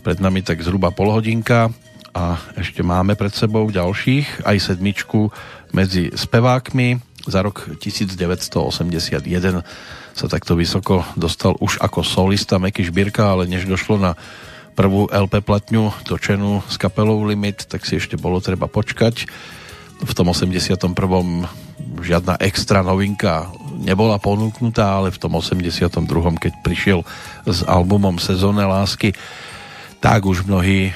[0.00, 1.68] Pred nami tak zhruba pol hodinka
[2.16, 5.28] a ešte máme pred sebou ďalších, aj sedmičku
[5.76, 7.00] medzi spevákmi.
[7.24, 9.24] Za rok 1981
[10.14, 14.12] sa takto vysoko dostal už ako solista Meky Šbírka, ale než došlo na
[14.74, 19.26] prvú LP platňu točenú s kapelou Limit, tak si ešte bolo treba počkať
[20.02, 20.90] v tom 81.
[22.02, 26.00] žiadna extra novinka nebola ponúknutá, ale v tom 82.
[26.40, 27.00] keď prišiel
[27.44, 29.12] s albumom Sezónne lásky,
[30.00, 30.92] tak už mnohí e,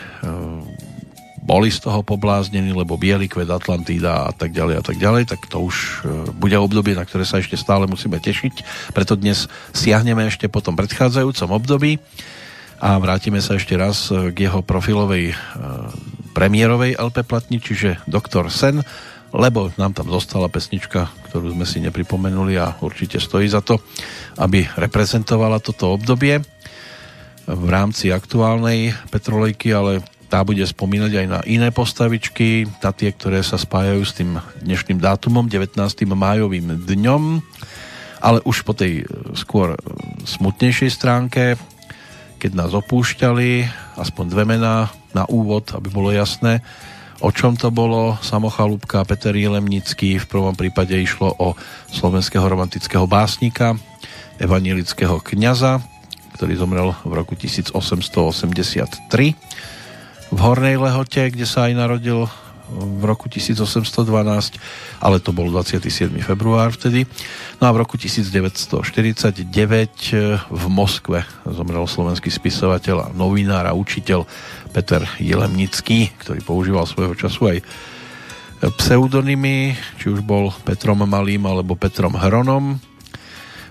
[1.44, 5.40] boli z toho pobláznení, lebo Bielý kvet Atlantída a tak ďalej a tak ďalej, tak
[5.48, 5.88] to už e,
[6.36, 8.54] bude obdobie, na ktoré sa ešte stále musíme tešiť.
[8.92, 11.96] Preto dnes siahneme ešte po tom predchádzajúcom období
[12.78, 15.32] a vrátime sa ešte raz e, k jeho profilovej
[16.38, 18.78] premiérovej LP platni, čiže Doktor Sen,
[19.34, 23.82] lebo nám tam zostala pesnička, ktorú sme si nepripomenuli a určite stojí za to,
[24.38, 26.38] aby reprezentovala toto obdobie
[27.42, 29.98] v rámci aktuálnej Petrolejky, ale
[30.30, 35.02] tá bude spomínať aj na iné postavičky, na tie, ktoré sa spájajú s tým dnešným
[35.02, 35.74] dátumom, 19.
[36.06, 37.22] májovým dňom,
[38.22, 39.02] ale už po tej
[39.34, 39.74] skôr
[40.22, 41.58] smutnejšej stránke,
[42.38, 43.66] keď nás opúšťali,
[43.98, 44.86] aspoň dve mená
[45.16, 46.60] na úvod, aby bolo jasné,
[47.18, 48.16] o čom to bolo.
[48.22, 51.58] Samochalúbka Peter Jelemnický, v prvom prípade išlo o
[51.90, 53.74] slovenského romantického básnika,
[54.38, 55.82] evanilického kniaza,
[56.38, 59.10] ktorý zomrel v roku 1883
[60.28, 62.28] v Hornej Lehote, kde sa aj narodil
[62.68, 64.60] v roku 1812,
[65.00, 66.12] ale to bol 27.
[66.20, 67.08] február vtedy.
[67.58, 69.48] No a v roku 1949
[70.48, 74.28] v Moskve zomrel slovenský spisovateľ novinár a učiteľ
[74.70, 77.58] Peter Jelemnický, ktorý používal svojho času aj
[78.58, 82.82] pseudonymy, či už bol Petrom Malým alebo Petrom Hronom.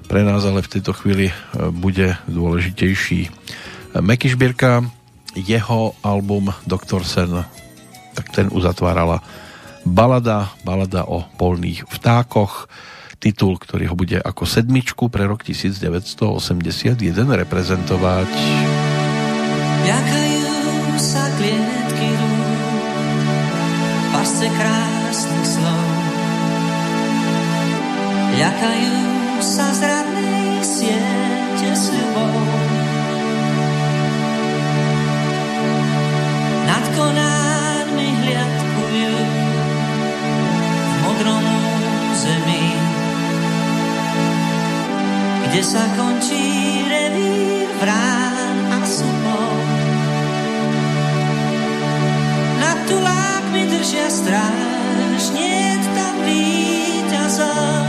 [0.07, 1.35] Pre nás ale v tejto chvíli e,
[1.75, 3.27] bude dôležitejší
[3.99, 4.31] Meky
[5.37, 7.03] jeho album Dr.
[7.03, 7.43] Sen,
[8.17, 9.21] tak ten uzatvárala
[9.85, 12.65] balada, balada o polných vtákoch,
[13.21, 18.29] titul, ktorý ho bude ako sedmičku pre rok 1981 reprezentovať.
[19.85, 20.57] Jakajú
[20.97, 22.11] sa klietky
[24.11, 25.87] pasce krásnych slov.
[28.37, 28.97] Jakajú
[29.41, 32.37] sa zradnej siete ľubou.
[36.67, 37.46] Nad konármi
[45.47, 49.55] kde sa končí revír vrán a supov.
[52.59, 57.87] Nad tulákmi držia stráž, nie tam víťazov.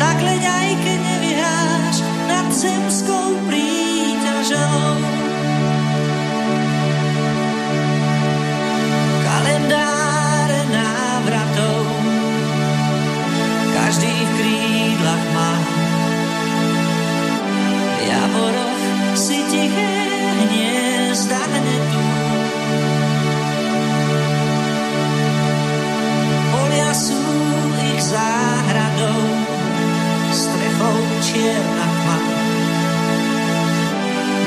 [0.00, 1.96] Tak leď aj keď nevyhráš
[2.32, 5.04] nad zemskou príťažou.
[9.20, 9.97] Kalendáre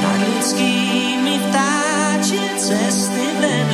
[0.01, 3.70] Nad ľudskými vtáčie cesty vedú.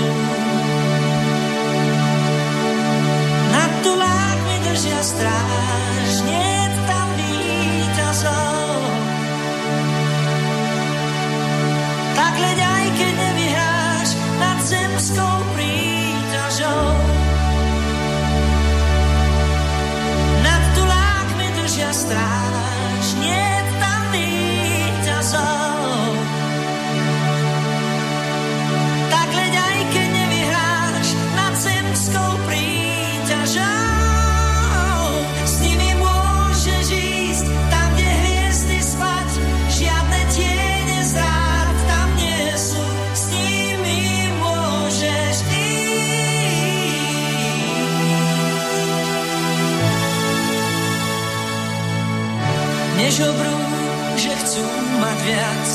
[55.27, 55.67] Viac,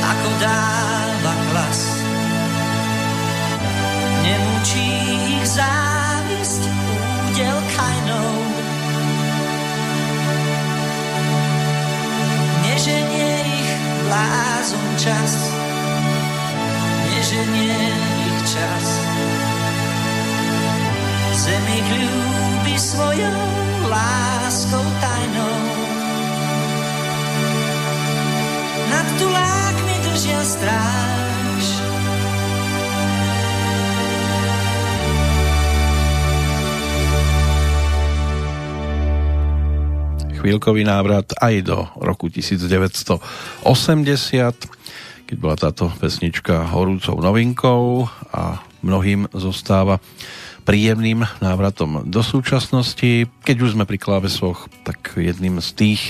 [0.00, 1.80] ako dáva klas.
[4.24, 4.88] Nemučí
[5.36, 6.62] ich závisť
[7.28, 8.32] údel kajnou.
[12.64, 13.72] Neženie ich
[14.08, 15.32] blázon čas,
[17.12, 17.76] neženie
[18.24, 18.86] ich čas.
[21.32, 23.40] Zem ich ľúbi svojou
[23.90, 25.71] láskou tajnou.
[28.92, 31.64] Nad tulákmi držia stráž,
[40.36, 43.64] chvíľkový návrat aj do roku 1980,
[45.24, 50.04] keď bola táto pesnička horúcou novinkou a mnohým zostáva
[50.68, 53.24] príjemným návratom do súčasnosti.
[53.40, 56.02] Keď už sme pri klávesoch, tak jedným z tých,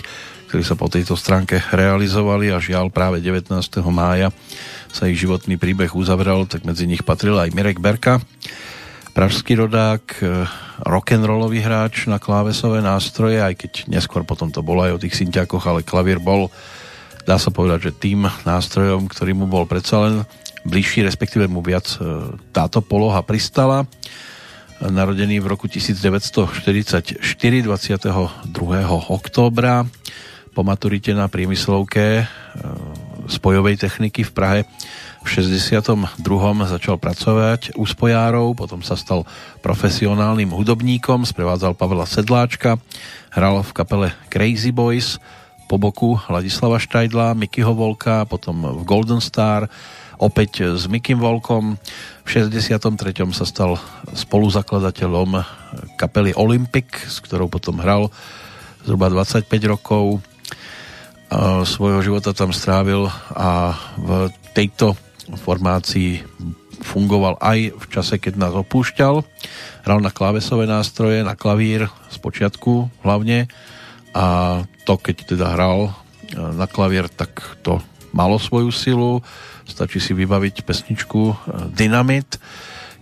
[0.53, 3.57] ktorí sa po tejto stránke realizovali a žiaľ práve 19.
[3.89, 4.29] mája
[4.93, 8.21] sa ich životný príbeh uzavrel, tak medzi nich patril aj Mirek Berka,
[9.17, 10.45] pražský rodák, e,
[10.85, 15.65] rock'n'rollový hráč na klávesové nástroje, aj keď neskôr potom to bolo aj o tých synťakoch,
[15.65, 16.53] ale klavír bol,
[17.25, 20.21] dá sa povedať, že tým nástrojom, ktorý mu bol predsa len
[20.69, 23.89] bližší, respektíve mu viac e, táto poloha pristala.
[24.85, 27.73] Narodený v roku 1944, 22.
[29.09, 29.89] októbra,
[30.53, 32.25] po maturite na priemyslovke e,
[33.29, 34.61] spojovej techniky v Prahe
[35.23, 36.19] v 62.
[36.67, 39.23] začal pracovať u spojárov, potom sa stal
[39.63, 42.77] profesionálnym hudobníkom, sprevádzal Pavela Sedláčka,
[43.31, 45.23] hral v kapele Crazy Boys,
[45.71, 49.71] po boku Ladislava Štajdla, Mikyho Volka, potom v Golden Star,
[50.19, 51.81] opäť s Mikym Volkom.
[52.27, 52.83] V 63.
[53.33, 53.79] sa stal
[54.13, 55.41] spoluzakladateľom
[55.97, 58.11] kapely Olympic, s ktorou potom hral
[58.83, 60.21] zhruba 25 rokov.
[61.65, 64.93] Svojho života tam strávil a v tejto
[65.41, 66.21] formácii
[66.85, 69.25] fungoval aj v čase, keď nás opúšťal.
[69.87, 73.49] Hral na klávesové nástroje, na klavír z počiatku hlavne
[74.13, 74.27] a
[74.85, 75.93] to, keď teda hral e,
[76.37, 77.33] na klavír, tak
[77.65, 77.81] to
[78.13, 79.25] malo svoju silu.
[79.65, 81.35] Stačí si vybaviť pesničku e,
[81.73, 82.37] Dynamit.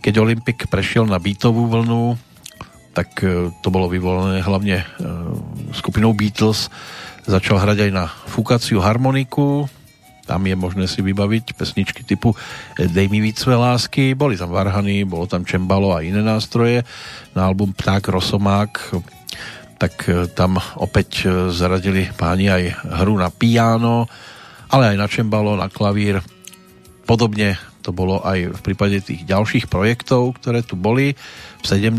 [0.00, 2.14] Keď Olympik prešiel na beatovú vlnu,
[2.94, 4.86] tak e, to bolo vyvolené hlavne
[5.74, 6.70] skupinou Beatles
[7.30, 9.70] začal hrať aj na fúkaciu harmoniku,
[10.26, 12.38] tam je možné si vybaviť pesničky typu
[12.78, 16.86] Dej mi víc lásky, boli tam varhany, bolo tam čembalo a iné nástroje.
[17.34, 18.94] Na album Pták Rosomák
[19.80, 22.62] tak e, tam opäť e, zaradili páni aj
[23.00, 24.04] hru na piano,
[24.68, 26.20] ale aj na čembalo, na klavír.
[27.08, 31.16] Podobne to bolo aj v prípade tých ďalších projektov, ktoré tu boli
[31.60, 31.96] v 70.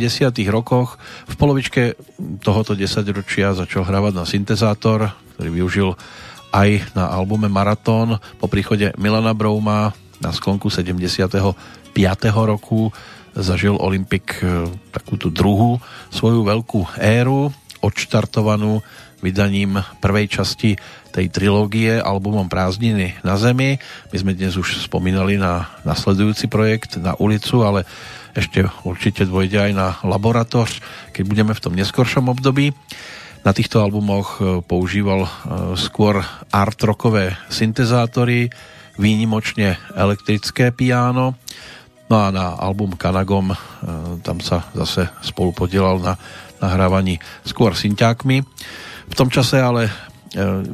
[0.50, 1.02] rokoch.
[1.26, 1.98] V polovičke
[2.46, 5.90] tohoto desaťročia začal hrávať na syntezátor, ktorý využil
[6.52, 11.18] aj na albume Maratón po príchode Milana Brouma na sklonku 75.
[12.46, 12.94] roku
[13.32, 15.80] zažil Olympik e, takúto druhú
[16.12, 17.50] svoju veľkú éru,
[17.80, 18.84] odštartovanú
[19.22, 20.76] vydaním prvej časti
[21.14, 23.78] tej trilógie albumom Prázdniny na zemi.
[24.10, 27.86] My sme dnes už spomínali na nasledujúci projekt na ulicu, ale
[28.34, 30.82] ešte určite dvojde aj na laboratoř,
[31.12, 32.72] keď budeme v tom neskoršom období.
[33.42, 35.30] Na týchto albumoch e, používal e,
[35.74, 36.22] skôr
[36.54, 38.54] art rockové syntezátory,
[39.02, 41.34] výnimočne elektrické piano.
[42.06, 43.58] No a na album Kanagom e,
[44.22, 46.14] tam sa zase spolu podielal na
[46.62, 48.46] nahrávaní skôr synťákmi.
[49.12, 49.92] V tom čase ale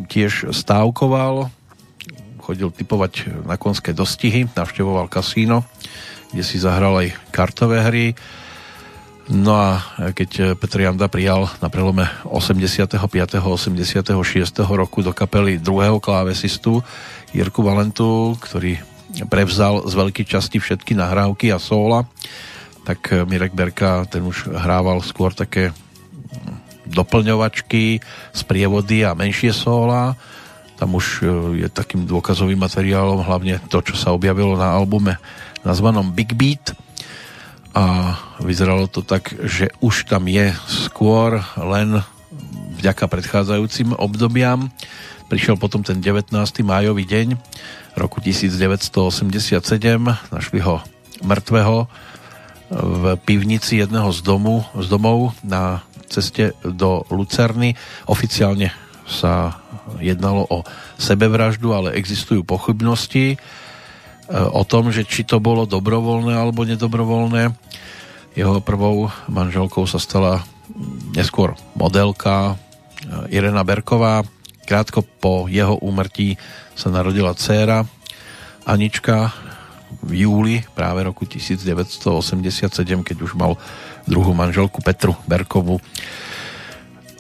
[0.08, 1.50] tiež stávkoval,
[2.40, 5.66] chodil typovať na konské dostihy, navštevoval kasíno,
[6.30, 8.14] kde si zahral aj kartové hry
[9.28, 9.70] No a
[10.16, 12.96] keď Petr Janda prijal na prelome 85.
[13.36, 14.08] a 86.
[14.64, 16.80] roku do kapely druhého klávesistu
[17.36, 18.80] Jirku Valentu, ktorý
[19.28, 22.08] prevzal z veľkej časti všetky nahrávky a sóla,
[22.88, 25.76] tak Mirek Berka ten už hrával skôr také
[26.90, 28.00] doplňovačky,
[28.32, 30.16] sprievody a menšie sóla.
[30.78, 31.26] Tam už
[31.58, 35.18] je takým dôkazovým materiálom hlavne to, čo sa objavilo na albume
[35.62, 36.74] nazvanom Big Beat–
[37.78, 42.02] a vyzeralo to tak, že už tam je skôr len
[42.82, 44.74] vďaka predchádzajúcim obdobiam.
[45.30, 46.34] Prišiel potom ten 19.
[46.66, 47.38] májový deň
[47.94, 49.62] roku 1987,
[50.34, 50.82] našli ho
[51.22, 51.86] mŕtvého
[52.68, 57.76] v pivnici jedného z, domu, z domov na ceste do Lucerny.
[58.08, 58.72] Oficiálne
[59.08, 59.64] sa
[60.04, 60.68] jednalo o
[61.00, 63.40] sebevraždu, ale existujú pochybnosti
[64.32, 67.56] o tom, že či to bolo dobrovoľné alebo nedobrovoľné.
[68.36, 70.44] Jeho prvou manželkou sa stala
[71.16, 74.28] neskôr modelka eh, Irena Berková.
[74.68, 76.36] Krátko po jeho úmrtí
[76.76, 77.88] sa narodila dcéra
[78.68, 79.32] Anička
[80.04, 83.56] v júli práve roku 1987, keď už mal
[84.08, 85.78] druhú manželku Petru Berkovú.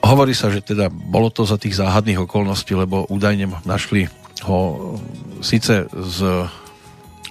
[0.01, 4.07] Hovorí sa, že teda bolo to za tých záhadných okolností, lebo údajne našli
[4.45, 4.95] ho
[5.43, 6.17] síce z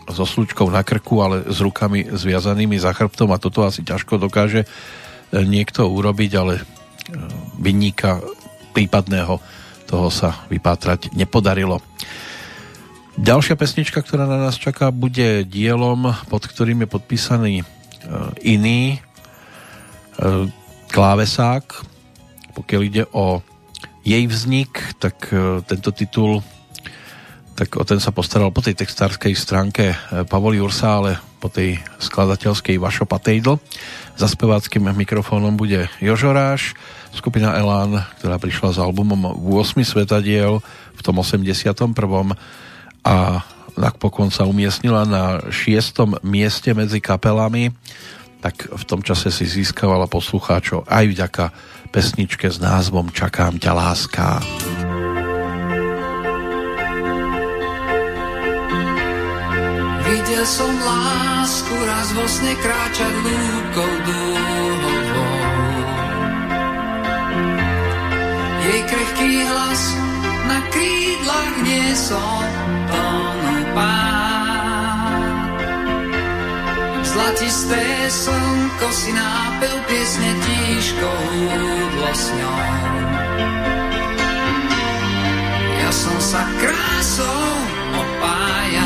[0.07, 4.63] so slučkou na krku, ale s rukami zviazanými za chrbtom a toto asi ťažko dokáže
[4.63, 4.67] e,
[5.43, 6.63] niekto urobiť, ale e,
[7.59, 8.23] vinníka
[8.71, 9.43] prípadného
[9.87, 11.83] toho sa vypátrať nepodarilo.
[13.17, 17.65] Ďalšia pesnička, ktorá na nás čaká, bude dielom, pod ktorým je podpísaný e,
[18.47, 19.03] iný
[20.91, 21.65] klávesák.
[22.57, 23.45] Pokiaľ ide o
[24.07, 25.29] jej vznik, tak
[25.67, 26.41] tento titul
[27.57, 29.97] tak o ten sa postaral po tej textárskej stránke eh,
[30.29, 33.57] Pavol Jursa, ale po tej skladateľskej Vašo Patejdl.
[34.21, 36.77] Za speváckým mikrofónom bude Jožoráš,
[37.17, 40.61] skupina Elán, ktorá prišla s albumom 8 svetadiel
[40.97, 41.73] v tom 81.
[43.05, 43.17] a
[43.77, 46.21] napokon sa umiestnila na 6.
[46.25, 47.73] mieste medzi kapelami,
[48.47, 51.45] tak v tom čase si získavala poslucháčov aj vďaka
[51.91, 54.39] pesničke s názvom Čakám ťa láska.
[60.07, 65.35] Videl som lásku raz vo sne kráčať lúkou dúhovou.
[68.63, 69.83] Jej krehký hlas
[70.47, 72.43] na krídlach niesol
[72.95, 74.36] tónu pán.
[77.17, 77.81] Zlatisté
[78.13, 81.25] slnko si nápil piesne tížkou
[81.97, 82.61] dlosňou.
[85.81, 87.49] Ja som sa krásou
[87.97, 88.86] opájal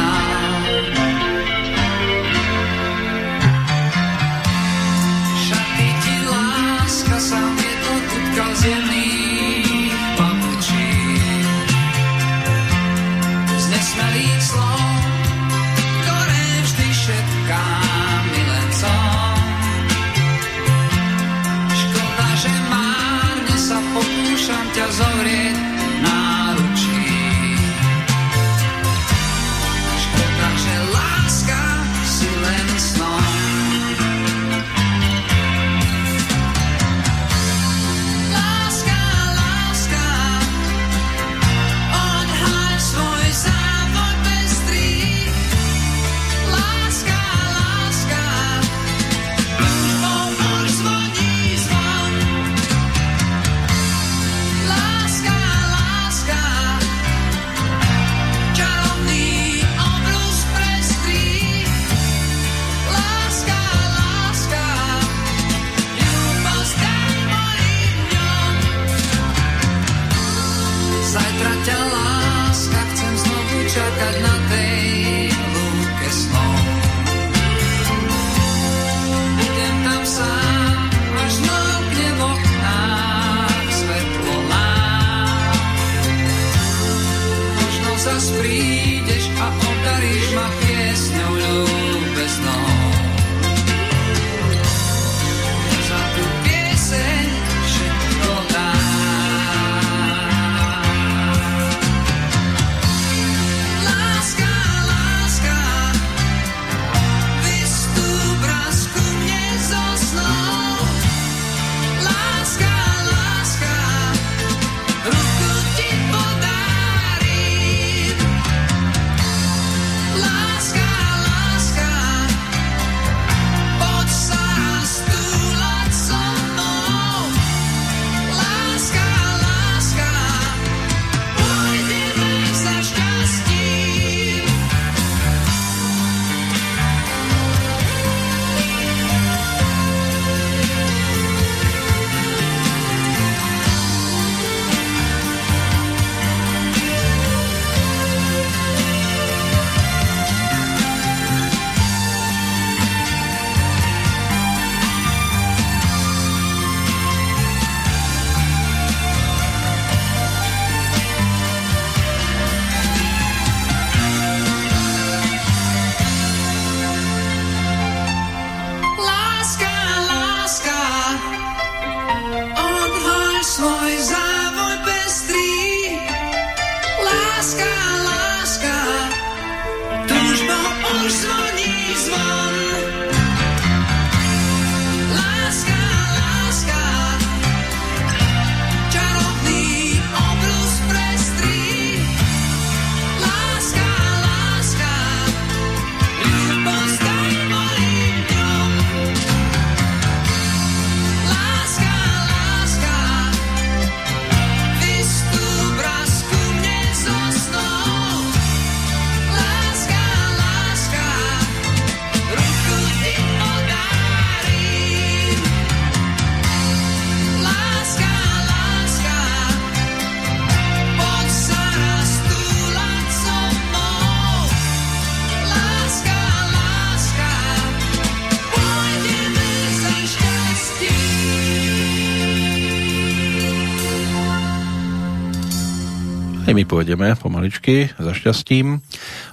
[236.70, 238.78] pôjdeme pomaličky za šťastím,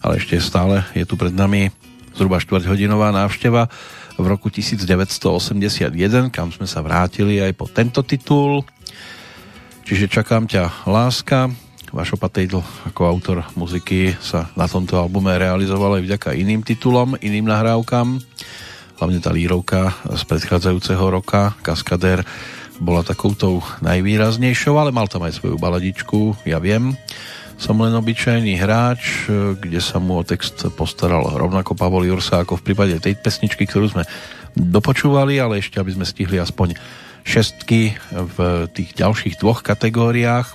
[0.01, 1.69] ale ešte stále je tu pred nami
[2.17, 3.69] zhruba štvrťhodinová návšteva
[4.17, 8.65] v roku 1981, kam sme sa vrátili aj po tento titul.
[9.85, 11.53] Čiže čakám ťa láska.
[11.93, 12.59] Vašo Patejdl
[12.89, 18.17] ako autor muziky sa na tomto albume realizoval aj vďaka iným titulom, iným nahrávkam.
[18.97, 22.25] Hlavne tá lírovka z predchádzajúceho roka, Kaskadér,
[22.77, 26.93] bola takoutou najvýraznejšou, ale mal tam aj svoju baladičku, ja viem.
[27.57, 32.65] Som len obyčajný hráč, kde sa mu o text postaral rovnako Pavol Jursa ako v
[32.69, 34.05] prípade tej pesničky, ktorú sme
[34.53, 36.77] dopočúvali, ale ešte aby sme stihli aspoň
[37.25, 38.37] šestky v
[38.71, 40.47] tých ďalších dvoch kategóriách,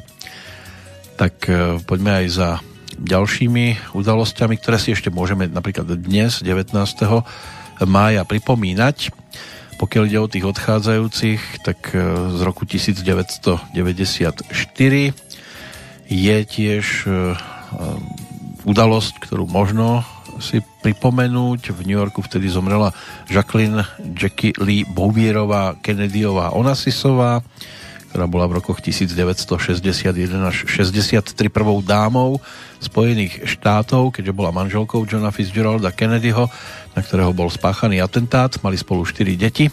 [1.20, 2.48] tak e, poďme aj za
[2.96, 6.72] ďalšími udalosťami, ktoré si ešte môžeme napríklad dnes, 19.
[7.84, 9.12] mája pripomínať.
[9.82, 11.98] Pokiaľ ide o tých odchádzajúcich, tak e,
[12.30, 14.46] z roku 1994
[16.06, 17.34] je tiež e,
[18.62, 20.06] udalosť, ktorú možno
[20.38, 21.74] si pripomenúť.
[21.74, 22.94] V New Yorku vtedy zomrela
[23.26, 23.82] Jacqueline
[24.14, 27.42] Jackie Lee Bouvierová Kennedyová Onassisová,
[28.12, 30.12] ktorá bola v rokoch 1961
[30.44, 32.44] až 63 prvou dámou
[32.76, 36.52] Spojených štátov, keďže bola manželkou Johna Fitzgeralda Kennedyho,
[36.92, 38.52] na ktorého bol spáchaný atentát.
[38.60, 39.72] Mali spolu 4 deti.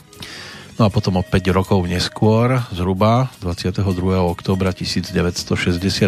[0.79, 3.83] No a potom o 5 rokov neskôr, zhruba 22.
[4.23, 6.07] októbra 1968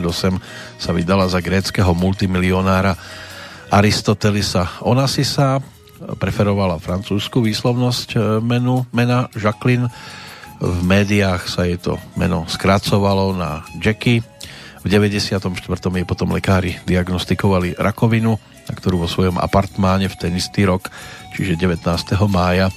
[0.80, 2.95] sa vydala za gréckého multimilionára
[3.68, 5.60] Aristotelisa Onassisa,
[6.16, 9.91] preferovala francúzsku výslovnosť e, menu, mena Jacqueline.
[10.62, 14.22] V médiách sa jej to meno skracovalo na Jackie.
[14.82, 15.50] V 94.
[15.50, 18.38] jej potom lekári diagnostikovali rakovinu,
[18.70, 20.94] na ktorú vo svojom apartmáne v ten istý rok,
[21.34, 21.82] čiže 19.
[22.30, 22.70] mája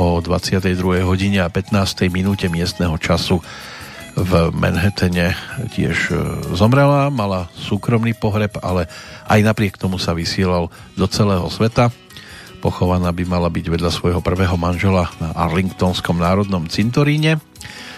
[0.00, 1.04] o 22.
[1.04, 2.08] hodine a 15.
[2.08, 3.44] minúte miestneho času
[4.16, 5.36] v Manhattane
[5.76, 6.16] tiež e,
[6.56, 8.88] zomrela, mala súkromný pohreb, ale
[9.28, 11.92] aj napriek tomu sa vysielal do celého sveta.
[12.58, 17.38] Pochovaná by mala byť vedľa svojho prvého manžela na Arlingtonskom národnom cintoríne.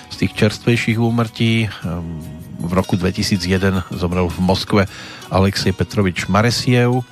[0.08, 1.68] Z tých čerstvejších úmrtí
[2.58, 4.82] v roku 2001 zomrel v Moskve
[5.30, 7.06] Alexej Petrovič Maresiev,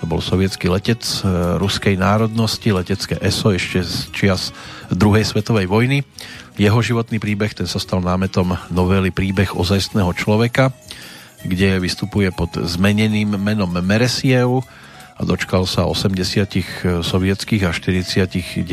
[0.00, 1.28] to bol sovietský letec e,
[1.60, 4.48] ruskej národnosti, letecké ESO ešte z čias
[4.88, 6.08] druhej svetovej vojny.
[6.56, 10.72] Jeho životný príbeh ten sa stal námetom novely Príbeh ozajstného človeka,
[11.44, 14.64] kde vystupuje pod zmeneným menom Meresiev
[15.20, 18.64] a dočkal sa 80 sovietských a 49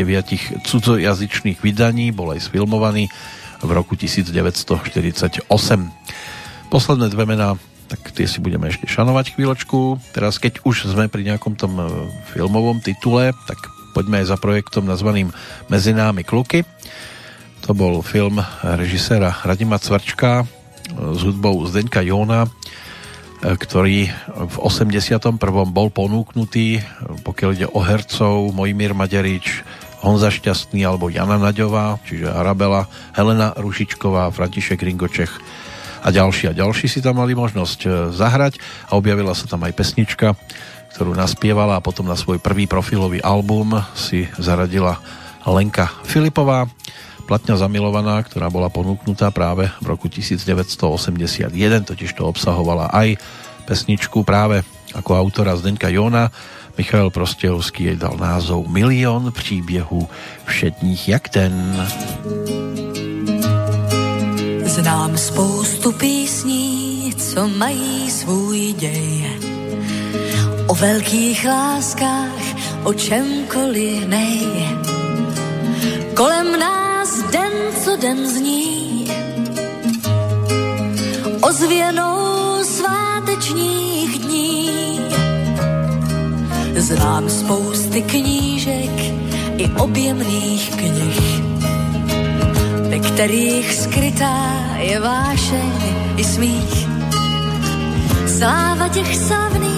[0.64, 3.11] cudzojazyčných vydaní, bol aj sfilmovaný
[3.60, 5.44] v roku 1948.
[6.72, 9.99] Posledné dve mená tak tie si budeme ešte šanovať chvíľočku.
[10.11, 11.84] Teraz keď už sme pri nejakom tom e,
[12.36, 13.57] filmovom titule, tak
[13.95, 15.32] poďme aj za projektom nazvaným
[15.72, 16.68] Mezi námi kluky.
[17.64, 20.45] To bol film režiséra Radima Cvrčka e,
[21.15, 22.52] s hudbou Zdeňka Jóna,
[23.42, 25.38] ktorý v 81.
[25.70, 26.82] bol ponúknutý,
[27.22, 29.62] pokiaľ ide o hercov, Mojmír Maďarič,
[30.02, 35.34] Honza Šťastný alebo Jana Naďová, čiže Arabela, Helena Rušičková, František Ringočech,
[36.06, 39.74] a ďalší a ďalší si tam mali možnosť e, zahrať a objavila sa tam aj
[39.76, 40.40] pesnička,
[40.96, 45.02] ktorú naspievala a potom na svoj prvý profilový album si zaradila
[45.44, 46.70] Lenka Filipová,
[47.28, 51.52] platňa zamilovaná, ktorá bola ponúknutá práve v roku 1981,
[51.84, 53.20] totiž to obsahovala aj
[53.68, 54.64] pesničku práve
[54.95, 56.32] ako autora Zdenka Jona.
[56.80, 60.08] Michal Prostejovský jej dal názov Milión příběhů
[60.45, 61.54] všetních jak ten.
[64.64, 69.26] Znám spoustu písní, co mají svůj děj.
[70.68, 72.45] O velkých láskách,
[72.84, 74.48] o čemkoliv nej.
[76.14, 76.77] Kolem nás
[77.22, 77.52] den
[77.84, 79.07] co den zní.
[81.41, 82.18] Ozvěnou
[82.64, 84.69] svátečních dní.
[86.76, 88.91] Znám spousty knížek
[89.57, 91.48] i objemných knih
[92.98, 95.72] ve kterých skrytá je vášeň
[96.18, 96.88] i smích.
[98.27, 99.77] Sláva těch slavných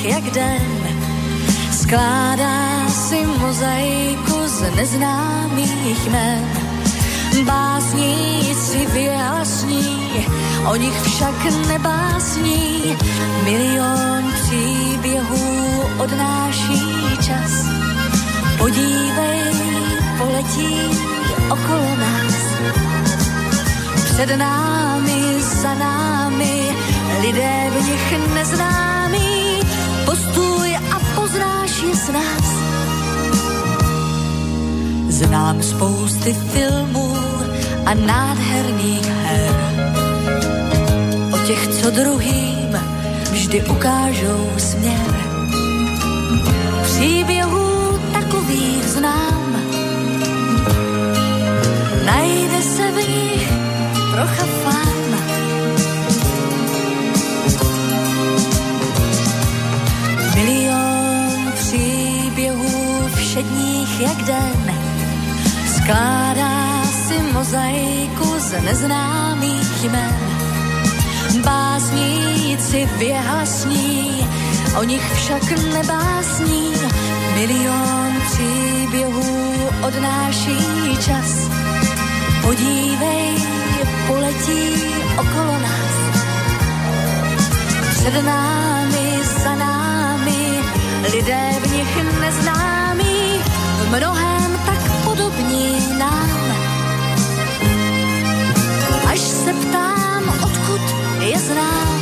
[0.00, 0.62] všedních jak den
[1.72, 6.60] skládá si mozaiku z neznámých jmen
[7.44, 10.26] Básníci vyjasní,
[10.70, 11.34] o nich však
[11.68, 12.96] nebásní.
[13.44, 17.52] Milion příběhů odnáší čas.
[18.58, 19.42] Podívej,
[20.18, 20.76] poletí
[21.50, 22.34] okolo nás.
[24.04, 26.76] Před námi, za námi,
[27.22, 29.49] lidé v nich neznámí.
[30.10, 32.48] Postuj a poznáš je s nás.
[35.08, 37.14] Znám spousty filmů
[37.86, 39.54] a nádherných her.
[41.30, 42.74] O těch, co druhým
[43.30, 45.14] vždy ukážou směr.
[46.82, 49.62] Příběhů takových znám.
[52.04, 53.48] Najde se v nich
[54.10, 54.99] trocha fám.
[63.90, 64.74] Všedních jak den
[65.76, 70.14] skládá si mozaiku z neznámých jmen.
[71.44, 74.28] Básníci vyhasní,
[74.78, 76.72] o nich však nebásní.
[77.34, 81.48] Milion příběhů odnáší čas.
[82.42, 83.34] Podívej,
[84.06, 84.84] poletí
[85.18, 85.94] okolo nás.
[87.90, 90.60] Před námi, za námi,
[91.12, 92.79] lidé v nich neznámí,
[93.90, 96.54] v mnohém tak podobní nám.
[99.10, 100.80] Až se ptám, odkud
[101.20, 102.00] je znám.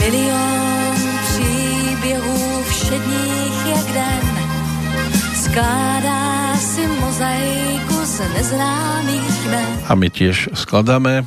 [0.00, 4.24] Milion příběhů všedních jak den
[5.34, 9.68] skládá si mozaiku z neznámých jmen.
[9.86, 11.26] A my tiež skladáme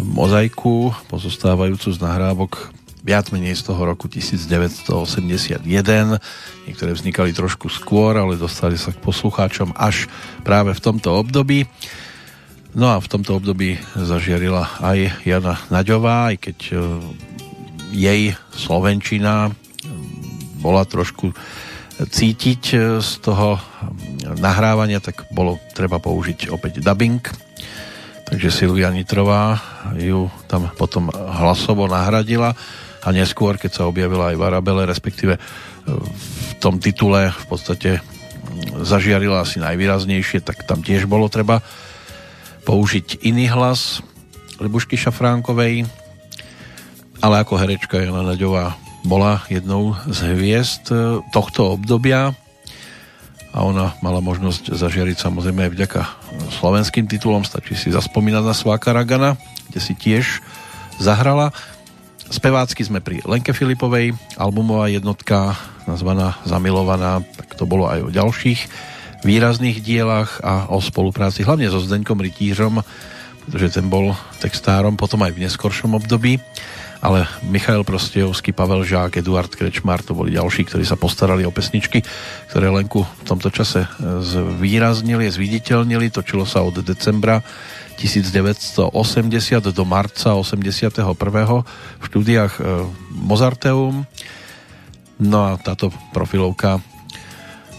[0.00, 2.72] mozaiku pozostávajúcu z nahrávok
[3.04, 6.16] viac menej z toho roku 1981.
[6.74, 10.10] Niektoré vznikali trošku skôr, ale dostali sa k poslucháčom až
[10.42, 11.70] práve v tomto období.
[12.74, 16.72] No a v tomto období zažiarila aj Jana Naďová, aj keď e,
[17.94, 19.54] jej Slovenčina
[20.58, 21.30] bola trošku
[22.02, 23.62] cítiť e, z toho
[24.34, 27.22] nahrávania, tak bolo treba použiť opäť dubbing.
[28.26, 29.62] Takže Silvia Nitrová
[29.94, 32.58] ju tam potom hlasovo nahradila
[33.04, 35.40] a neskôr, keď sa objavila aj v Arabele, respektíve e,
[35.92, 38.00] v tom titule v podstate
[38.80, 41.60] zažiarila asi najvýraznejšie, tak tam tiež bolo treba
[42.64, 44.00] použiť iný hlas
[44.56, 45.84] Libušky Šafránkovej,
[47.20, 52.32] ale ako herečka Jana Naďová bola jednou z hviezd e, tohto obdobia.
[53.54, 56.02] A ona mala možnosť zažiariť samozrejme aj vďaka
[56.58, 59.38] slovenským titulom, stačí si zaspomínať na Sváka Ragana,
[59.70, 60.42] kde si tiež
[60.98, 61.54] zahrala.
[62.32, 68.60] Spevácky sme pri Lenke Filipovej, albumová jednotka nazvaná Zamilovaná, tak to bolo aj o ďalších
[69.24, 72.84] výrazných dielach a o spolupráci hlavne so Zdeňkom Rytířom,
[73.44, 76.40] pretože ten bol textárom potom aj v neskoršom období.
[77.04, 82.00] Ale Michail Prostejovský, Pavel Žák, Eduard Krečmar, to boli ďalší, ktorí sa postarali o pesničky,
[82.48, 87.44] ktoré Lenku v tomto čase zvýraznili, zviditeľnili, točilo sa od decembra
[87.96, 88.90] 1980
[89.70, 91.02] do marca 81.
[91.98, 92.62] v štúdiách e,
[93.14, 94.04] Mozarteum.
[95.18, 96.82] No a táto profilovka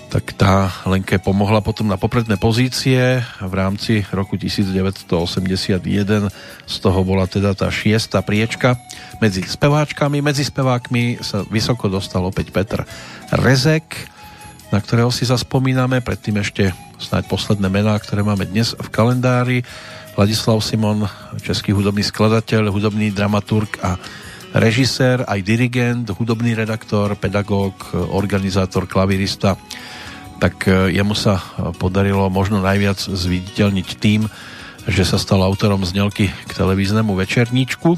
[0.05, 5.11] tak tá Lenke pomohla potom na popredné pozície v rámci roku 1981
[6.63, 8.79] z toho bola teda tá šiesta priečka
[9.19, 12.87] medzi speváčkami medzi spevákmi sa vysoko dostal opäť Petr
[13.35, 14.07] Rezek
[14.73, 19.57] na ktorého si zaspomíname predtým ešte snáď posledné mená, ktoré máme dnes v kalendári
[20.15, 21.03] Ladislav Simon,
[21.43, 23.99] český hudobný skladateľ hudobný dramaturg a
[24.55, 29.59] režisér, aj dirigent, hudobný redaktor, pedagóg, organizátor, klavirista
[30.39, 31.39] tak e, jemu sa
[31.79, 34.27] podarilo možno najviac zviditeľniť tým,
[34.85, 37.97] že sa stal autorom znelky k televíznemu večerníčku,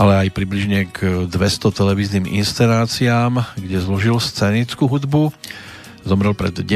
[0.00, 5.34] ale aj približne k 200 televíznym inscenáciám, kde zložil scénickú hudbu.
[6.02, 6.66] Zomrel pred 9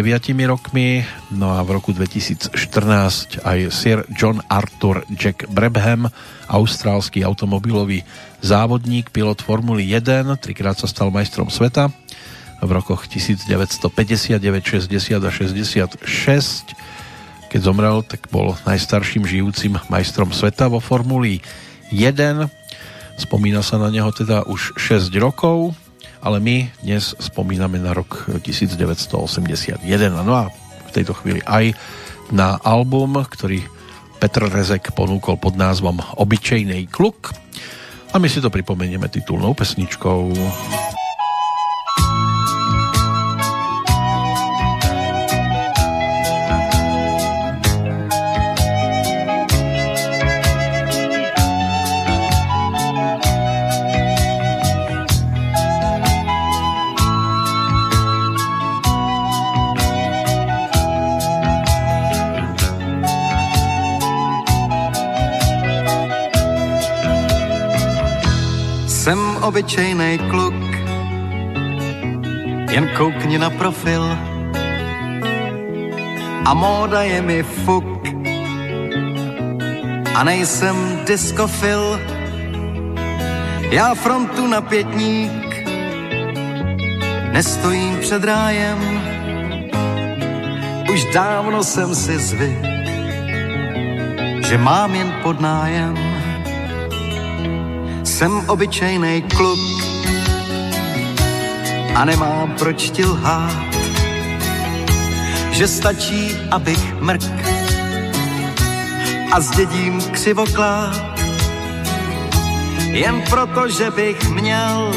[0.46, 1.02] rokmi,
[1.34, 6.06] no a v roku 2014 aj Sir John Arthur Jack Brabham,
[6.46, 8.06] austrálsky automobilový
[8.38, 11.90] závodník, pilot Formuly 1, trikrát sa stal majstrom sveta,
[12.62, 16.78] v rokoch 1959, 60 a 66.
[17.50, 21.42] Keď zomrel, tak bol najstarším žijúcim majstrom sveta vo Formuli
[21.90, 22.46] 1.
[23.18, 25.74] Spomína sa na neho teda už 6 rokov,
[26.20, 29.82] ale my dnes spomíname na rok 1981.
[30.24, 30.48] No a
[30.86, 31.76] v tejto chvíli aj
[32.32, 33.62] na album, ktorý
[34.16, 37.36] Petr Rezek ponúkol pod názvom Obyčejnej kluk.
[38.10, 40.32] A my si to pripomenieme titulnou pesničkou.
[69.46, 70.58] Obyčejný kluk,
[72.70, 74.02] jen koukni na profil
[76.42, 77.86] a móda je mi fuk.
[80.16, 80.76] A nejsem
[81.06, 82.00] diskofil.
[83.70, 85.66] Já frontu na pětník,
[87.32, 88.78] nestojím před rájem,
[90.92, 92.66] už dávno jsem si zvyk,
[94.48, 96.05] že mám jen pod nájem
[98.16, 99.58] jsem obyčejný kluk
[101.94, 103.74] a nemám proč ti lhát,
[105.50, 107.22] že stačí, abych mrk
[109.32, 111.20] a zdědím křivoklát.
[112.90, 114.92] Jen proto, že bych měl,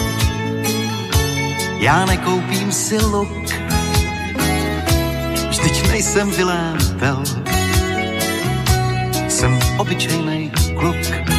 [1.77, 3.51] já nekoupím si luk,
[5.49, 6.77] vždyť nejsem Vilém
[9.27, 11.39] jsem obyčejný kluk.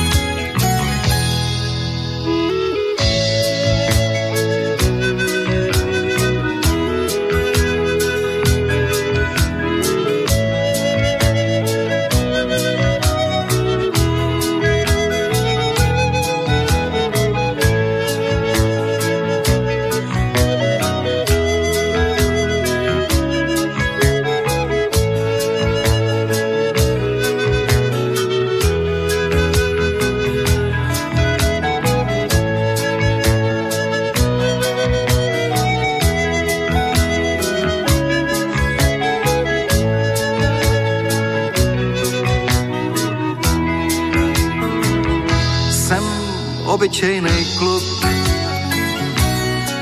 [46.90, 47.86] Obyčejný kluk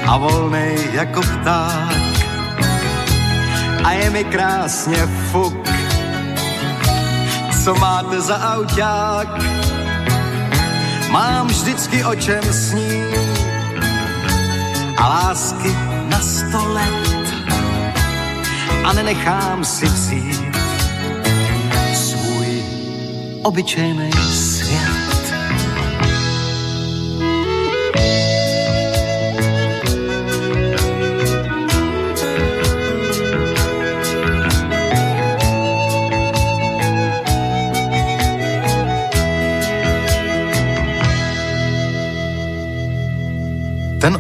[0.07, 1.97] a volnej jako pták.
[3.85, 5.69] A je mi krásně fuk,
[7.65, 9.29] co máte za auták.
[11.11, 13.17] Mám vždycky o čem snít
[14.97, 15.73] a lásky
[16.13, 16.85] na stole
[18.85, 20.57] a nenechám si vzít
[21.95, 22.63] svůj
[23.43, 24.18] obyčejný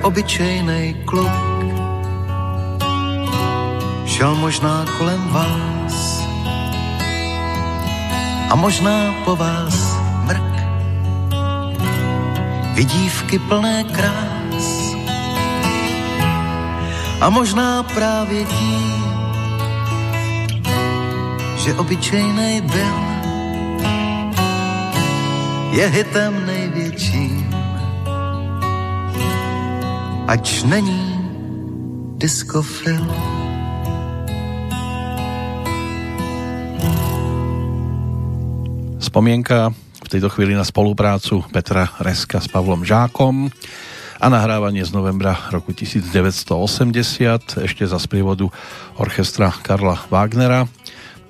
[0.09, 1.37] Ten obyčejný kluk.
[4.09, 6.25] Šel možná kolem vás
[8.49, 10.55] a možná po vás mrk.
[12.73, 14.97] Vidívky plné krás.
[17.21, 19.05] A možná právě tím,
[21.57, 22.99] že obyčejný byl,
[25.71, 27.28] je hitem největším
[30.29, 31.17] ač není
[32.21, 33.01] discofil.
[39.01, 39.73] Spomienka
[40.05, 43.49] v tejto chvíli na spoluprácu Petra Reska s Pavlom Žákom
[44.21, 48.53] a nahrávanie z novembra roku 1980 ešte za sprievodu
[49.01, 50.69] orchestra Karla Wagnera.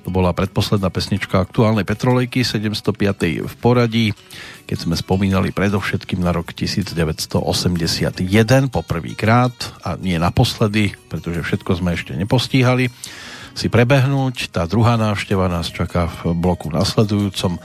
[0.05, 3.49] To bola predposledná pesnička aktuálnej Petrolejky 705.
[3.49, 4.15] v poradí
[4.69, 7.41] keď sme spomínali predovšetkým na rok 1981
[8.69, 12.93] poprvýkrát a nie naposledy, pretože všetko sme ešte nepostíhali
[13.57, 14.53] si prebehnúť.
[14.53, 17.57] Tá druhá návšteva nás čaká v bloku nasledujúcom,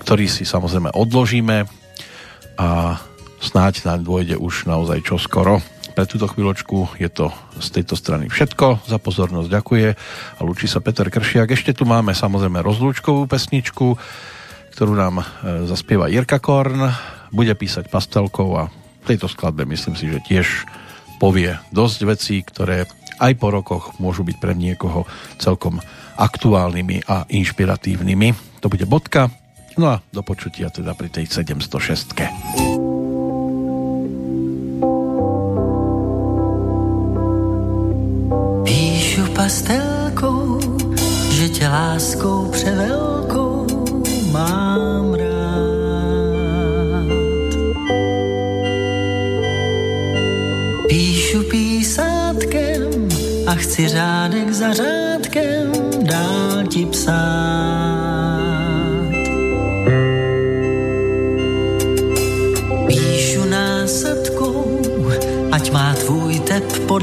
[0.00, 1.68] ktorý si samozrejme odložíme
[2.56, 2.96] a
[3.44, 5.60] snáď nám dôjde už naozaj čoskoro.
[5.96, 8.84] Pre túto chvíľočku je to z tejto strany všetko.
[8.84, 9.88] Za pozornosť ďakuje
[10.36, 11.56] a lúči sa Peter Kršiak.
[11.56, 13.96] Ešte tu máme samozrejme rozlúčkovú pesničku,
[14.76, 16.84] ktorú nám e, zaspieva Jirka Korn,
[17.32, 20.68] bude písať pastelkou a v tejto skladbe myslím si, že tiež
[21.16, 22.84] povie dosť vecí, ktoré
[23.16, 25.08] aj po rokoch môžu byť pre niekoho
[25.40, 25.80] celkom
[26.20, 28.60] aktuálnymi a inšpiratívnymi.
[28.60, 29.32] To bude bodka.
[29.80, 32.75] No a do počutia teda pri tej 706.
[39.46, 40.58] pastelkou,
[41.30, 43.66] že tě láskou převelkou
[44.32, 47.06] mám rád.
[50.88, 53.08] Píšu písátkem
[53.46, 57.16] a chci řádek za řádkem dál ti psát.
[62.86, 64.80] Píšu násadkou,
[65.52, 67.02] ať má tvůj tep pod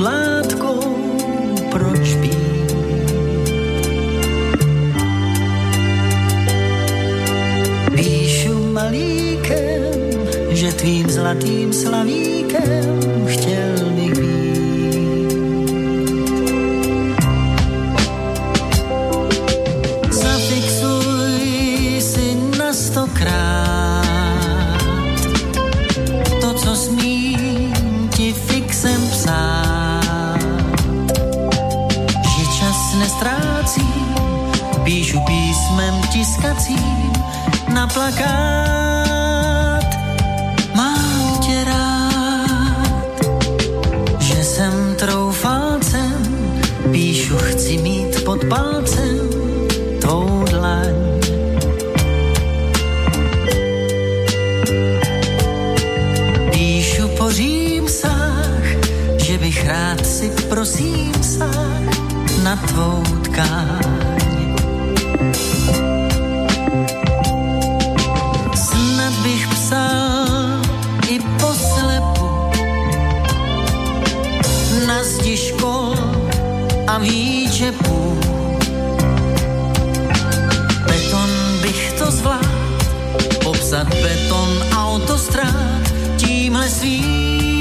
[10.63, 15.35] že tvým zlatým slavíkem chtěl bych být.
[20.11, 21.41] Zafixuj
[21.99, 24.07] si na stokrát
[26.41, 30.39] to, co smím ti fixem psát.
[32.23, 34.15] Že čas nestrácím,
[34.83, 37.11] píšu písmem tiskacím
[37.73, 39.12] na plakát.
[48.33, 49.29] Pod palcem
[50.01, 50.97] tvou dlaň.
[56.51, 58.65] Píšu po římsách,
[59.17, 61.93] že bych rád si prosím sáh
[62.41, 63.85] na tvou tkáň.
[68.57, 70.57] Snad bych psal
[71.09, 72.29] i poslepu
[74.89, 75.93] na zdi škol
[76.87, 78.12] a výčepů.
[83.73, 85.81] Popsat beton autostrád
[86.17, 87.52] tímhle svým.